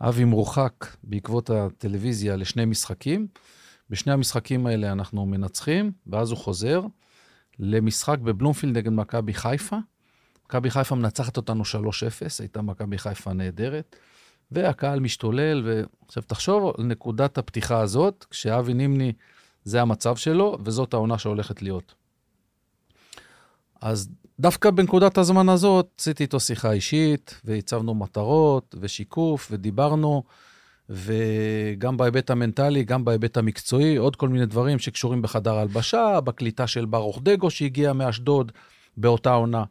אבי 0.00 0.24
מורחק 0.24 0.86
בעקבות 1.02 1.50
הטלוויזיה 1.50 2.36
לשני 2.36 2.64
משחקים. 2.64 3.26
בשני 3.90 4.12
המשחקים 4.12 4.66
האלה 4.66 4.92
אנחנו 4.92 5.26
מנצחים, 5.26 5.92
ואז 6.06 6.30
הוא 6.30 6.38
חוזר 6.38 6.82
למשחק 7.58 8.18
בבלומפילד 8.18 8.78
נגד 8.78 8.92
מכבי 8.92 9.34
חיפה. 9.34 9.76
מכבי 10.46 10.70
חיפה 10.70 10.94
מנצחת 10.94 11.36
אותנו 11.36 11.62
3-0, 11.62 11.66
הייתה 12.38 12.62
מכבי 12.62 12.98
חיפה 12.98 13.32
נהדרת, 13.32 13.96
והקהל 14.50 15.00
משתולל, 15.00 15.62
ועכשיו 15.64 16.22
תחשוב 16.22 16.74
על 16.78 16.84
נקודת 16.84 17.38
הפתיחה 17.38 17.80
הזאת, 17.80 18.26
כשאבי 18.30 18.74
נימני, 18.74 19.12
זה 19.64 19.82
המצב 19.82 20.16
שלו, 20.16 20.58
וזאת 20.64 20.94
העונה 20.94 21.18
שהולכת 21.18 21.62
להיות. 21.62 21.94
אז 23.80 24.08
דווקא 24.40 24.70
בנקודת 24.70 25.18
הזמן 25.18 25.48
הזאת, 25.48 25.88
עשיתי 25.98 26.22
איתו 26.22 26.40
שיחה 26.40 26.72
אישית, 26.72 27.40
והצבנו 27.44 27.94
מטרות, 27.94 28.74
ושיקוף, 28.80 29.48
ודיברנו. 29.50 30.22
וגם 30.88 31.96
בהיבט 31.96 32.30
המנטלי, 32.30 32.84
גם 32.84 33.04
בהיבט 33.04 33.36
המקצועי, 33.36 33.96
עוד 33.96 34.16
כל 34.16 34.28
מיני 34.28 34.46
דברים 34.46 34.78
שקשורים 34.78 35.22
בחדר 35.22 35.54
הלבשה, 35.54 36.20
בקליטה 36.20 36.66
של 36.66 36.84
ברוך 36.84 37.20
דגו 37.22 37.50
שהגיע 37.50 37.92
מאשדוד 37.92 38.52
באותה 38.96 39.32
עונה. 39.32 39.64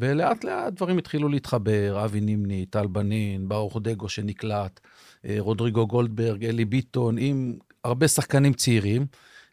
ולאט 0.00 0.44
לאט 0.44 0.72
דברים 0.72 0.98
התחילו 0.98 1.28
להתחבר, 1.28 2.04
אבי 2.04 2.20
נימני, 2.20 2.66
טל 2.66 2.86
בנין, 2.86 3.48
ברוך 3.48 3.76
דגו 3.82 4.08
שנקלט, 4.08 4.80
אה, 5.24 5.36
רודריגו 5.38 5.86
גולדברג, 5.86 6.44
אלי 6.44 6.64
ביטון, 6.64 7.18
עם 7.18 7.54
הרבה 7.84 8.08
שחקנים 8.08 8.52
צעירים. 8.52 9.06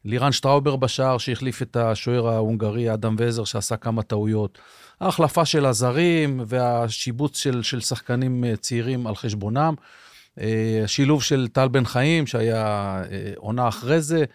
לירן 0.06 0.32
שטראובר 0.32 0.76
בשער 0.76 1.18
שהחליף 1.18 1.62
את 1.62 1.76
השוער 1.76 2.28
ההונגרי 2.28 2.94
אדם 2.94 3.16
וזר 3.20 3.44
שעשה 3.44 3.78
כמה 3.78 4.04
טעויות. 4.04 4.58
ההחלפה 5.02 5.46
של 5.46 5.66
הזרים 5.66 6.42
והשיבוץ 6.48 7.38
של, 7.38 7.64
של 7.64 7.80
שחקנים 7.80 8.44
אה, 8.44 8.56
צעירים 8.56 9.08
על 9.08 9.16
חשבונם. 9.16 9.74
השילוב 10.84 11.20
אה, 11.20 11.26
של 11.26 11.48
טל 11.48 11.68
בן 11.68 11.86
חיים, 11.86 12.28
שהיה 12.28 13.04
עונה 13.38 13.68
אחרי 13.68 14.02
זה, 14.02 14.26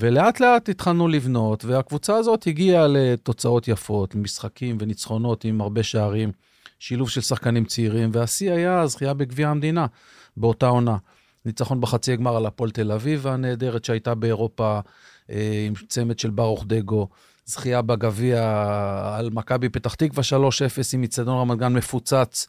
ולאט 0.00 0.40
לאט 0.40 0.68
התחלנו 0.68 1.08
לבנות, 1.08 1.64
והקבוצה 1.64 2.16
הזאת 2.16 2.46
הגיעה 2.46 2.86
לתוצאות 2.86 3.68
יפות, 3.68 4.14
משחקים 4.14 4.76
וניצחונות 4.80 5.44
עם 5.44 5.60
הרבה 5.60 5.82
שערים, 5.82 6.32
שילוב 6.78 7.10
של 7.10 7.20
שחקנים 7.20 7.64
צעירים, 7.64 8.10
והשיא 8.12 8.52
היה 8.52 8.80
הזכייה 8.80 9.14
בגביע 9.14 9.48
המדינה 9.48 9.86
באותה 10.36 10.66
עונה. 10.66 10.96
ניצחון 11.44 11.80
בחצי 11.80 12.12
הגמר 12.12 12.36
על 12.36 12.46
הפועל 12.46 12.70
תל 12.70 12.92
אביב 12.92 13.26
הנהדרת 13.26 13.84
שהייתה 13.84 14.14
באירופה, 14.14 14.80
אה, 15.30 15.64
עם 15.66 15.72
צמד 15.88 16.18
של 16.18 16.30
ברוך 16.30 16.64
דגו. 16.66 17.08
זכייה 17.46 17.82
בגביע 17.82 18.40
על 19.18 19.30
מכבי 19.30 19.68
פתח 19.68 19.94
תקווה 19.94 20.22
3-0 20.22 20.94
עם 20.94 21.00
מצדון 21.00 21.38
רמת 21.38 21.58
גן 21.58 21.72
מפוצץ, 21.72 22.48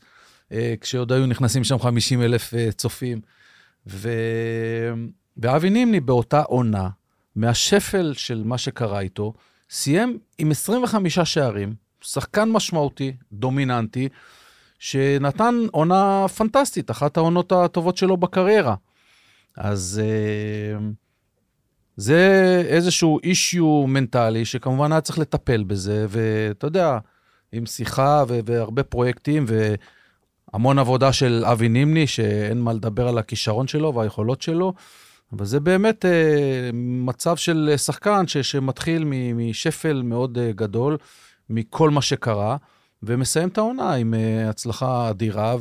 אה, 0.52 0.74
כשעוד 0.82 1.12
היו 1.12 1.26
נכנסים 1.26 1.64
שם 1.64 1.80
50 1.80 2.22
אלף 2.22 2.54
אה, 2.54 2.72
צופים. 2.72 3.22
ו... 3.88 4.10
ואבי 5.38 5.70
נימני 5.70 6.00
באותה 6.00 6.41
עונה, 6.41 6.89
מהשפל 7.38 8.13
של 8.13 8.43
מה 8.45 8.57
שקרה 8.57 8.99
איתו, 8.99 9.33
סיים 9.69 10.17
עם 10.38 10.51
25 10.51 11.19
שערים, 11.19 11.73
שחקן 12.01 12.49
משמעותי, 12.49 13.13
דומיננטי, 13.31 14.09
שנתן 14.79 15.55
עונה 15.71 16.25
פנטסטית, 16.38 16.91
אחת 16.91 17.17
העונות 17.17 17.51
הטובות 17.51 17.97
שלו 17.97 18.17
בקריירה. 18.17 18.75
אז 19.57 20.01
uh, 20.03 20.81
זה 21.95 22.63
איזשהו 22.67 23.19
אישיו 23.23 23.88
מנטלי 23.88 24.45
שכמובן 24.45 24.91
היה 24.91 25.01
צריך 25.01 25.19
לטפל 25.19 25.63
בזה, 25.63 26.05
ואתה 26.09 26.67
יודע, 26.67 26.97
עם 27.51 27.65
שיחה 27.65 28.23
ו- 28.27 28.39
והרבה 28.45 28.83
פרויקטים 28.83 29.45
והמון 30.53 30.79
עבודה 30.79 31.13
של 31.13 31.43
אבי 31.45 31.69
נימני, 31.69 32.07
שאין 32.07 32.61
מה 32.61 32.73
לדבר 32.73 33.07
על 33.07 33.17
הכישרון 33.17 33.67
שלו 33.67 33.93
והיכולות 33.93 34.41
שלו, 34.41 34.73
אבל 35.34 35.45
זה 35.45 35.59
באמת 35.59 36.05
uh, 36.05 36.09
מצב 36.73 37.36
של 37.36 37.73
שחקן 37.78 38.28
ש- 38.28 38.38
שמתחיל 38.38 39.03
מ- 39.05 39.49
משפל 39.49 40.01
מאוד 40.01 40.38
uh, 40.38 40.41
גדול, 40.55 40.97
מכל 41.49 41.89
מה 41.89 42.01
שקרה, 42.01 42.57
ומסיים 43.03 43.49
את 43.49 43.57
העונה 43.57 43.93
עם 43.93 44.13
uh, 44.13 44.49
הצלחה 44.49 45.09
אדירה. 45.09 45.55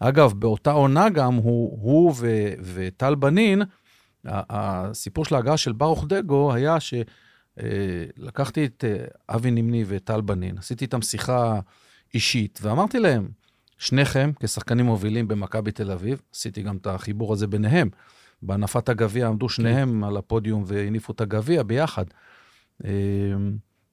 ואגב, 0.00 0.32
באותה 0.32 0.70
עונה 0.70 1.08
גם 1.08 1.34
הוא, 1.34 1.78
הוא 1.82 2.12
ו- 2.16 2.52
וטל 2.62 3.14
בנין, 3.14 3.62
הסיפור 4.26 5.24
של 5.24 5.34
ההגעה 5.34 5.56
של 5.56 5.72
ברוך 5.72 6.04
דגו 6.08 6.52
היה 6.52 6.76
שלקחתי 6.80 8.60
אה, 8.60 8.66
את 8.66 8.84
אה, 8.84 9.34
אבי 9.34 9.50
נימני 9.50 9.84
וטל 9.86 10.20
בנין, 10.20 10.58
עשיתי 10.58 10.84
איתם 10.84 11.02
שיחה 11.02 11.60
אישית, 12.14 12.58
ואמרתי 12.62 12.98
להם, 12.98 13.28
שניכם 13.78 14.30
כשחקנים 14.40 14.86
מובילים 14.86 15.28
במכבי 15.28 15.72
תל 15.72 15.90
אביב, 15.90 16.22
עשיתי 16.34 16.62
גם 16.62 16.76
את 16.76 16.86
החיבור 16.86 17.32
הזה 17.32 17.46
ביניהם. 17.46 17.88
בהנפת 18.46 18.88
הגביע 18.88 19.28
עמדו 19.28 19.48
שניהם 19.48 20.00
כן. 20.00 20.04
על 20.04 20.16
הפודיום 20.16 20.64
והניפו 20.66 21.12
את 21.12 21.20
הגביע 21.20 21.62
ביחד. 21.62 22.04
אה, 22.84 22.90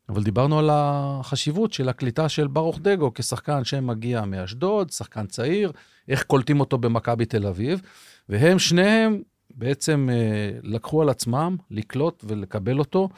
אבל 0.09 0.23
דיברנו 0.23 0.59
על 0.59 0.69
החשיבות 0.71 1.73
של 1.73 1.89
הקליטה 1.89 2.29
של 2.29 2.47
ברוך 2.47 2.79
דגו 2.79 3.13
כשחקן 3.13 3.63
שמגיע 3.63 4.25
מאשדוד, 4.25 4.89
שחקן 4.89 5.25
צעיר, 5.25 5.71
איך 6.07 6.23
קולטים 6.23 6.59
אותו 6.59 6.77
במכבי 6.77 7.25
תל 7.25 7.47
אביב, 7.47 7.81
והם 8.29 8.59
שניהם 8.59 9.21
בעצם 9.55 10.09
אה, 10.11 10.59
לקחו 10.63 11.01
על 11.01 11.09
עצמם 11.09 11.57
לקלוט 11.71 12.23
ולקבל 12.27 12.79
אותו, 12.79 13.09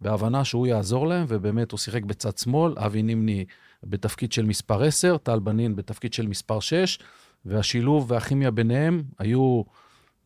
בהבנה 0.00 0.44
שהוא 0.44 0.66
יעזור 0.66 1.06
להם, 1.06 1.24
ובאמת 1.28 1.72
הוא 1.72 1.78
שיחק 1.78 2.04
בצד 2.04 2.38
שמאל, 2.38 2.74
אבי 2.76 3.02
נימני 3.02 3.44
בתפקיד 3.84 4.32
של 4.32 4.44
מספר 4.44 4.82
10, 4.82 5.16
טל 5.16 5.38
בנין 5.38 5.76
בתפקיד 5.76 6.12
של 6.12 6.26
מספר 6.26 6.60
6, 6.60 6.98
והשילוב 7.44 8.10
והכימיה 8.10 8.50
ביניהם 8.50 9.02
היו 9.18 9.62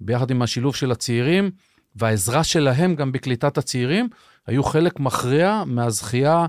ביחד 0.01 0.31
עם 0.31 0.43
השילוב 0.43 0.75
של 0.77 0.93
הצעירים, 0.93 1.51
והעזרה 1.97 2.45
שלהם 2.45 2.95
גם 2.95 3.13
בקליטת 3.13 3.59
הצעירים, 3.59 4.09
היו 4.47 4.63
חלק 4.63 5.01
מכריע 5.01 5.63
מהזכייה 5.67 6.47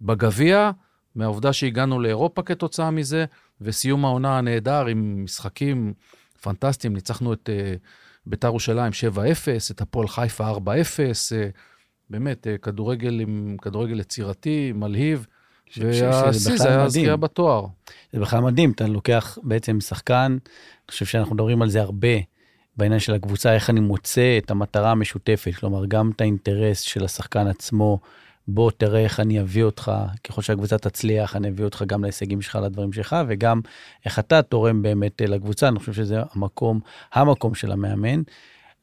בגביע, 0.00 0.70
מהעובדה 1.14 1.52
שהגענו 1.52 2.00
לאירופה 2.00 2.42
כתוצאה 2.42 2.90
מזה, 2.90 3.24
וסיום 3.60 4.04
העונה 4.04 4.38
הנהדר 4.38 4.86
עם 4.86 5.24
משחקים 5.24 5.92
פנטסטיים. 6.42 6.94
ניצחנו 6.94 7.32
את 7.32 7.48
uh, 7.48 7.78
ביתר 8.26 8.48
ירושלים 8.48 8.92
7-0, 9.14 9.16
את 9.70 9.80
הפועל 9.80 10.08
חיפה 10.08 10.50
4-0, 10.50 10.56
אה, 10.68 11.48
באמת, 12.10 12.46
אה, 12.46 12.58
כדורגל 12.58 13.20
עם 13.20 13.56
כדורגל 13.62 14.00
יצירתי, 14.00 14.72
מלהיב. 14.74 15.26
והשיא 15.76 16.56
זה 16.56 16.68
היה 16.68 16.82
הזכייה 16.82 17.16
בתואר. 17.16 17.66
זה 18.12 18.20
בכלל 18.20 18.40
מדהים, 18.40 18.70
אתה 18.70 18.86
לוקח 18.86 19.38
בעצם 19.42 19.80
שחקן, 19.80 20.36
אני 20.42 20.90
חושב 20.90 21.06
שאנחנו 21.06 21.34
מדברים 21.34 21.62
על 21.62 21.68
זה 21.68 21.80
הרבה, 21.80 22.16
בעניין 22.76 23.00
של 23.00 23.14
הקבוצה, 23.14 23.54
איך 23.54 23.70
אני 23.70 23.80
מוצא 23.80 24.38
את 24.38 24.50
המטרה 24.50 24.90
המשותפת, 24.90 25.54
כלומר, 25.54 25.86
גם 25.86 26.10
את 26.16 26.20
האינטרס 26.20 26.80
של 26.80 27.04
השחקן 27.04 27.46
עצמו, 27.46 28.00
בוא 28.48 28.70
תראה 28.70 29.00
איך 29.00 29.20
אני 29.20 29.40
אביא 29.40 29.64
אותך, 29.64 29.92
ככל 30.24 30.42
שהקבוצה 30.42 30.78
תצליח, 30.78 31.36
אני 31.36 31.48
אביא 31.48 31.64
אותך 31.64 31.84
גם 31.86 32.02
להישגים 32.02 32.42
שלך, 32.42 32.58
לדברים 32.62 32.92
שלך, 32.92 33.16
וגם 33.28 33.60
איך 34.04 34.18
אתה 34.18 34.42
תורם 34.42 34.82
באמת 34.82 35.22
אה, 35.22 35.26
לקבוצה, 35.26 35.68
אני 35.68 35.78
חושב 35.78 35.92
שזה 35.92 36.22
המקום, 36.34 36.80
המקום 37.12 37.54
של 37.54 37.72
המאמן. 37.72 38.22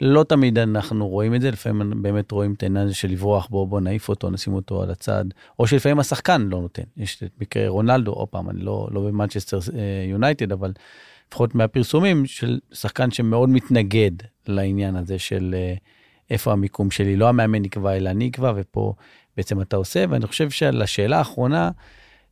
לא 0.02 0.24
תמיד 0.24 0.58
אנחנו 0.58 1.08
רואים 1.08 1.36
את 1.36 1.42
זה, 1.42 1.52
לפעמים 1.52 2.02
באמת 2.02 2.32
רואים 2.32 2.54
את 2.54 2.64
העניין 2.64 2.86
הזה 2.86 2.96
של 2.96 3.08
לברוח, 3.08 3.48
בוא, 3.48 3.68
בוא 3.68 3.82
נעיף 3.82 4.10
אותו, 4.10 4.30
נשים 4.30 4.54
אותו 4.54 4.82
על 4.82 4.92
הצד, 4.92 5.26
או 5.60 5.68
שלפעמים 5.68 6.00
השחקן 6.00 6.42
לא 6.42 6.62
נותן. 6.62 6.84
יש 6.98 7.24
את 7.24 7.32
מקרה 7.42 7.68
רונלדו, 7.68 8.12
עוד 8.12 8.28
פעם, 8.28 8.50
אני 8.50 8.60
לא, 8.60 8.88
לא 8.92 9.02
במנצ'סטר 9.02 9.58
אה, 9.58 10.06
יונייטד, 10.10 10.52
אבל 10.52 10.72
לפחות 11.28 11.56
מהפרסומים 11.56 12.26
של 12.26 12.60
שחקן 12.74 13.12
שמאוד 13.12 13.50
מתנגד 13.50 14.12
לעניין 14.48 14.96
הזה 14.96 15.20
של 15.20 15.56
אה, 15.58 15.74
איפה 16.30 16.52
המיקום 16.52 16.92
שלי, 16.92 17.16
לא 17.16 17.30
המאמן 17.30 17.66
יקבע, 17.66 17.96
אלא 17.98 18.10
אני 18.10 18.30
אקבע, 18.30 18.54
ופה 18.56 18.94
בעצם 19.38 19.62
אתה 19.62 19.76
עושה, 19.76 20.06
ואני 20.10 20.28
חושב 20.28 20.50
שלשאלה 20.50 21.18
האחרונה, 21.18 21.72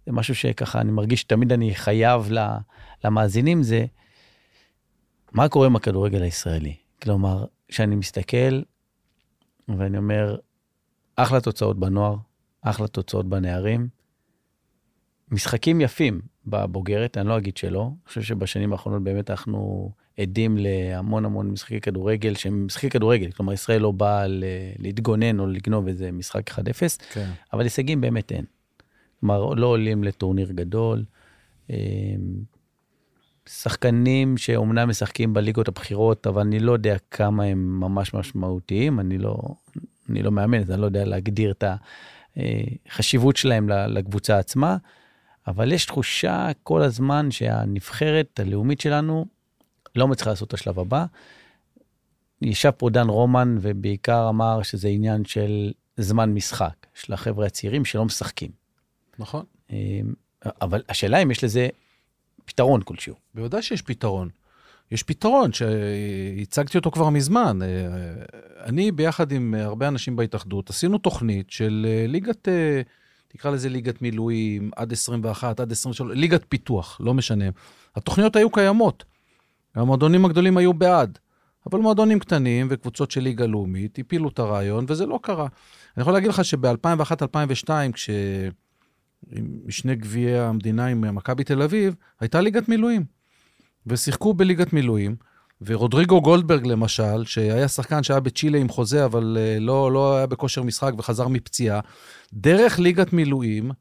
זה 0.05 0.11
משהו 0.11 0.35
שככה 0.35 0.81
אני 0.81 0.91
מרגיש 0.91 1.21
שתמיד 1.21 1.51
אני 1.51 1.75
חייב 1.75 2.29
למאזינים, 3.03 3.63
זה 3.63 3.85
מה 5.31 5.49
קורה 5.49 5.67
עם 5.67 5.75
הכדורגל 5.75 6.21
הישראלי? 6.21 6.75
כלומר, 7.01 7.45
כשאני 7.67 7.95
מסתכל 7.95 8.61
ואני 9.67 9.97
אומר, 9.97 10.37
אחלה 11.15 11.41
תוצאות 11.41 11.79
בנוער, 11.79 12.15
אחלה 12.61 12.87
תוצאות 12.87 13.29
בנערים, 13.29 13.87
משחקים 15.31 15.81
יפים 15.81 16.21
בבוגרת, 16.45 17.17
אני 17.17 17.27
לא 17.27 17.37
אגיד 17.37 17.57
שלא, 17.57 17.81
אני 17.81 18.07
חושב 18.07 18.21
שבשנים 18.21 18.71
האחרונות 18.71 19.03
באמת 19.03 19.29
אנחנו 19.29 19.91
עדים 20.19 20.57
להמון 20.59 21.25
המון 21.25 21.51
משחקי 21.51 21.81
כדורגל 21.81 22.35
שהם 22.35 22.65
משחקי 22.65 22.89
כדורגל, 22.89 23.31
כלומר 23.31 23.53
ישראל 23.53 23.81
לא 23.81 23.91
באה 23.91 24.25
להתגונן 24.79 25.39
או 25.39 25.47
לגנוב 25.47 25.87
איזה 25.87 26.11
משחק 26.11 26.51
1-0, 26.51 26.53
כן. 27.13 27.29
אבל 27.53 27.63
הישגים 27.63 28.01
באמת 28.01 28.31
אין. 28.31 28.45
כלומר, 29.19 29.53
לא 29.53 29.67
עולים 29.67 30.03
לטורניר 30.03 30.51
גדול. 30.51 31.03
אמ, 31.69 31.75
שחקנים 33.49 34.37
שאומנם 34.37 34.89
משחקים 34.89 35.33
בליגות 35.33 35.67
הבכירות, 35.67 36.27
אבל 36.27 36.41
אני 36.41 36.59
לא 36.59 36.71
יודע 36.71 36.95
כמה 37.11 37.43
הם 37.43 37.79
ממש 37.79 38.13
משמעותיים, 38.13 38.99
אני 38.99 39.17
לא, 39.17 39.37
אני 40.09 40.23
לא 40.23 40.31
מאמן, 40.31 40.59
אז 40.59 40.71
אני 40.71 40.81
לא 40.81 40.85
יודע 40.85 41.05
להגדיר 41.05 41.51
את 41.51 41.63
החשיבות 42.37 43.37
שלהם 43.37 43.69
לקבוצה 43.69 44.37
עצמה, 44.37 44.77
אבל 45.47 45.71
יש 45.71 45.85
תחושה 45.85 46.49
כל 46.63 46.81
הזמן 46.81 47.31
שהנבחרת 47.31 48.39
הלאומית 48.39 48.81
שלנו 48.81 49.25
לא 49.95 50.07
מצליחה 50.07 50.29
לעשות 50.29 50.47
את 50.47 50.53
השלב 50.53 50.79
הבא. 50.79 51.05
ישב 52.41 52.71
פה 52.71 52.89
דן 52.89 53.09
רומן 53.09 53.57
ובעיקר 53.61 54.29
אמר 54.29 54.63
שזה 54.63 54.87
עניין 54.87 55.25
של 55.25 55.71
זמן 55.97 56.33
משחק, 56.33 56.87
של 56.93 57.13
החבר'ה 57.13 57.45
הצעירים 57.45 57.85
שלא 57.85 58.05
משחקים. 58.05 58.51
נכון. 59.19 59.45
אמ, 59.69 60.13
אבל 60.61 60.83
השאלה 60.89 61.17
אם 61.17 61.31
יש 61.31 61.43
לזה 61.43 61.67
פתרון 62.45 62.81
כלשהו. 62.83 63.15
בוודאי 63.35 63.61
שיש 63.61 63.81
פתרון. 63.81 64.29
יש 64.91 65.03
פתרון 65.03 65.51
שהצגתי 65.53 66.77
אותו 66.77 66.91
כבר 66.91 67.09
מזמן. 67.09 67.59
אה, 67.61 67.67
אני, 68.63 68.91
ביחד 68.91 69.31
עם 69.31 69.53
הרבה 69.53 69.87
אנשים 69.87 70.15
בהתאחדות, 70.15 70.69
עשינו 70.69 70.97
תוכנית 70.97 71.49
של 71.49 71.87
אה, 71.89 72.07
ליגת, 72.07 72.47
אה, 72.47 72.81
תקרא 73.31 73.51
לזה 73.51 73.69
ליגת 73.69 74.01
מילואים, 74.01 74.71
עד 74.75 74.91
21, 74.91 75.59
עד 75.59 75.71
23, 75.71 76.11
ליגת 76.15 76.45
פיתוח, 76.49 76.97
לא 77.03 77.13
משנה. 77.13 77.45
התוכניות 77.95 78.35
היו 78.35 78.51
קיימות. 78.51 79.03
המועדונים 79.75 80.25
הגדולים 80.25 80.57
היו 80.57 80.73
בעד, 80.73 81.19
אבל 81.69 81.79
מועדונים 81.79 82.19
קטנים 82.19 82.67
וקבוצות 82.69 83.11
של 83.11 83.21
ליגה 83.21 83.45
לאומית 83.45 83.99
הפילו 83.99 84.29
את 84.29 84.39
הרעיון, 84.39 84.85
וזה 84.87 85.05
לא 85.05 85.19
קרה. 85.23 85.47
אני 85.97 86.01
יכול 86.01 86.13
להגיד 86.13 86.29
לך 86.29 86.45
שב-2001-2002, 86.45 87.69
כשמשני 87.93 89.95
גביעי 89.95 90.39
המדינה 90.39 90.85
עם 90.85 91.15
מכבי 91.15 91.43
תל 91.43 91.61
אביב, 91.61 91.95
הייתה 92.19 92.41
ליגת 92.41 92.69
מילואים. 92.69 93.03
ושיחקו 93.87 94.33
בליגת 94.33 94.73
מילואים, 94.73 95.15
ורודריגו 95.61 96.21
גולדברג 96.21 96.67
למשל, 96.67 97.25
שהיה 97.25 97.67
שחקן 97.67 98.03
שהיה 98.03 98.19
בצ'ילה 98.19 98.57
עם 98.57 98.69
חוזה, 98.69 99.05
אבל 99.05 99.37
אה, 99.39 99.59
לא, 99.59 99.91
לא 99.91 100.17
היה 100.17 100.27
בכושר 100.27 100.63
משחק 100.63 100.91
וחזר 100.97 101.27
מפציעה, 101.27 101.79
דרך 102.33 102.79
ליגת 102.79 103.13
מילואים, 103.13 103.71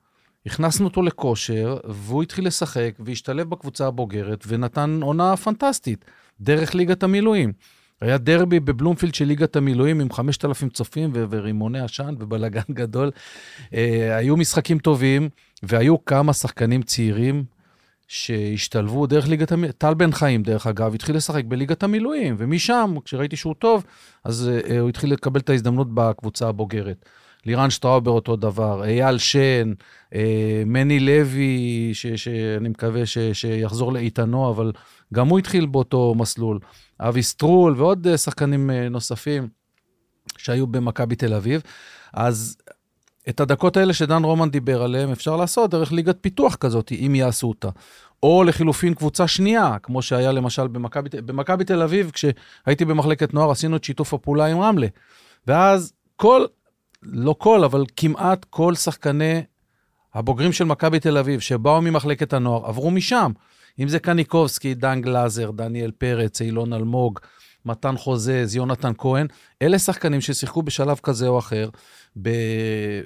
הכנסנו 0.46 0.86
אותו 0.86 1.02
לכושר, 1.02 1.76
והוא 1.84 2.22
התחיל 2.22 2.46
לשחק 2.46 2.94
והשתלב 2.98 3.50
בקבוצה 3.50 3.86
הבוגרת 3.86 4.44
ונתן 4.48 5.00
עונה 5.02 5.36
פנטסטית 5.36 6.04
דרך 6.40 6.74
ליגת 6.74 7.02
המילואים. 7.02 7.52
היה 8.00 8.18
דרבי 8.18 8.60
בבלומפילד 8.60 9.14
של 9.14 9.24
ליגת 9.24 9.56
המילואים 9.56 10.00
עם 10.00 10.12
5,000 10.12 10.68
צופים 10.70 11.10
ו- 11.14 11.24
ורימוני 11.30 11.80
עשן 11.80 12.14
ובלאגן 12.18 12.60
גדול. 12.80 13.10
אה, 13.74 14.16
היו 14.16 14.36
משחקים 14.36 14.78
טובים, 14.78 15.28
והיו 15.62 16.04
כמה 16.04 16.32
שחקנים 16.32 16.82
צעירים 16.82 17.44
שהשתלבו 18.08 19.06
דרך 19.06 19.28
ליגת 19.28 19.52
המילואים. 19.52 19.72
טל 19.78 19.94
בן 19.94 20.12
חיים, 20.12 20.42
דרך 20.42 20.66
אגב, 20.66 20.94
התחיל 20.94 21.16
לשחק 21.16 21.44
בליגת 21.44 21.82
המילואים, 21.82 22.34
ומשם, 22.38 22.94
כשראיתי 23.04 23.36
שהוא 23.36 23.54
טוב, 23.58 23.84
אז 24.24 24.50
uh, 24.50 24.72
הוא 24.72 24.88
התחיל 24.88 25.12
לקבל 25.12 25.40
את 25.40 25.50
ההזדמנות 25.50 25.94
בקבוצה 25.94 26.48
הבוגרת. 26.48 27.04
לירן 27.46 27.70
שטראובר 27.70 28.10
אותו 28.10 28.36
דבר, 28.36 28.84
אייל 28.84 29.18
שן, 29.18 29.72
uh, 30.06 30.16
מני 30.66 31.00
לוי, 31.00 31.90
ש, 31.92 32.06
שאני 32.06 32.68
מקווה 32.68 33.06
ש, 33.06 33.18
שיחזור 33.32 33.92
לאיתנו, 33.92 34.50
אבל 34.50 34.72
גם 35.14 35.28
הוא 35.28 35.38
התחיל 35.38 35.66
באותו 35.66 36.14
מסלול. 36.14 36.58
אבי 37.00 37.22
סטרול 37.22 37.74
ועוד 37.76 38.06
uh, 38.06 38.16
שחקנים 38.16 38.70
uh, 38.70 38.88
נוספים 38.90 39.48
שהיו 40.38 40.66
במכבי 40.66 41.16
תל 41.16 41.34
אביב. 41.34 41.62
אז 42.12 42.56
את 43.28 43.40
הדקות 43.40 43.76
האלה 43.76 43.92
שדן 43.92 44.24
רומן 44.24 44.50
דיבר 44.50 44.82
עליהן, 44.82 45.10
אפשר 45.10 45.36
לעשות 45.36 45.70
דרך 45.70 45.92
ליגת 45.92 46.16
פיתוח 46.20 46.54
כזאת, 46.54 46.92
אם 46.92 47.14
יעשו 47.14 47.48
אותה. 47.48 47.68
או 48.22 48.44
לחילופין 48.44 48.94
קבוצה 48.94 49.28
שנייה, 49.28 49.76
כמו 49.82 50.02
שהיה 50.02 50.32
למשל 50.32 50.66
במכבי 51.24 51.64
תל 51.64 51.82
אביב, 51.82 52.10
כשהייתי 52.10 52.84
במחלקת 52.84 53.34
נוער, 53.34 53.50
עשינו 53.50 53.76
את 53.76 53.84
שיתוף 53.84 54.14
הפעולה 54.14 54.46
עם 54.46 54.60
רמלה. 54.60 54.86
ואז 55.46 55.92
כל, 56.16 56.44
לא 57.02 57.34
כל, 57.38 57.64
אבל 57.64 57.84
כמעט 57.96 58.46
כל 58.50 58.74
שחקני 58.74 59.42
הבוגרים 60.14 60.52
של 60.52 60.64
מכבי 60.64 61.00
תל 61.00 61.18
אביב, 61.18 61.40
שבאו 61.40 61.82
ממחלקת 61.82 62.32
הנוער, 62.32 62.66
עברו 62.66 62.90
משם. 62.90 63.32
אם 63.78 63.88
זה 63.88 63.98
קניקובסקי, 63.98 64.74
דן 64.74 65.00
גלאזר, 65.00 65.50
דניאל 65.50 65.90
פרץ, 65.90 66.40
אילון 66.40 66.72
אלמוג, 66.72 67.18
מתן 67.64 67.96
חוזז, 67.96 68.56
יונתן 68.56 68.92
כהן, 68.98 69.26
אלה 69.62 69.78
שחקנים 69.78 70.20
ששיחקו 70.20 70.62
בשלב 70.62 71.00
כזה 71.02 71.28
או 71.28 71.38
אחר 71.38 71.68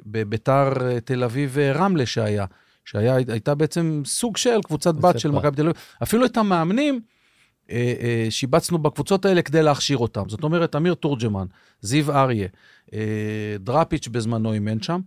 בביתר 0.07 0.73
תל 1.05 1.25
אביב 1.25 1.59
אה, 1.59 1.73
רמלה 1.73 2.07
שהיה, 2.07 2.45
שהייתה 2.85 3.55
בעצם 3.55 4.03
סוג 4.05 4.37
של 4.37 4.63
קבוצת 4.65 4.95
בת 4.95 5.19
של 5.21 5.31
מכבי 5.31 5.57
תל 5.57 5.63
אביב. 5.63 5.77
אפילו 6.03 6.25
את 6.25 6.37
המאמנים 6.37 7.01
שיבצנו 8.31 8.79
בקבוצות 8.79 9.25
האלה 9.25 9.43
כדי 9.43 9.63
להכשיר 9.63 9.99
אותם. 9.99 10.29
זאת 10.29 10.43
אומרת, 10.45 10.77
אמיר 10.77 10.95
תורג'מן, 10.95 11.47
זיו 11.81 12.13
אריה, 12.13 12.49
דראפיץ' 13.59 14.09
בזמנו 14.09 14.53
אימן 14.53 14.83
שם. 14.83 15.01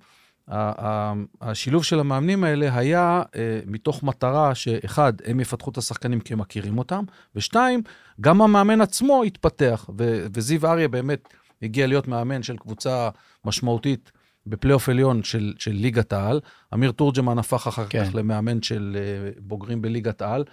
השילוב 1.42 1.84
של 1.84 2.00
המאמנים 2.00 2.44
האלה 2.44 2.78
היה 2.78 3.22
אה, 3.36 3.60
מתוך 3.66 4.04
מטרה 4.04 4.56
שאחד, 4.56 5.14
הם 5.26 5.40
יפתחו 5.40 5.72
את 5.72 5.78
השחקנים 5.78 6.20
כי 6.20 6.34
הם 6.34 6.40
מכירים 6.40 6.78
אותם, 6.78 7.04
ושתיים, 7.36 7.82
גם 8.22 8.42
המאמן 8.42 8.82
עצמו 8.82 9.24
התפתח, 9.24 9.90
וזיו 10.34 10.68
אריה 10.68 10.88
באמת 10.88 11.34
הגיע 11.62 11.88
להיות 11.88 12.08
מאמן 12.08 12.44
של 12.44 12.58
קבוצה 12.58 13.10
משמעותית 13.46 14.12
בפלייאוף 14.48 14.90
עליון 14.90 15.24
של, 15.24 15.54
של 15.60 15.72
ליגת 15.72 16.14
העל. 16.14 16.40
אמיר 16.74 16.92
תורג'מן 16.92 17.38
הפך 17.38 17.68
אחר 17.68 17.86
כן. 17.90 18.06
כך 18.06 18.16
למאמן 18.16 18.62
של 18.62 18.98
אה, 19.00 19.32
בוגרים 19.40 19.82
בליגת 19.82 20.22
העל, 20.22 20.44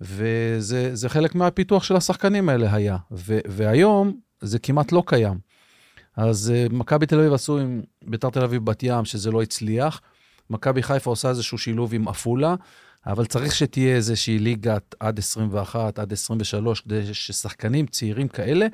וזה 0.00 1.08
חלק 1.08 1.34
מהפיתוח 1.34 1.84
של 1.84 1.96
השחקנים 1.96 2.48
האלה 2.48 2.74
היה. 2.74 2.96
ו, 3.12 3.38
והיום 3.46 4.20
זה 4.40 4.58
כמעט 4.58 4.92
לא 4.92 5.02
קיים. 5.06 5.38
אז 6.16 6.52
uh, 6.54 6.72
מכבי 6.72 7.06
תל 7.06 7.18
אביב 7.18 7.32
עשו 7.32 7.58
עם 7.58 7.82
ביתר 8.04 8.30
תל 8.30 8.44
אביב 8.44 8.64
בת 8.64 8.82
ים, 8.82 9.04
שזה 9.04 9.30
לא 9.30 9.42
הצליח. 9.42 10.00
מכבי 10.50 10.82
חיפה 10.82 11.10
עושה 11.10 11.28
איזשהו 11.28 11.58
שילוב 11.58 11.94
עם 11.94 12.08
עפולה, 12.08 12.54
אבל 13.06 13.26
צריך 13.26 13.54
שתהיה 13.54 13.96
איזושהי 13.96 14.38
ליגת 14.38 14.94
עד 15.00 15.18
21, 15.18 15.98
עד 15.98 16.12
23, 16.12 16.80
כדי 16.80 17.14
ששחקנים 17.14 17.86
צעירים 17.86 18.28
כאלה 18.28 18.66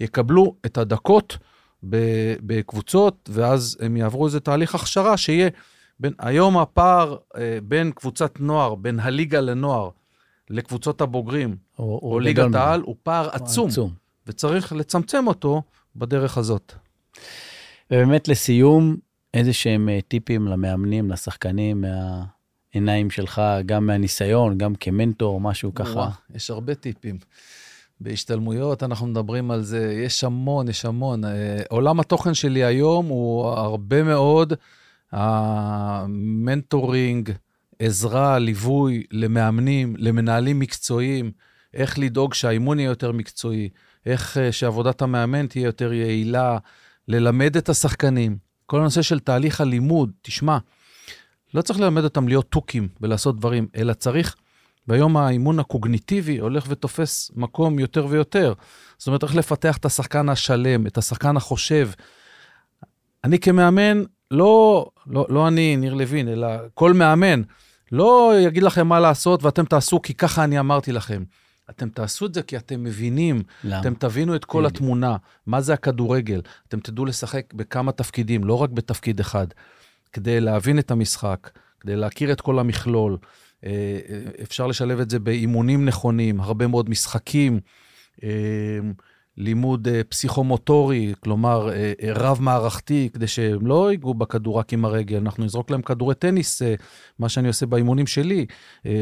יקבלו 0.00 0.54
את 0.66 0.78
הדקות 0.78 1.38
בקבוצות, 2.42 3.30
ואז 3.32 3.76
הם 3.80 3.96
יעברו 3.96 4.26
איזה 4.26 4.40
תהליך 4.40 4.74
הכשרה 4.74 5.16
שיהיה. 5.16 5.48
בין, 6.00 6.12
היום 6.18 6.58
הפער 6.58 7.16
אה, 7.36 7.58
בין 7.62 7.90
קבוצת 7.90 8.40
נוער, 8.40 8.74
בין 8.74 9.00
הליגה 9.00 9.40
לנוער, 9.40 9.90
לקבוצות 10.50 11.00
הבוגרים, 11.00 11.56
או, 11.78 12.00
או 12.02 12.20
ליגת 12.20 12.54
העל, 12.54 12.80
הוא 12.80 12.96
פער 13.02 13.28
עצום, 13.32 13.68
עצום, 13.68 13.92
וצריך 14.26 14.72
לצמצם 14.72 15.26
אותו 15.26 15.62
בדרך 15.96 16.38
הזאת. 16.38 16.72
ובאמת 17.90 18.28
לסיום, 18.28 18.96
איזה 19.34 19.52
שהם 19.52 19.88
אה, 19.88 19.98
טיפים 20.08 20.46
למאמנים, 20.46 21.10
לשחקנים, 21.10 21.84
מהעיניים 22.74 23.10
שלך, 23.10 23.42
גם 23.66 23.86
מהניסיון, 23.86 24.58
גם 24.58 24.74
כמנטור, 24.74 25.40
משהו 25.40 25.74
ככה. 25.74 26.08
יש 26.34 26.50
הרבה 26.50 26.74
טיפים. 26.74 27.18
בהשתלמויות 28.00 28.82
אנחנו 28.82 29.06
מדברים 29.06 29.50
על 29.50 29.62
זה, 29.62 29.92
יש 30.04 30.24
המון, 30.24 30.68
יש 30.68 30.84
המון. 30.84 31.24
אה, 31.24 31.62
עולם 31.68 32.00
התוכן 32.00 32.34
שלי 32.34 32.64
היום 32.64 33.06
הוא 33.06 33.46
הרבה 33.46 34.02
מאוד 34.02 34.52
המנטורינג, 35.12 37.30
עזרה, 37.78 38.38
ליווי 38.38 39.04
למאמנים, 39.10 39.94
למנהלים 39.98 40.58
מקצועיים, 40.58 41.30
איך 41.74 41.98
לדאוג 41.98 42.34
שהאימון 42.34 42.78
יהיה 42.78 42.88
יותר 42.88 43.12
מקצועי, 43.12 43.68
איך 44.06 44.36
אה, 44.36 44.52
שעבודת 44.52 45.02
המאמן 45.02 45.46
תהיה 45.46 45.64
יותר 45.64 45.92
יעילה, 45.92 46.58
ללמד 47.08 47.56
את 47.56 47.68
השחקנים. 47.68 48.36
כל 48.66 48.80
הנושא 48.80 49.02
של 49.02 49.18
תהליך 49.18 49.60
הלימוד, 49.60 50.10
תשמע, 50.22 50.58
לא 51.54 51.62
צריך 51.62 51.80
ללמד 51.80 52.04
אותם 52.04 52.28
להיות 52.28 52.50
תוכים 52.50 52.88
ולעשות 53.00 53.36
דברים, 53.36 53.68
אלא 53.76 53.92
צריך, 53.92 54.36
ביום 54.86 55.16
האימון 55.16 55.58
הקוגניטיבי 55.58 56.38
הולך 56.38 56.64
ותופס 56.68 57.30
מקום 57.36 57.78
יותר 57.78 58.06
ויותר. 58.06 58.52
זאת 58.98 59.06
אומרת, 59.06 59.22
איך 59.22 59.34
לפתח 59.34 59.76
את 59.76 59.84
השחקן 59.84 60.28
השלם, 60.28 60.86
את 60.86 60.98
השחקן 60.98 61.36
החושב. 61.36 61.90
אני 63.24 63.38
כמאמן, 63.38 64.02
לא, 64.30 64.86
לא, 65.06 65.26
לא 65.28 65.48
אני, 65.48 65.76
ניר 65.76 65.94
לוין, 65.94 66.28
אלא 66.28 66.48
כל 66.74 66.92
מאמן, 66.92 67.42
לא 67.92 68.32
יגיד 68.38 68.62
לכם 68.62 68.86
מה 68.86 69.00
לעשות 69.00 69.44
ואתם 69.44 69.64
תעשו 69.64 70.02
כי 70.02 70.14
ככה 70.14 70.44
אני 70.44 70.58
אמרתי 70.60 70.92
לכם. 70.92 71.22
אתם 71.70 71.88
תעשו 71.88 72.26
את 72.26 72.34
זה 72.34 72.42
כי 72.42 72.56
אתם 72.56 72.84
מבינים, 72.84 73.42
למה? 73.64 73.80
אתם 73.80 73.94
תבינו 73.94 74.36
את 74.36 74.44
כל 74.44 74.66
התמונה, 74.66 75.16
מה 75.46 75.60
זה 75.60 75.74
הכדורגל. 75.74 76.40
אתם 76.68 76.80
תדעו 76.80 77.04
לשחק 77.04 77.54
בכמה 77.54 77.92
תפקידים, 77.92 78.44
לא 78.44 78.54
רק 78.54 78.70
בתפקיד 78.70 79.20
אחד, 79.20 79.46
כדי 80.12 80.40
להבין 80.40 80.78
את 80.78 80.90
המשחק, 80.90 81.50
כדי 81.80 81.96
להכיר 81.96 82.32
את 82.32 82.40
כל 82.40 82.58
המכלול. 82.58 83.18
אה, 83.64 83.70
אה, 84.08 84.20
אפשר 84.42 84.66
לשלב 84.66 85.00
את 85.00 85.10
זה 85.10 85.18
באימונים 85.18 85.84
נכונים, 85.84 86.40
הרבה 86.40 86.66
מאוד 86.66 86.90
משחקים. 86.90 87.60
לימוד 89.38 89.88
אה, 89.88 90.04
פסיכומוטורי, 90.04 91.14
כלומר 91.20 91.70
אה, 91.70 91.92
אה, 92.02 92.12
רב-מערכתי, 92.12 93.08
כדי 93.12 93.26
שהם 93.26 93.66
לא 93.66 93.90
ייגעו 93.90 94.14
בכדור 94.14 94.58
רק 94.58 94.72
עם 94.72 94.84
הרגל, 94.84 95.16
אנחנו 95.16 95.44
נזרוק 95.44 95.70
להם 95.70 95.82
כדורי 95.82 96.14
טניס, 96.14 96.62
מה 97.18 97.28
שאני 97.28 97.48
עושה 97.48 97.66
באימונים 97.66 98.06
שלי. 98.06 98.46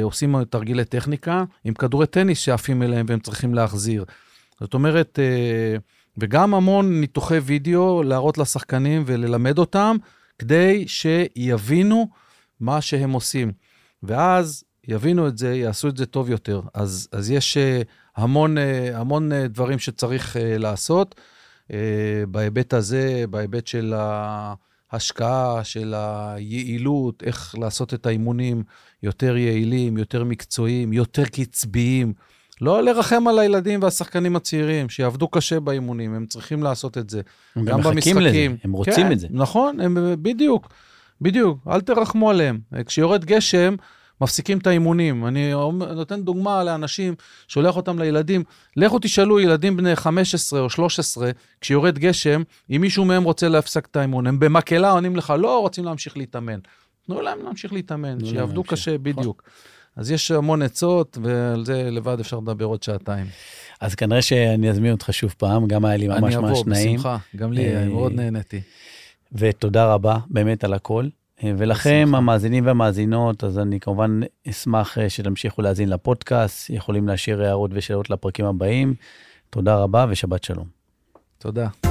עושים 0.03 0.45
תרגילי 0.45 0.85
טכניקה 0.85 1.45
עם 1.65 1.75
כדורי 1.75 2.07
טניס 2.07 2.39
שעפים 2.39 2.83
אליהם 2.83 3.07
והם 3.09 3.21
צריכים 3.21 3.55
להחזיר. 3.55 4.05
זאת 4.61 4.75
אומרת, 4.75 5.19
וגם 6.19 6.55
המון 6.55 7.01
ניתוחי 7.01 7.39
וידאו 7.39 8.03
להראות 8.03 8.39
לשחקנים 8.39 9.03
וללמד 9.07 9.59
אותם, 9.59 9.97
כדי 10.39 10.85
שיבינו 10.89 12.09
מה 12.61 12.81
שהם 12.81 13.13
עושים. 13.13 13.53
ואז 14.03 14.65
יבינו 14.89 15.29
את 15.29 15.39
זה, 15.39 15.55
יעשו 15.55 15.89
את 15.89 15.97
זה 15.97 16.07
טוב 16.07 16.31
יותר. 16.31 16.61
אז, 16.75 17.09
אז 17.13 17.31
יש 17.31 17.59
המון, 18.17 18.59
אה, 18.59 18.99
המון 18.99 19.33
אה, 19.33 19.49
דברים 19.49 19.79
שצריך 19.79 20.37
אה, 20.37 20.59
לעשות 20.59 21.15
בהיבט 22.29 22.75
הזה, 22.75 23.25
בהיבט 23.31 23.67
של 23.67 23.95
ההשקעה, 24.93 25.65
של 25.65 25.95
היעילות, 25.97 27.23
איך 27.23 27.55
לעשות 27.59 27.95
את 27.95 28.07
האימונים 28.07 28.63
יותר 29.03 29.37
יעילים, 29.37 29.99
יותר 29.99 30.25
מקצועיים, 30.25 30.93
יותר 30.93 31.25
קצביים. 31.25 32.13
לא 32.61 32.83
לרחם 32.83 33.29
על 33.29 33.39
הילדים 33.39 33.83
והשחקנים 33.83 34.37
הצעירים, 34.37 34.89
שיעבדו 34.89 35.29
קשה 35.29 35.61
באימונים, 35.61 36.15
הם 36.15 36.27
צריכים 36.27 36.63
לעשות 36.63 36.99
את 36.99 37.11
זה. 37.11 37.21
הם 37.57 37.65
גם 37.65 37.83
במשחקים. 37.83 38.19
לזה, 38.19 38.47
הם 38.65 38.73
רוצים 38.73 38.95
כן, 39.07 39.13
את 39.13 39.19
זה. 39.19 39.27
נכון, 39.31 39.81
הם 39.81 39.97
בדיוק, 40.23 40.69
בדיוק, 41.21 41.59
אל 41.69 41.81
תרחמו 41.81 42.31
עליהם. 42.31 42.59
כשיורד 42.87 43.25
גשם, 43.25 43.75
מפסיקים 44.21 44.59
את 44.59 44.67
האימונים. 44.67 45.27
אני 45.27 45.53
נותן 45.95 46.23
דוגמה 46.23 46.65
לאנשים, 46.65 47.15
שולח 47.49 47.77
אותם 47.77 47.99
לילדים, 47.99 48.45
לכו 48.77 48.99
תשאלו 48.99 49.41
ילדים 49.41 49.77
בני 49.77 49.97
15 49.97 50.61
או 50.61 50.71
13, 50.71 51.31
כשיורד 51.61 51.99
גשם, 51.99 52.43
אם 52.71 52.81
מישהו 52.81 53.05
מהם 53.05 53.25
רוצה 53.25 53.49
להפסק 53.49 53.87
את 53.91 53.97
האימון. 53.97 54.27
הם 54.27 54.41
במקהלה 54.41 54.91
עונים 54.91 55.17
לך, 55.17 55.35
לא, 55.39 55.61
רוצים 55.61 55.85
להמשיך 55.85 56.17
להתאמן. 56.17 56.59
תנו 57.07 57.21
להם 57.21 57.45
להמשיך 57.45 57.73
להתאמן, 57.73 58.25
שיעבדו 58.25 58.65
קשה, 58.65 58.91
נכון. 58.91 59.03
בדיוק. 59.03 59.43
אז 59.97 60.11
יש 60.11 60.31
המון 60.31 60.63
עצות, 60.63 61.19
ועל 61.23 61.65
זה 61.65 61.91
לבד 61.91 62.21
אפשר 62.21 62.39
לדבר 62.39 62.65
עוד 62.65 62.83
שעתיים. 62.83 63.27
אז 63.81 63.95
כנראה 63.95 64.23
שאני 64.23 64.71
אזמין 64.71 64.93
אותך 64.93 65.09
שוב 65.13 65.35
פעם, 65.39 65.67
גם 65.67 65.85
היה 65.85 65.97
לי 65.97 66.09
ממש 66.09 66.21
ממש 66.21 66.33
נעים. 66.35 66.89
אני 66.89 66.97
אבוא, 66.97 66.97
בשמחה, 66.97 67.17
גם 67.37 67.53
לי, 67.53 67.77
אה, 67.77 67.89
מאוד 67.89 68.13
נהניתי. 68.13 68.61
ותודה 69.33 69.93
רבה 69.93 70.19
באמת 70.31 70.65
על 70.65 70.75
הכל. 70.75 71.09
ולכם, 71.45 72.13
המאזינים 72.15 72.67
והמאזינות, 72.67 73.45
אז 73.45 73.59
אני 73.59 73.81
כמובן 73.81 74.21
אשמח 74.51 74.99
אה, 74.99 75.11
שתמשיכו 75.11 75.63
להאזין 75.63 75.89
לפודקאסט, 75.89 76.71
יכולים 76.71 77.09
להשאיר 77.09 77.43
הערות 77.43 77.71
ושאלות 77.75 78.11
לפרקים 78.11 78.47
הבאים. 78.47 78.95
תודה 79.51 79.77
רבה 79.77 80.07
ושבת 80.09 80.45
שלום. 80.45 80.67
תודה. 81.39 81.86